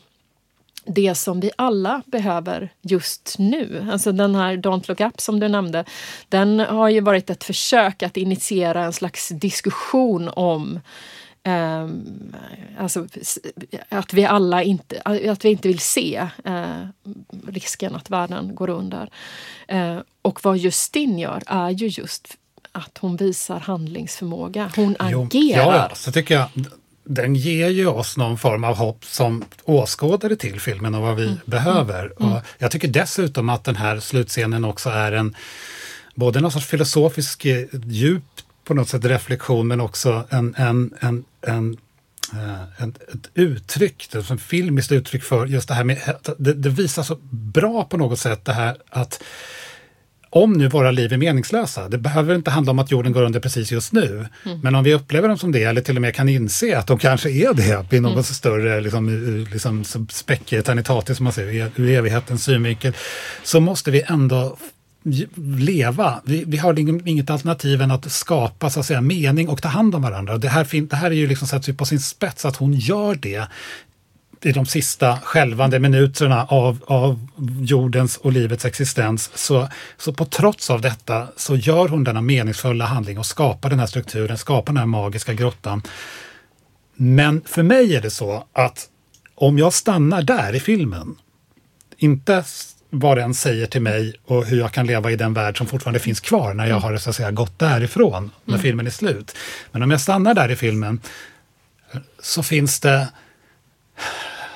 det 0.84 1.14
som 1.14 1.40
vi 1.40 1.50
alla 1.56 2.02
behöver 2.06 2.68
just 2.80 3.34
nu. 3.38 3.88
Alltså 3.92 4.12
den 4.12 4.34
här 4.34 4.56
Don't 4.56 4.88
look 4.88 5.00
up 5.00 5.20
som 5.20 5.40
du 5.40 5.48
nämnde, 5.48 5.84
den 6.28 6.60
har 6.60 6.88
ju 6.88 7.00
varit 7.00 7.30
ett 7.30 7.44
försök 7.44 8.02
att 8.02 8.16
initiera 8.16 8.84
en 8.84 8.92
slags 8.92 9.28
diskussion 9.28 10.28
om 10.28 10.80
Um, 11.44 12.34
alltså, 12.78 13.06
att 13.88 14.14
vi 14.14 14.24
alla 14.24 14.62
inte, 14.62 15.00
att 15.04 15.44
vi 15.44 15.48
inte 15.48 15.68
vill 15.68 15.78
se 15.78 16.28
eh, 16.44 16.86
risken 17.46 17.94
att 17.94 18.10
världen 18.10 18.54
går 18.54 18.70
under. 18.70 19.10
Eh, 19.68 19.98
och 20.22 20.44
vad 20.44 20.58
Justin 20.58 21.18
gör 21.18 21.42
är 21.46 21.70
ju 21.70 21.86
just 21.86 22.36
att 22.72 22.98
hon 22.98 23.16
visar 23.16 23.60
handlingsförmåga. 23.60 24.72
Hon 24.76 24.96
Jo, 25.00 25.22
agerar. 25.22 25.88
Ja, 25.90 25.94
så 25.94 26.12
tycker 26.12 26.34
jag 26.34 26.48
den 27.05 27.34
ger 27.34 27.68
ju 27.68 27.86
oss 27.86 28.16
någon 28.16 28.38
form 28.38 28.64
av 28.64 28.76
hopp 28.76 29.05
som 29.05 29.44
åskådare 29.64 30.36
till 30.36 30.61
filmen 30.61 30.94
och 30.94 31.03
vad 31.03 31.16
vi 31.16 31.36
behöver. 31.44 32.22
Och 32.22 32.40
jag 32.59 32.70
tycker 32.70 32.88
dessutom 32.88 33.48
att 33.48 33.64
den 33.64 33.76
här 33.76 34.00
slutscenen 34.00 34.64
också 34.64 34.90
är 34.90 35.12
en 35.12 35.36
både 36.14 36.40
någon 36.40 36.53
sorts 36.53 36.66
filosofisk 36.66 37.44
eh, 37.44 37.66
djup 37.86 38.24
på 38.64 38.74
något 38.74 38.88
sätt 38.88 39.05
reflektion 39.05 39.68
men 39.68 39.80
också 39.80 40.24
en, 40.30 40.55
en, 40.55 40.94
en, 41.00 41.24
en 41.46 41.76
eh, 42.32 42.84
ett, 42.84 43.14
ett 43.14 43.30
uttryck, 43.34 44.09
som 44.24 44.38
filmiskt 44.38 44.92
uttryck 44.92 45.22
för 45.22 45.46
just 45.46 45.68
det 45.68 45.74
här 45.74 45.84
med, 45.84 45.98
det, 46.38 46.53
det 46.53 46.68
visar 46.68 47.03
så 47.03 47.18
bra 47.30 47.84
på 47.84 47.96
något 47.96 48.18
sätt 48.18 48.44
det 48.44 48.53
här 48.53 48.76
att 48.90 49.22
om 50.34 50.52
nu 50.52 50.68
våra 50.68 50.90
liv 50.90 51.12
är 51.12 51.16
meningslösa, 51.16 51.88
det 51.88 51.98
behöver 51.98 52.34
inte 52.34 52.50
handla 52.50 52.70
om 52.70 52.78
att 52.78 52.90
jorden 52.90 53.12
går 53.12 53.22
under 53.22 53.40
precis 53.40 53.72
just 53.72 53.92
nu, 53.92 54.26
men 54.62 54.74
om 54.74 54.84
vi 54.84 54.94
upplever 54.94 55.28
dem 55.28 55.38
som 55.38 55.52
det, 55.52 55.62
eller 55.62 55.80
till 55.80 55.96
och 55.96 56.02
med 56.02 56.14
kan 56.14 56.28
inse 56.28 56.78
att 56.78 56.86
de 56.86 56.98
kanske 56.98 57.30
är 57.30 57.54
det 57.54 57.96
i 57.96 58.00
något 58.00 58.26
större 58.26 58.80
liksom, 58.80 59.08
ur- 59.08 59.48
liksom, 59.52 59.84
eternitatis, 60.52 61.16
som 61.16 61.24
man 61.24 61.32
säger, 61.32 61.70
ur 61.76 61.90
evighetens 61.90 62.44
synvinkel, 62.44 62.92
så 63.42 63.60
måste 63.60 63.90
vi 63.90 64.02
ändå 64.06 64.56
leva. 65.58 66.20
Vi, 66.24 66.44
vi 66.46 66.56
har 66.56 66.74
ing- 66.74 67.02
inget 67.08 67.30
alternativ 67.30 67.82
än 67.82 67.90
att 67.90 68.12
skapa 68.12 68.70
så 68.70 68.80
att 68.80 68.86
säga, 68.86 69.00
mening 69.00 69.48
och 69.48 69.62
ta 69.62 69.68
hand 69.68 69.94
om 69.94 70.02
varandra. 70.02 70.38
Det 70.38 70.48
här, 70.48 70.86
det 70.90 70.96
här 70.96 71.10
är 71.10 71.14
ju 71.14 71.26
liksom 71.26 71.48
ju 71.68 71.74
på 71.74 71.84
sin 71.84 72.00
spets 72.00 72.44
att 72.44 72.56
hon 72.56 72.72
gör 72.72 73.14
det 73.14 73.46
i 74.43 74.53
de 74.53 74.66
sista 74.66 75.18
skälvande 75.20 75.78
minuterna 75.78 76.45
av, 76.45 76.78
av 76.86 77.28
jordens 77.61 78.16
och 78.16 78.32
livets 78.32 78.64
existens. 78.64 79.30
Så, 79.34 79.68
så 79.97 80.12
på 80.12 80.24
trots 80.24 80.70
av 80.70 80.80
detta 80.80 81.28
så 81.36 81.57
gör 81.57 81.88
hon 81.88 82.05
denna 82.05 82.20
meningsfulla 82.20 82.84
handling 82.84 83.18
och 83.18 83.26
skapar 83.26 83.70
den 83.70 83.78
här 83.78 83.86
strukturen, 83.86 84.38
skapar 84.38 84.72
den 84.72 84.76
här 84.76 84.86
magiska 84.86 85.34
grottan. 85.34 85.82
Men 86.95 87.43
för 87.45 87.62
mig 87.62 87.97
är 87.97 88.01
det 88.01 88.11
så 88.11 88.47
att 88.53 88.88
om 89.34 89.59
jag 89.59 89.72
stannar 89.72 90.22
där 90.22 90.55
i 90.55 90.61
filmen, 90.61 91.16
inte 91.97 92.45
vad 92.90 93.18
den 93.18 93.34
säger 93.34 93.66
till 93.66 93.82
mig 93.82 94.14
och 94.24 94.47
hur 94.47 94.59
jag 94.59 94.72
kan 94.72 94.86
leva 94.86 95.11
i 95.11 95.16
den 95.16 95.34
värld 95.34 95.59
som 95.59 95.66
fortfarande 95.66 96.01
finns 96.01 96.20
kvar 96.20 96.55
när 96.55 96.66
jag 96.66 96.76
har 96.80 96.97
så 96.97 97.11
att 97.11 97.16
säga, 97.16 97.30
gått 97.30 97.59
därifrån, 97.59 98.30
när 98.45 98.55
Mm. 98.55 98.62
filmen 98.62 98.86
är 98.86 98.90
slut. 98.90 99.36
Men 99.70 99.82
om 99.82 99.90
jag 99.90 100.01
stannar 100.01 100.34
där 100.34 100.51
i 100.51 100.57
filmen 100.57 101.01
så 102.22 102.43
finns 102.43 102.80
det, 102.80 103.09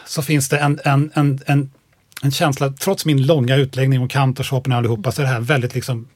så 0.07 0.23
finns 0.23 0.49
det 0.49 0.59
en, 0.59 0.81
en, 0.85 1.11
en, 1.15 1.41
en, 1.47 1.71
en 2.23 2.31
känsla, 2.31 2.73
trots 2.73 3.05
min 3.05 3.27
långa 3.27 3.57
utläggning 3.57 4.01
om 4.01 4.09
Kant 4.09 4.41
och 4.41 4.47
Schopenhauer 4.47 4.79
allihopa, 4.79 5.13
så 5.13 5.23
är 5.23 5.27
det 5.27 5.33
här 5.33 5.41
väldigt 5.41 5.75
liksom 5.75 6.09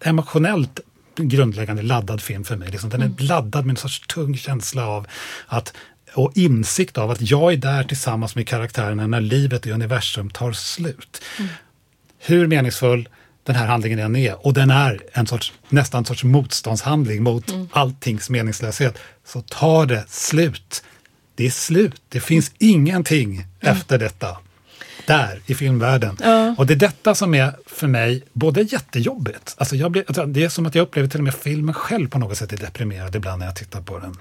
emotionellt 0.00 0.80
grundläggande 1.16 1.82
laddad 1.82 2.20
film 2.20 2.44
för 2.44 2.56
mig. 2.56 2.70
Liksom, 2.70 2.90
den 2.90 3.02
är 3.02 3.12
laddad 3.18 3.66
med 3.66 3.72
en 3.72 3.76
sorts 3.76 4.06
tung 4.06 4.36
känsla 4.36 4.86
av 4.86 5.06
att 5.46 5.72
och 6.14 6.32
insikt 6.34 6.98
av 6.98 7.10
att 7.10 7.30
jag 7.30 7.52
är 7.52 7.56
där 7.56 7.84
tillsammans 7.84 8.34
med 8.34 8.48
karaktärerna 8.48 9.06
när 9.06 9.20
livet 9.20 9.66
i 9.66 9.70
universum 9.70 10.30
tar 10.30 10.52
slut. 10.52 11.22
Hur 12.18 12.46
meningsfull 12.46 13.08
den 13.42 13.56
här 13.56 13.66
handlingen 13.66 13.98
än 13.98 14.16
är, 14.16 14.46
och 14.46 14.54
den 14.54 14.70
är 14.70 15.00
en 15.12 15.26
sorts, 15.26 15.52
nästan 15.68 15.98
en 15.98 16.04
sorts 16.04 16.24
motståndshandling 16.24 17.22
mot 17.22 17.54
alltings 17.70 18.30
meningslöshet, 18.30 18.98
så 19.24 19.40
tar 19.40 19.86
det 19.86 20.04
slut. 20.08 20.84
Det 21.38 21.46
är 21.46 21.50
slut. 21.50 22.02
Det 22.08 22.20
finns 22.20 22.52
ingenting 22.58 23.44
efter 23.60 23.98
detta. 23.98 24.36
Där, 25.06 25.40
i 25.46 25.54
filmvärlden. 25.54 26.16
Och 26.56 26.66
det 26.66 26.74
är 26.74 26.78
detta 26.78 27.14
som 27.14 27.34
är 27.34 27.56
för 27.66 27.86
mig 27.86 28.22
både 28.32 28.62
jättejobbigt, 28.62 29.54
alltså 29.58 29.76
jag 29.76 29.90
blir, 29.90 30.04
alltså 30.06 30.26
det 30.26 30.44
är 30.44 30.48
som 30.48 30.66
att 30.66 30.74
jag 30.74 30.82
upplever 30.82 31.08
till 31.08 31.20
och 31.20 31.24
med 31.24 31.34
filmen 31.34 31.74
själv 31.74 32.08
på 32.08 32.18
något 32.18 32.38
sätt 32.38 32.52
är 32.52 32.56
deprimerad 32.56 33.16
ibland 33.16 33.38
när 33.38 33.46
jag 33.46 33.56
tittar 33.56 33.80
på 33.80 33.98
den. 33.98 34.16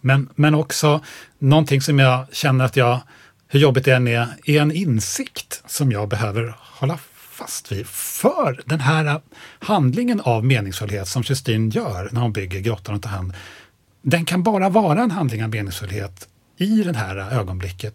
Men, 0.00 0.28
men 0.34 0.54
också 0.54 1.00
någonting 1.38 1.80
som 1.80 1.98
jag 1.98 2.26
känner 2.32 2.64
att 2.64 2.76
jag, 2.76 3.00
hur 3.48 3.60
jobbigt 3.60 3.84
det 3.84 3.94
än 3.94 4.08
är, 4.08 4.28
är 4.44 4.60
en 4.60 4.72
insikt 4.72 5.62
som 5.66 5.92
jag 5.92 6.08
behöver 6.08 6.56
hålla 6.58 6.98
fast 7.30 7.72
vid. 7.72 7.86
För 7.86 8.62
den 8.64 8.80
här 8.80 9.20
handlingen 9.58 10.20
av 10.20 10.44
meningsfullhet 10.44 11.08
som 11.08 11.22
Justine 11.26 11.70
gör 11.74 12.08
när 12.12 12.20
hon 12.20 12.32
bygger 12.32 12.60
grottan 12.60 12.94
och 12.94 13.02
tar 13.02 13.10
hand, 13.10 13.32
den 14.10 14.24
kan 14.24 14.42
bara 14.42 14.68
vara 14.68 15.02
en 15.02 15.10
handling 15.10 15.44
av 15.44 15.50
meningsfullhet 15.50 16.28
i 16.56 16.82
det 16.82 16.96
här 16.96 17.16
ögonblicket. 17.16 17.94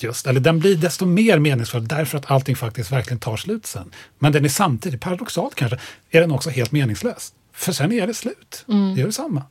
Just, 0.00 0.26
eller 0.26 0.40
den 0.40 0.58
blir 0.58 0.76
desto 0.76 1.06
mer 1.06 1.38
meningsfull 1.38 1.88
därför 1.88 2.18
att 2.18 2.30
allting 2.30 2.56
faktiskt 2.56 2.92
verkligen 2.92 3.18
tar 3.18 3.36
slut 3.36 3.66
sen. 3.66 3.92
Men 4.18 4.32
den 4.32 4.44
är 4.44 4.48
samtidigt, 4.48 5.00
paradoxalt 5.00 5.54
kanske, 5.54 5.78
är 6.10 6.20
den 6.20 6.32
också 6.32 6.50
helt 6.50 6.72
meningslös. 6.72 7.32
För 7.52 7.72
sen 7.72 7.92
är 7.92 8.06
det 8.06 8.14
slut. 8.14 8.64
Det 8.66 9.00
gör 9.00 9.06
detsamma. 9.06 9.42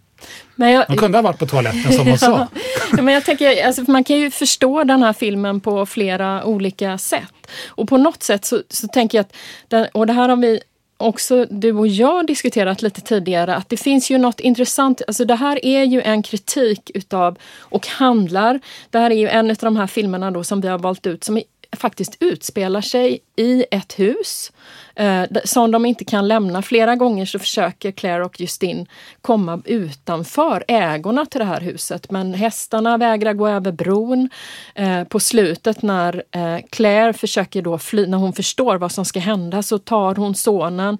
Men 0.55 0.71
jag, 0.71 0.85
De 0.87 0.97
kunde 0.97 1.17
ha 1.17 1.23
varit 1.23 1.39
på 1.39 1.45
toaletten 1.45 1.93
som 1.93 2.07
hon 2.07 2.17
sa. 2.17 2.47
Men 2.91 3.13
jag 3.13 3.25
tänker, 3.25 3.65
alltså, 3.65 3.91
man 3.91 4.03
kan 4.03 4.19
ju 4.19 4.31
förstå 4.31 4.83
den 4.83 5.03
här 5.03 5.13
filmen 5.13 5.59
på 5.59 5.85
flera 5.85 6.45
olika 6.45 6.97
sätt. 6.97 7.47
Och 7.67 7.89
på 7.89 7.97
något 7.97 8.23
sätt 8.23 8.45
så, 8.45 8.61
så 8.69 8.87
tänker 8.87 9.17
jag 9.17 9.23
att, 9.23 9.35
den, 9.67 9.87
och 9.93 10.07
det 10.07 10.13
här 10.13 10.29
har 10.29 10.35
vi 10.35 10.61
också 11.01 11.45
du 11.49 11.71
och 11.73 11.87
jag 11.87 12.27
diskuterat 12.27 12.81
lite 12.81 13.01
tidigare, 13.01 13.55
att 13.55 13.69
det 13.69 13.77
finns 13.77 14.11
ju 14.11 14.17
något 14.17 14.39
intressant, 14.39 15.01
alltså 15.07 15.25
det 15.25 15.35
här 15.35 15.65
är 15.65 15.83
ju 15.83 16.01
en 16.01 16.23
kritik 16.23 16.91
utav, 16.93 17.37
och 17.59 17.87
handlar, 17.87 18.59
det 18.89 18.99
här 18.99 19.11
är 19.11 19.15
ju 19.15 19.27
en 19.27 19.49
av 19.49 19.55
de 19.55 19.75
här 19.75 19.87
filmerna 19.87 20.31
då 20.31 20.43
som 20.43 20.61
vi 20.61 20.67
har 20.67 20.79
valt 20.79 21.07
ut 21.07 21.23
som 21.23 21.41
faktiskt 21.77 22.17
utspelar 22.19 22.81
sig 22.81 23.19
i 23.35 23.65
ett 23.71 23.99
hus 23.99 24.51
eh, 24.95 25.23
som 25.45 25.71
de 25.71 25.85
inte 25.85 26.05
kan 26.05 26.27
lämna. 26.27 26.61
Flera 26.61 26.95
gånger 26.95 27.25
så 27.25 27.39
försöker 27.39 27.91
Claire 27.91 28.25
och 28.25 28.41
Justin 28.41 28.87
komma 29.21 29.61
utanför 29.65 30.63
ägorna 30.67 31.25
till 31.25 31.39
det 31.39 31.45
här 31.45 31.61
huset 31.61 32.11
men 32.11 32.33
hästarna 32.33 32.97
vägrar 32.97 33.33
gå 33.33 33.47
över 33.47 33.71
bron. 33.71 34.29
Eh, 34.75 35.03
på 35.03 35.19
slutet 35.19 35.81
när 35.81 36.23
eh, 36.31 36.57
Claire 36.69 37.13
försöker 37.13 37.61
då 37.61 37.77
fly, 37.77 38.07
när 38.07 38.17
hon 38.17 38.33
förstår 38.33 38.77
vad 38.77 38.91
som 38.91 39.05
ska 39.05 39.19
hända 39.19 39.63
så 39.63 39.77
tar 39.77 40.15
hon 40.15 40.35
sonen 40.35 40.97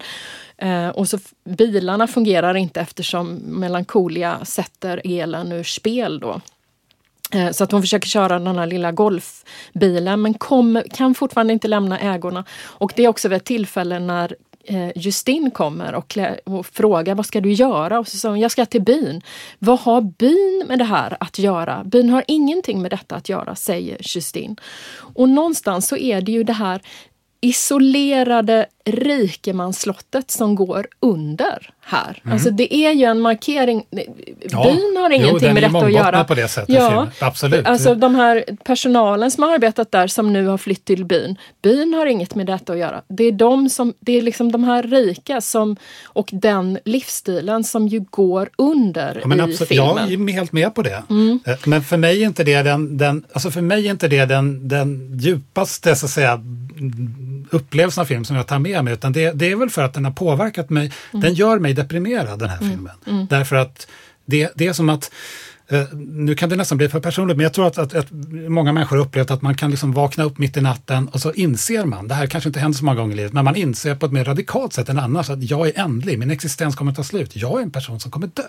eh, 0.56 0.88
och 0.88 1.08
så 1.08 1.18
bilarna 1.44 2.06
fungerar 2.06 2.54
inte 2.54 2.80
eftersom 2.80 3.34
Melancholia 3.34 4.44
sätter 4.44 5.00
elen 5.04 5.52
ur 5.52 5.64
spel 5.64 6.20
då. 6.20 6.40
Eh, 7.32 7.50
så 7.50 7.64
att 7.64 7.72
hon 7.72 7.80
försöker 7.80 8.08
köra 8.08 8.38
den 8.38 8.58
här 8.58 8.66
lilla 8.66 8.92
golfbilen 8.92 10.22
men 10.22 10.34
kom, 10.34 10.82
kan 10.94 11.14
fortfarande 11.14 11.52
inte 11.52 11.68
lämna 11.68 11.98
ägorna. 11.98 12.44
Och 12.64 12.92
det 12.96 13.04
är 13.04 13.08
också 13.08 13.28
vid 13.28 13.36
ett 13.36 13.44
tillfälle 13.44 13.98
när 13.98 14.36
eh, 14.64 14.90
Justin 14.94 15.50
kommer 15.50 15.94
och, 15.94 16.08
klä, 16.08 16.38
och 16.44 16.66
frågar 16.66 17.14
vad 17.14 17.26
ska 17.26 17.40
du 17.40 17.52
göra? 17.52 17.98
Och 17.98 18.08
så 18.08 18.16
säger 18.16 18.30
hon, 18.30 18.40
jag 18.40 18.50
ska 18.50 18.66
till 18.66 18.82
byn. 18.82 19.22
Vad 19.58 19.80
har 19.80 20.00
byn 20.00 20.64
med 20.68 20.78
det 20.78 20.84
här 20.84 21.16
att 21.20 21.38
göra? 21.38 21.84
Byn 21.84 22.10
har 22.10 22.24
ingenting 22.26 22.82
med 22.82 22.90
detta 22.90 23.16
att 23.16 23.28
göra, 23.28 23.54
säger 23.54 23.96
Justin. 24.00 24.56
Och 25.14 25.28
någonstans 25.28 25.88
så 25.88 25.96
är 25.96 26.20
det 26.20 26.32
ju 26.32 26.44
det 26.44 26.52
här 26.52 26.82
isolerade 27.40 28.66
rikemansslottet 28.84 30.30
som 30.30 30.54
går 30.54 30.86
under 31.00 31.70
här. 31.84 32.20
Mm. 32.24 32.32
Alltså 32.32 32.50
det 32.50 32.74
är 32.74 32.92
ju 32.92 33.04
en 33.04 33.20
markering. 33.20 33.84
Ja. 33.90 34.64
Byn 34.64 34.96
har 34.96 35.10
Jo, 35.10 35.16
ingenting 35.16 35.38
den 35.38 35.54
med 35.54 35.62
detta 35.62 35.78
att 35.86 35.92
göra. 35.92 36.24
på 36.24 36.34
det 36.34 36.48
sättet, 36.48 36.76
filmen. 36.76 37.08
Absolut. 37.20 37.66
Alltså 37.66 37.94
de 37.94 38.14
här 38.14 38.44
personalen 38.64 39.30
som 39.30 39.42
har 39.42 39.54
arbetat 39.54 39.92
där 39.92 40.06
som 40.06 40.32
nu 40.32 40.46
har 40.46 40.58
flytt 40.58 40.84
till 40.84 41.04
byn. 41.04 41.36
Byn 41.62 41.94
har 41.94 42.06
inget 42.06 42.34
med 42.34 42.46
detta 42.46 42.72
att 42.72 42.78
göra. 42.78 43.02
Det 43.08 43.24
är 43.24 43.32
de 43.32 43.68
som, 43.70 43.94
det 44.00 44.18
är 44.18 44.22
liksom 44.22 44.52
de 44.52 44.64
här 44.64 44.82
rika 44.82 45.40
som, 45.40 45.76
och 46.04 46.28
den 46.32 46.78
livsstilen 46.84 47.64
som 47.64 47.88
ju 47.88 48.00
går 48.10 48.50
under 48.58 49.18
Ja, 49.20 49.26
men 49.26 49.38
i 49.38 49.42
absolut, 49.42 49.68
filmen. 49.68 49.96
jag 50.10 50.12
är 50.28 50.32
helt 50.32 50.52
med 50.52 50.74
på 50.74 50.82
det. 50.82 51.02
Mm. 51.10 51.40
Eh, 51.46 51.54
Men 51.64 51.82
för 51.84 51.96
mig 51.96 52.22
är 52.22 52.26
inte 52.26 52.44
det 52.44 52.62
den, 52.62 52.98
den, 52.98 53.24
alltså 53.32 53.50
för 53.50 53.60
mig 53.60 53.86
är 53.86 53.90
inte 53.90 54.08
det 54.08 54.24
den, 54.24 54.68
den 54.68 55.18
djupaste 55.18 55.96
så 55.96 56.06
att 56.06 56.10
säga, 56.12 56.40
upplevelsen 57.54 58.00
av 58.00 58.04
film 58.06 58.24
som 58.24 58.36
jag 58.36 58.46
tar 58.46 58.58
med 58.58 58.84
mig, 58.84 58.92
utan 58.92 59.12
det, 59.12 59.32
det 59.32 59.50
är 59.50 59.56
väl 59.56 59.70
för 59.70 59.82
att 59.82 59.94
den 59.94 60.04
har 60.04 60.12
påverkat 60.12 60.70
mig. 60.70 60.92
Mm. 61.10 61.20
Den 61.20 61.34
gör 61.34 61.58
mig 61.58 61.74
deprimerad, 61.74 62.38
den 62.38 62.48
här 62.48 62.58
filmen. 62.58 63.26
Därför 63.30 63.56
att 63.56 63.86
det, 64.24 64.52
det 64.54 64.66
är 64.66 64.72
som 64.72 64.88
att 64.88 65.10
nu 65.92 66.34
kan 66.34 66.48
det 66.48 66.56
nästan 66.56 66.78
bli 66.78 66.88
för 66.88 67.00
personligt, 67.00 67.36
men 67.36 67.44
jag 67.44 67.52
tror 67.52 67.66
att, 67.66 67.78
att, 67.78 67.94
att 67.94 68.06
många 68.48 68.72
människor 68.72 68.96
upplevt 68.96 69.30
att 69.30 69.42
man 69.42 69.56
kan 69.56 69.70
liksom 69.70 69.92
vakna 69.92 70.24
upp 70.24 70.38
mitt 70.38 70.56
i 70.56 70.60
natten 70.60 71.08
och 71.08 71.20
så 71.20 71.32
inser 71.32 71.84
man, 71.84 72.08
det 72.08 72.14
här 72.14 72.26
kanske 72.26 72.48
inte 72.48 72.60
händer 72.60 72.78
så 72.78 72.84
många 72.84 73.00
gånger 73.00 73.12
i 73.12 73.16
livet, 73.16 73.32
men 73.32 73.44
man 73.44 73.56
inser 73.56 73.94
på 73.94 74.06
ett 74.06 74.12
mer 74.12 74.24
radikalt 74.24 74.72
sätt 74.72 74.88
än 74.88 74.98
annars 74.98 75.30
att 75.30 75.50
jag 75.50 75.68
är 75.68 75.78
ändlig, 75.78 76.18
min 76.18 76.30
existens 76.30 76.76
kommer 76.76 76.90
att 76.90 76.96
ta 76.96 77.04
slut, 77.04 77.36
jag 77.36 77.58
är 77.58 77.62
en 77.62 77.70
person 77.70 78.00
som 78.00 78.10
kommer 78.10 78.26
dö. 78.26 78.42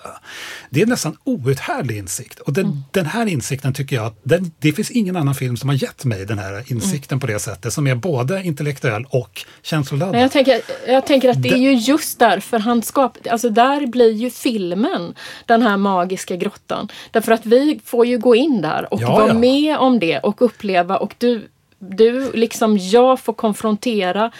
Det 0.69 0.82
är 0.82 0.86
nästan 0.86 1.17
outhärdlig 1.24 1.97
insikt. 1.97 2.39
Och 2.39 2.53
den, 2.53 2.84
den 2.91 3.05
här 3.05 3.26
insikten 3.26 3.74
tycker 3.74 3.95
jag, 3.95 4.05
att 4.05 4.19
den, 4.24 4.51
det 4.59 4.74
finns 4.74 4.91
ingen 4.91 5.15
annan 5.15 5.36
film 5.36 5.57
som 5.57 5.69
har 5.69 5.76
gett 5.76 6.05
mig 6.05 6.26
den 6.26 6.39
här 6.39 6.71
insikten 6.71 7.19
på 7.19 7.28
det 7.28 7.39
sättet, 7.39 7.74
som 7.74 7.88
är 7.88 7.95
både 7.95 8.43
intellektuell 8.43 9.05
och 9.09 9.45
känsloladdad. 9.61 10.21
Jag 10.21 10.32
tänker, 10.32 10.61
jag 10.88 11.05
tänker 11.05 11.30
att 11.30 11.43
det 11.43 11.49
är 11.49 11.57
ju 11.57 11.74
just 11.74 12.19
därför 12.19 12.59
han 12.59 12.82
skapade, 12.82 13.32
alltså 13.32 13.49
där 13.49 13.88
blir 13.88 14.11
ju 14.11 14.30
filmen 14.30 15.13
den 15.45 15.61
här 15.61 15.78
magiska 15.78 16.36
grottan. 16.36 16.89
Därför 17.14 17.32
att 17.32 17.45
vi 17.45 17.80
får 17.86 18.05
ju 18.05 18.18
gå 18.18 18.36
in 18.36 18.61
där 18.61 18.93
och 18.93 19.01
Ja, 19.01 19.11
vara 19.11 19.28
ja. 19.28 19.34
med 19.34 19.78
om 19.78 19.99
det 19.99 20.20
och 20.20 20.41
uppleva 20.41 20.97
och 20.97 21.16
du, 21.18 21.47
du 21.80 22.32
liksom 22.32 22.78
jag 22.78 23.20
får 23.20 23.34
konfrontera 23.34 24.32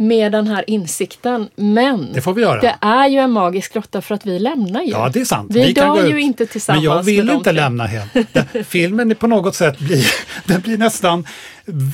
med 0.00 0.32
den 0.32 0.46
här 0.46 0.64
insikten. 0.70 1.48
Men 1.56 2.12
Det 2.12 2.20
får 2.20 2.34
vi 2.34 2.42
göra. 2.42 2.60
det 2.60 2.76
är 2.80 3.08
ju 3.08 3.18
en 3.18 3.30
magisk 3.30 3.72
grotta 3.72 4.00
för 4.02 4.14
att 4.14 4.26
vi 4.26 4.38
lämnar 4.38 4.82
ju. 4.82 4.90
Ja, 4.90 5.08
det 5.12 5.20
är 5.20 5.24
sant. 5.24 5.50
Vi, 5.54 5.74
kan 5.74 5.96
dör 5.96 6.06
ju 6.08 6.18
ut. 6.18 6.24
inte 6.24 6.46
tillsammans 6.46 6.84
Men 6.84 6.94
jag 6.96 7.02
vill 7.02 7.30
inte 7.30 7.52
lämna. 7.52 7.88
Den- 8.32 8.64
Filmen 8.64 9.10
är 9.10 9.14
på 9.14 9.26
något 9.26 9.54
sätt 9.54 9.78
blir, 9.78 10.06
den 10.46 10.60
blir 10.60 10.78
nästan 10.78 11.26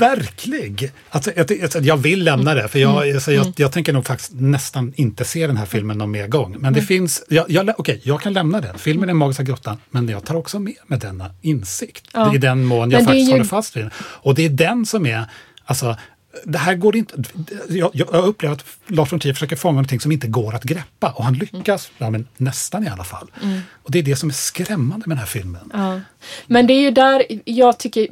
verklig. 0.00 0.90
Alltså, 1.11 1.30
jag, 1.36 1.50
jag- 1.50 1.82
jag 1.84 1.96
vill 1.96 2.24
lämna 2.24 2.54
det, 2.54 2.68
för 2.68 2.78
Mm. 2.78 2.94
jag, 2.94 3.14
alltså, 3.14 3.32
jag, 3.32 3.52
jag 3.57 3.72
tänker 3.72 3.92
nog 3.92 4.07
faktiskt 4.07 4.30
nästan 4.34 4.92
inte 4.96 5.24
se 5.24 5.46
den 5.46 5.57
här 5.57 5.66
filmen 5.66 5.99
någon 5.99 6.11
mer 6.11 6.26
gång. 6.28 6.53
Men 6.58 6.72
det 6.72 6.78
Mm. 6.80 6.87
finns, 6.87 7.22
jag, 7.28 7.45
jag, 7.50 7.70
okej, 7.78 8.00
jag 8.04 8.20
kan 8.20 8.33
lämna 8.33 8.61
den. 8.61 8.78
Filmen 8.78 9.08
är 9.08 9.14
Magiska 9.14 9.42
grottan, 9.42 9.76
men 9.91 10.08
jag 10.08 10.24
tar 10.24 10.34
också 10.34 10.58
med 10.58 10.74
mig 10.87 10.99
denna 10.99 11.30
insikt. 11.42 12.04
Ja. 12.12 12.34
I 12.34 12.38
den 12.38 12.64
mån 12.64 12.91
jag 12.91 12.99
Men 12.99 13.07
faktiskt 13.07 13.28
ju- 13.28 13.33
håller 13.33 13.45
fast 13.45 13.76
vid 13.76 13.84
den. 13.84 13.91
Och 13.99 14.34
det 14.34 14.45
är 14.45 14.49
den 14.49 14.87
som 14.87 15.07
är, 15.07 15.24
alltså, 15.64 15.96
det 16.45 16.58
här 16.58 16.75
går 16.75 16.96
inte... 16.96 17.22
Jag, 17.68 17.91
jag 17.92 18.08
upplever 18.08 18.54
att 18.54 18.64
Lars 18.87 19.13
von 19.13 19.21
Trier 19.21 19.34
försöker 19.34 19.57
fånga 19.57 19.72
någonting 19.72 20.00
som 20.00 20.13
inte 20.13 20.26
går 20.26 20.54
att 20.54 20.64
greppa 20.64 21.11
och 21.11 21.25
han 21.25 21.34
lyckas, 21.34 21.91
ja, 21.99 22.11
men 22.11 22.29
nästan 22.37 22.84
i 22.84 22.88
alla 22.88 23.04
fall. 23.04 23.30
Och 23.72 23.91
det 23.91 23.99
är 23.99 24.03
det 24.03 24.17
som 24.17 24.29
är 24.29 24.34
skrämmande 24.34 25.07
med 25.07 25.17
den 25.17 25.18
här 25.18 25.26
filmen. 25.26 25.71
Ja. 25.72 26.00
Men 26.46 26.66
det 26.66 26.72
är 26.72 26.80
ju 26.80 26.90
där 26.90 27.22
jag 27.44 27.78
tycker, 27.78 28.08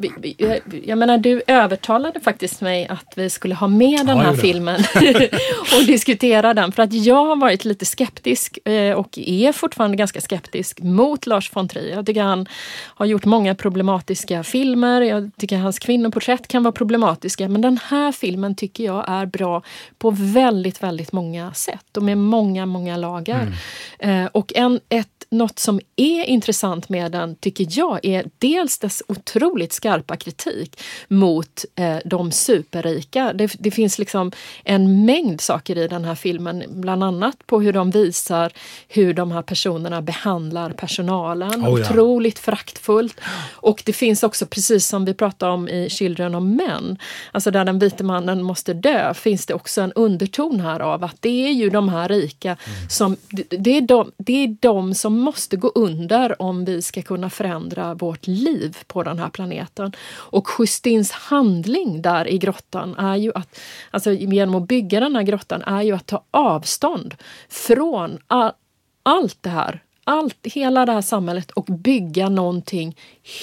jag 0.87 0.99
menar 0.99 1.19
du 1.19 1.43
övertalade 1.47 2.21
faktiskt 2.21 2.61
mig 2.61 2.87
att 2.87 3.13
vi 3.17 3.31
skulle 3.31 3.55
ha 3.55 3.69
med 3.69 4.07
den 4.07 4.17
Ja, 4.17 4.23
här 4.23 4.31
gjorde 4.31 4.41
filmen 4.41 4.81
och 5.79 5.85
diskutera 5.87 6.55
den. 6.55 6.73
För 6.73 6.83
att 6.83 6.93
jag 6.93 7.25
har 7.25 7.37
varit 7.37 7.65
lite 7.65 7.85
skeptisk 7.85 8.69
eh, 8.69 8.95
och 8.95 9.19
är 9.19 9.53
fortfarande 9.53 9.97
ganska 9.97 10.21
skeptisk 10.21 10.81
mot 10.81 11.27
Lars 11.27 11.57
von 11.57 11.69
Trier. 11.69 11.97
Jag 11.97 12.07
tycker 12.07 12.23
han 12.23 12.47
har 12.75 13.07
gjort 13.07 13.25
många 13.25 13.55
problematiska 13.55 14.45
filmer. 14.45 15.01
Jag 15.01 15.31
tycker 15.39 15.57
hans 15.57 15.79
kvinnoporträtt 15.79 16.49
kan 16.49 16.63
vara 16.63 16.73
problematiska. 16.73 17.49
Men 17.49 17.61
den 17.61 17.79
här 17.89 18.13
filmen 18.13 18.55
tycker 18.55 18.85
jag 18.85 19.05
är 19.09 19.27
bra 19.27 19.63
på 19.99 20.11
väldigt, 20.11 20.83
väldigt 20.83 21.13
många 21.13 21.55
sätt 21.55 21.97
och 21.97 22.03
med 22.03 22.19
många, 22.19 22.67
många 22.67 22.97
lagar. 22.97 23.53
Eh, 23.99 24.27
och 24.27 24.53
en, 24.55 24.81
ett, 24.89 25.09
något 25.31 25.59
som 25.59 25.81
är 25.97 26.25
intressant 26.25 26.89
med 26.89 27.13
den, 27.13 27.37
tycker 27.37 27.67
jag, 27.71 28.04
är 28.07 28.25
dels 28.39 28.79
dess 28.79 29.03
otroligt 29.09 29.73
skarpa 29.73 30.17
kritik 30.17 30.81
mot 31.09 31.65
eh, 31.75 31.97
de 32.05 32.33
superrika. 32.33 33.33
Det, 33.33 33.57
det, 33.59 33.71
finns 33.71 33.99
liksom 33.99 34.33
en 34.65 35.05
mängd 35.05 35.41
saker 35.41 35.79
i 35.79 35.89
den 35.89 36.05
här 36.05 36.15
filmen, 36.15 36.65
bland 36.69 37.05
annat 37.05 37.47
på 37.47 37.61
hur 37.61 37.73
de 37.73 37.91
visar 37.91 38.53
hur 38.89 39.15
de 39.15 39.33
här 39.33 39.43
personerna 39.43 40.03
behandlar 40.03 40.71
personalen. 40.71 41.67
Oh 41.67 41.81
ja. 41.81 41.91
Otroligt 41.91 42.39
föraktfullt. 42.39 43.21
Och 43.53 43.83
det 43.87 43.93
finns 43.93 44.23
också, 44.23 44.47
precis 44.47 44.87
som 44.87 45.05
vi 45.05 45.15
pratade 45.15 45.53
om 45.53 45.69
i 45.69 45.91
Children 45.91 46.35
of 46.35 46.43
Men, 46.43 46.99
alltså 47.33 47.51
där 47.51 47.65
den 47.65 47.79
vite 47.79 48.05
mannen 48.05 48.43
måste 48.43 48.75
dö, 48.75 49.15
finns 49.15 49.47
det 49.47 49.55
också 49.55 49.81
en 49.81 49.93
underton 49.93 50.61
här 50.61 50.81
av 50.81 51.05
att 51.05 51.17
det 51.21 51.49
är 51.49 51.53
ju 51.53 51.71
de 51.71 51.89
här 51.89 52.09
rika 52.09 52.49
mm. 52.49 52.91
som, 52.91 53.17
det 53.49 53.77
är 53.77 53.81
de, 53.81 54.13
det 54.17 54.45
är 54.45 54.57
de 54.61 54.95
som 54.95 55.19
måste 55.19 55.57
gå 55.57 55.73
under 55.75 56.43
om 56.43 56.65
vi 56.65 56.83
ska 56.83 57.03
kunna 57.03 57.31
förändra 57.31 57.84
vårt 57.93 58.27
liv 58.27 58.77
på 58.87 59.03
den 59.03 59.19
här 59.19 59.29
planeten. 59.29 59.93
Och 60.13 60.49
Justins 60.59 61.11
handling 61.11 62.03
där 62.03 62.29
i 62.29 62.39
grottan 62.39 62.95
är 62.95 63.17
ju 63.17 63.33
att, 63.35 63.61
alltså 63.91 64.13
genom 64.13 64.55
att 64.55 64.69
bygga 64.69 65.01
den 65.01 65.17
här 65.17 65.23
grottan, 65.23 65.63
är 65.63 65.83
ju 65.83 65.93
att 65.93 66.07
ta 66.07 66.25
avstånd 66.31 67.15
från 67.49 68.19
all, 68.29 68.53
allt 69.03 69.39
det 69.41 69.51
här 69.51 69.85
allt, 70.05 70.37
hela 70.43 70.87
det 70.87 70.93
här 70.93 71.03
samhället 71.03 71.51
och 71.51 71.65
bygga 71.65 72.29
någonting 72.29 72.97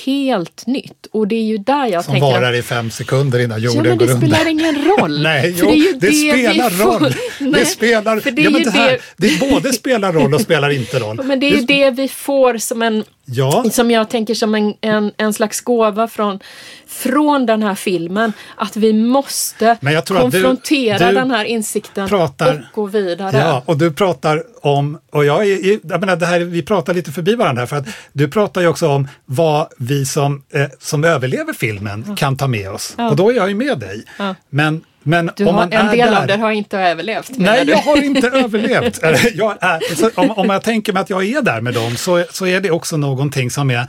helt 0.06 0.68
nytt. 0.68 1.08
Och 1.12 1.28
det 1.28 1.36
är 1.36 1.44
ju 1.44 1.58
där 1.58 1.88
jag 1.88 2.06
Som 2.06 2.12
tänker... 2.12 2.32
Som 2.32 2.42
varar 2.42 2.54
i 2.54 2.62
fem 2.62 2.92
sekunder 2.92 3.40
innan 3.40 3.62
jorden 3.62 3.86
ja, 3.86 3.90
men 3.90 3.98
går 3.98 4.06
under. 4.06 4.28
Det 4.28 4.36
spelar 4.36 4.52
ingen 4.52 4.86
roll. 5.00 5.22
Nej, 5.22 5.56
jo, 5.58 5.66
det, 5.66 6.08
det, 6.08 6.14
spelar 6.14 6.70
roll. 6.70 7.02
Nej, 7.40 7.52
det 7.52 7.66
spelar, 7.66 8.20
för 8.20 8.32
det, 8.32 8.42
ja, 8.42 8.50
men 8.50 8.64
det, 8.64 8.72
här, 8.72 9.00
det... 9.18 9.28
det 9.28 9.40
både 9.40 9.74
spelar 9.74 10.14
roll 10.14 10.34
och 10.34 10.42
spelar 10.42 10.70
inte 10.70 11.00
roll. 11.00 11.24
Men 11.24 11.40
det 11.40 11.46
är 11.46 11.56
ju 11.56 11.62
det 11.62 11.92
vi 11.92 12.08
får 12.08 12.58
som 12.58 12.82
en 12.82 13.04
Ja. 13.32 13.66
Som 13.72 13.92
jag 13.92 14.10
tänker 14.10 14.34
som 14.34 14.56
en, 14.56 14.74
en, 14.82 15.12
en 15.18 15.34
slags 15.34 15.62
gåva 15.62 16.08
från, 16.08 16.40
från 16.88 17.46
den 17.46 17.64
här 17.64 17.76
filmen. 17.76 18.34
Att 18.56 18.76
vi 18.76 18.94
måste 18.94 19.78
konfrontera 20.08 20.98
du, 20.98 21.06
du 21.06 21.12
den 21.12 21.32
här 21.32 21.46
insikten 21.46 22.08
pratar, 22.08 22.54
och 22.54 22.76
gå 22.76 22.86
vidare. 22.86 23.38
Ja, 23.38 23.64
och 23.66 23.78
du 23.78 23.94
pratar 23.94 24.44
om, 24.62 25.00
och 25.12 25.26
jag, 25.26 25.48
är, 25.48 25.80
jag 25.84 26.00
menar 26.00 26.16
det 26.16 26.26
här, 26.26 26.40
vi 26.40 26.62
pratar 26.62 26.94
lite 26.94 27.12
förbi 27.12 27.36
varandra 27.36 27.68
för 27.68 27.76
att 27.76 27.86
du 28.14 28.28
pratar 28.28 28.62
ju 28.62 28.68
också 28.68 28.88
om 28.88 29.08
vad 29.26 29.68
vi 29.78 30.06
som, 30.06 30.44
eh, 30.54 30.66
som 30.80 31.04
överlever 31.04 31.54
filmen 31.54 32.06
ja. 32.08 32.16
kan 32.16 32.38
ta 32.38 32.48
med 32.48 32.72
oss. 32.72 32.94
Ja. 32.98 33.10
Och 33.10 33.16
då 33.16 33.32
är 33.32 33.36
jag 33.36 33.50
ju 33.50 33.56
med 33.56 33.80
dig. 33.80 34.06
Men 34.50 34.84
men 35.04 35.32
du 35.36 35.46
om 35.46 35.56
har, 35.56 35.62
man 35.62 35.74
en 35.74 35.98
del 35.98 36.12
där, 36.12 36.22
av 36.22 36.28
det 36.28 36.36
har 36.36 36.52
inte 36.52 36.78
överlevt. 36.78 37.30
Nej, 37.38 37.70
jag 37.70 37.78
har 37.78 38.04
inte 38.04 38.28
överlevt. 38.34 39.00
Jag 39.36 39.58
är, 39.62 39.82
om, 40.20 40.32
om 40.32 40.50
jag 40.50 40.64
tänker 40.64 40.94
mig 40.94 41.02
att 41.02 41.10
jag 41.10 41.26
är 41.26 41.42
där 41.42 41.62
med 41.62 41.74
dem 41.74 41.96
så, 41.96 42.24
så 42.32 42.46
är 42.46 42.62
det 42.62 42.72
också 42.72 42.98
någonting 42.98 43.50
som 43.50 43.72
är 43.72 43.88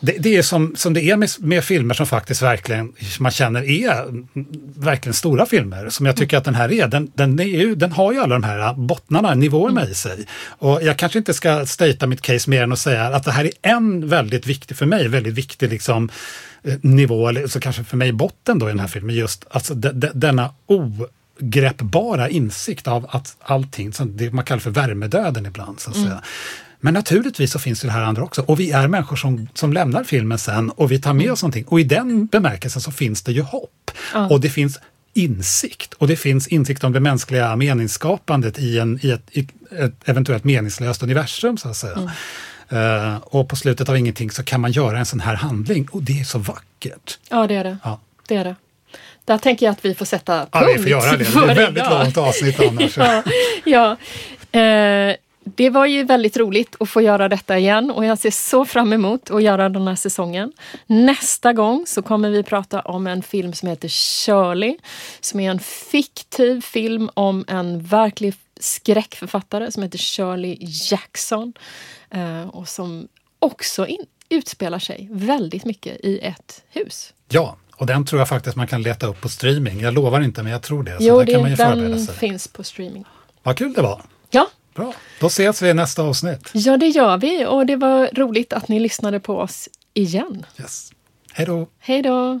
det, 0.00 0.16
det, 0.18 0.36
är 0.36 0.42
som, 0.42 0.76
som 0.76 0.94
det 0.94 1.02
är 1.02 1.16
med, 1.16 1.30
med, 1.38 1.64
filmer 1.64 1.94
som 1.94 2.06
faktiskt 2.06 2.42
verkligen 2.42 2.92
man 3.18 3.32
känner 3.32 3.70
är 3.70 4.04
verkligen 4.80 5.14
stora 5.14 5.46
filmer. 5.46 5.88
Som 5.88 6.06
jag 6.06 6.16
tycker 6.16 6.36
att 6.36 6.44
den 6.44 6.54
här 6.54 6.72
är. 6.72 6.88
Den, 6.88 7.12
den, 7.14 7.40
är 7.40 7.44
ju, 7.44 7.74
den 7.74 7.92
har 7.92 8.12
ju 8.12 8.20
alla 8.20 8.34
de 8.34 8.44
här 8.44 8.74
bottnarna, 8.74 9.34
nivåerna 9.34 9.84
i 9.84 9.94
sig. 9.94 10.26
Och 10.58 10.82
jag 10.82 10.96
kanske 10.96 11.18
inte 11.18 11.34
ska 11.34 11.66
stata 11.66 12.06
mitt 12.06 12.20
case 12.20 12.50
mer 12.50 12.62
än 12.62 12.72
att 12.72 12.78
säga 12.78 13.04
att 13.04 13.24
det 13.24 13.32
här 13.32 13.44
är 13.44 13.52
en 13.62 14.08
väldigt 14.08 14.46
viktig, 14.46 14.76
för 14.76 14.86
mig, 14.86 15.08
väldigt 15.08 15.34
viktig 15.34 15.70
liksom, 15.70 16.10
nivå, 16.80 17.28
eller 17.28 17.46
så 17.46 17.60
kanske 17.60 17.84
för 17.84 17.96
mig 17.96 18.12
botten 18.12 18.58
då 18.58 18.68
i 18.68 18.72
den 18.72 18.80
här 18.80 18.86
filmen, 18.86 19.16
just 19.16 19.44
alltså 19.50 19.74
de, 19.74 19.88
de, 19.88 20.10
denna 20.14 20.50
ogreppbara 20.66 22.28
insikt 22.28 22.88
av 22.88 23.06
att 23.10 23.36
allting, 23.40 23.92
det 24.04 24.32
man 24.32 24.44
kallar 24.44 24.60
för 24.60 24.70
värmedöden 24.70 25.46
ibland, 25.46 25.80
så 25.80 25.90
att 25.90 25.96
mm. 25.96 26.08
säga. 26.08 26.22
Men 26.80 26.94
naturligtvis 26.94 27.52
så 27.52 27.58
finns 27.58 27.80
det 27.80 27.90
här 27.90 28.02
andra 28.02 28.22
också. 28.22 28.42
Och 28.42 28.60
vi 28.60 28.70
är 28.70 28.88
människor 28.88 29.16
som, 29.16 29.48
som 29.54 29.72
lämnar 29.72 30.04
filmen 30.04 30.38
sen 30.38 30.70
och 30.70 30.92
vi 30.92 31.00
tar 31.00 31.12
med 31.12 31.32
oss 31.32 31.42
någonting. 31.42 31.64
Och 31.64 31.80
i 31.80 31.84
den 31.84 32.26
bemärkelsen 32.26 32.82
så 32.82 32.92
finns 32.92 33.22
det 33.22 33.32
ju 33.32 33.42
hopp. 33.42 33.90
Mm. 34.14 34.30
Och 34.30 34.40
det 34.40 34.50
finns 34.50 34.78
insikt. 35.14 35.94
Och 35.94 36.08
det 36.08 36.16
finns 36.16 36.48
insikt 36.48 36.84
om 36.84 36.92
det 36.92 37.00
mänskliga 37.00 37.56
meningsskapandet 37.56 38.58
i, 38.58 38.78
en, 38.78 38.98
i, 39.02 39.10
ett, 39.10 39.22
i 39.30 39.48
ett 39.70 39.94
eventuellt 40.04 40.44
meningslöst 40.44 41.02
universum, 41.02 41.58
så 41.58 41.68
att 41.68 41.76
säga. 41.76 41.96
Mm. 41.96 42.10
Uh, 42.72 43.16
och 43.16 43.48
på 43.48 43.56
slutet 43.56 43.88
av 43.88 43.96
ingenting 43.96 44.30
så 44.30 44.42
kan 44.42 44.60
man 44.60 44.72
göra 44.72 44.98
en 44.98 45.06
sån 45.06 45.20
här 45.20 45.34
handling 45.34 45.88
och 45.92 46.02
det 46.02 46.20
är 46.20 46.24
så 46.24 46.38
vackert. 46.38 47.18
Ja, 47.28 47.46
det 47.46 47.54
är 47.54 47.64
det. 47.64 47.78
Ja. 47.84 48.00
det, 48.28 48.36
är 48.36 48.44
det. 48.44 48.56
Där 49.24 49.38
tänker 49.38 49.66
jag 49.66 49.72
att 49.72 49.84
vi 49.84 49.94
får 49.94 50.06
sätta 50.06 50.38
punkt. 50.38 50.48
Ja, 50.52 50.66
vi 50.76 50.78
får 50.78 50.90
göra 50.90 51.10
det. 51.10 51.16
Det 51.16 51.50
ett 51.52 51.58
väldigt 51.58 51.90
långt 51.90 52.16
avsnitt 52.16 52.60
annars. 52.60 52.96
ja, 53.64 53.96
ja. 54.52 55.10
Uh, 55.10 55.16
det 55.54 55.70
var 55.70 55.86
ju 55.86 56.04
väldigt 56.04 56.36
roligt 56.36 56.76
att 56.80 56.90
få 56.90 57.00
göra 57.00 57.28
detta 57.28 57.58
igen 57.58 57.90
och 57.90 58.04
jag 58.04 58.18
ser 58.18 58.30
så 58.30 58.64
fram 58.64 58.92
emot 58.92 59.30
att 59.30 59.42
göra 59.42 59.68
den 59.68 59.88
här 59.88 59.94
säsongen. 59.94 60.52
Nästa 60.86 61.52
gång 61.52 61.84
så 61.86 62.02
kommer 62.02 62.30
vi 62.30 62.42
prata 62.42 62.80
om 62.80 63.06
en 63.06 63.22
film 63.22 63.52
som 63.52 63.68
heter 63.68 63.88
Shirley, 63.88 64.76
som 65.20 65.40
är 65.40 65.50
en 65.50 65.60
fiktiv 65.60 66.60
film 66.60 67.10
om 67.14 67.44
en 67.48 67.84
verklig 67.84 68.34
skräckförfattare 68.60 69.72
som 69.72 69.82
heter 69.82 69.98
Shirley 69.98 70.56
Jackson 70.90 71.52
eh, 71.58 71.95
och 72.50 72.68
som 72.68 73.08
också 73.38 73.86
in, 73.86 74.06
utspelar 74.28 74.78
sig 74.78 75.08
väldigt 75.10 75.64
mycket 75.64 76.04
i 76.04 76.18
ett 76.18 76.62
hus. 76.68 77.14
Ja, 77.28 77.56
och 77.76 77.86
den 77.86 78.06
tror 78.06 78.20
jag 78.20 78.28
faktiskt 78.28 78.56
man 78.56 78.66
kan 78.66 78.82
leta 78.82 79.06
upp 79.06 79.20
på 79.20 79.28
streaming. 79.28 79.80
Jag 79.80 79.94
lovar 79.94 80.20
inte, 80.20 80.42
men 80.42 80.52
jag 80.52 80.62
tror 80.62 80.82
det. 80.82 80.96
Så 80.96 81.04
jo, 81.04 81.22
det, 81.24 81.32
kan 81.32 81.40
man 81.40 81.50
ju 81.50 81.56
den 81.56 82.06
finns 82.06 82.48
på 82.48 82.64
streaming. 82.64 83.04
Vad 83.42 83.56
kul 83.56 83.72
det 83.72 83.82
var! 83.82 84.02
Ja, 84.30 84.48
Bra, 84.74 84.92
då 85.20 85.26
ses 85.26 85.62
vi 85.62 85.68
i 85.68 85.74
nästa 85.74 86.02
avsnitt. 86.02 86.50
Ja, 86.52 86.76
det 86.76 86.88
gör 86.88 87.16
vi 87.16 87.46
och 87.46 87.66
det 87.66 87.76
var 87.76 88.10
roligt 88.14 88.52
att 88.52 88.68
ni 88.68 88.80
lyssnade 88.80 89.20
på 89.20 89.38
oss 89.38 89.68
igen. 89.94 90.46
Yes. 90.60 90.92
Hej 91.32 91.46
då! 91.46 91.68
Hej 91.78 92.02
då! 92.02 92.40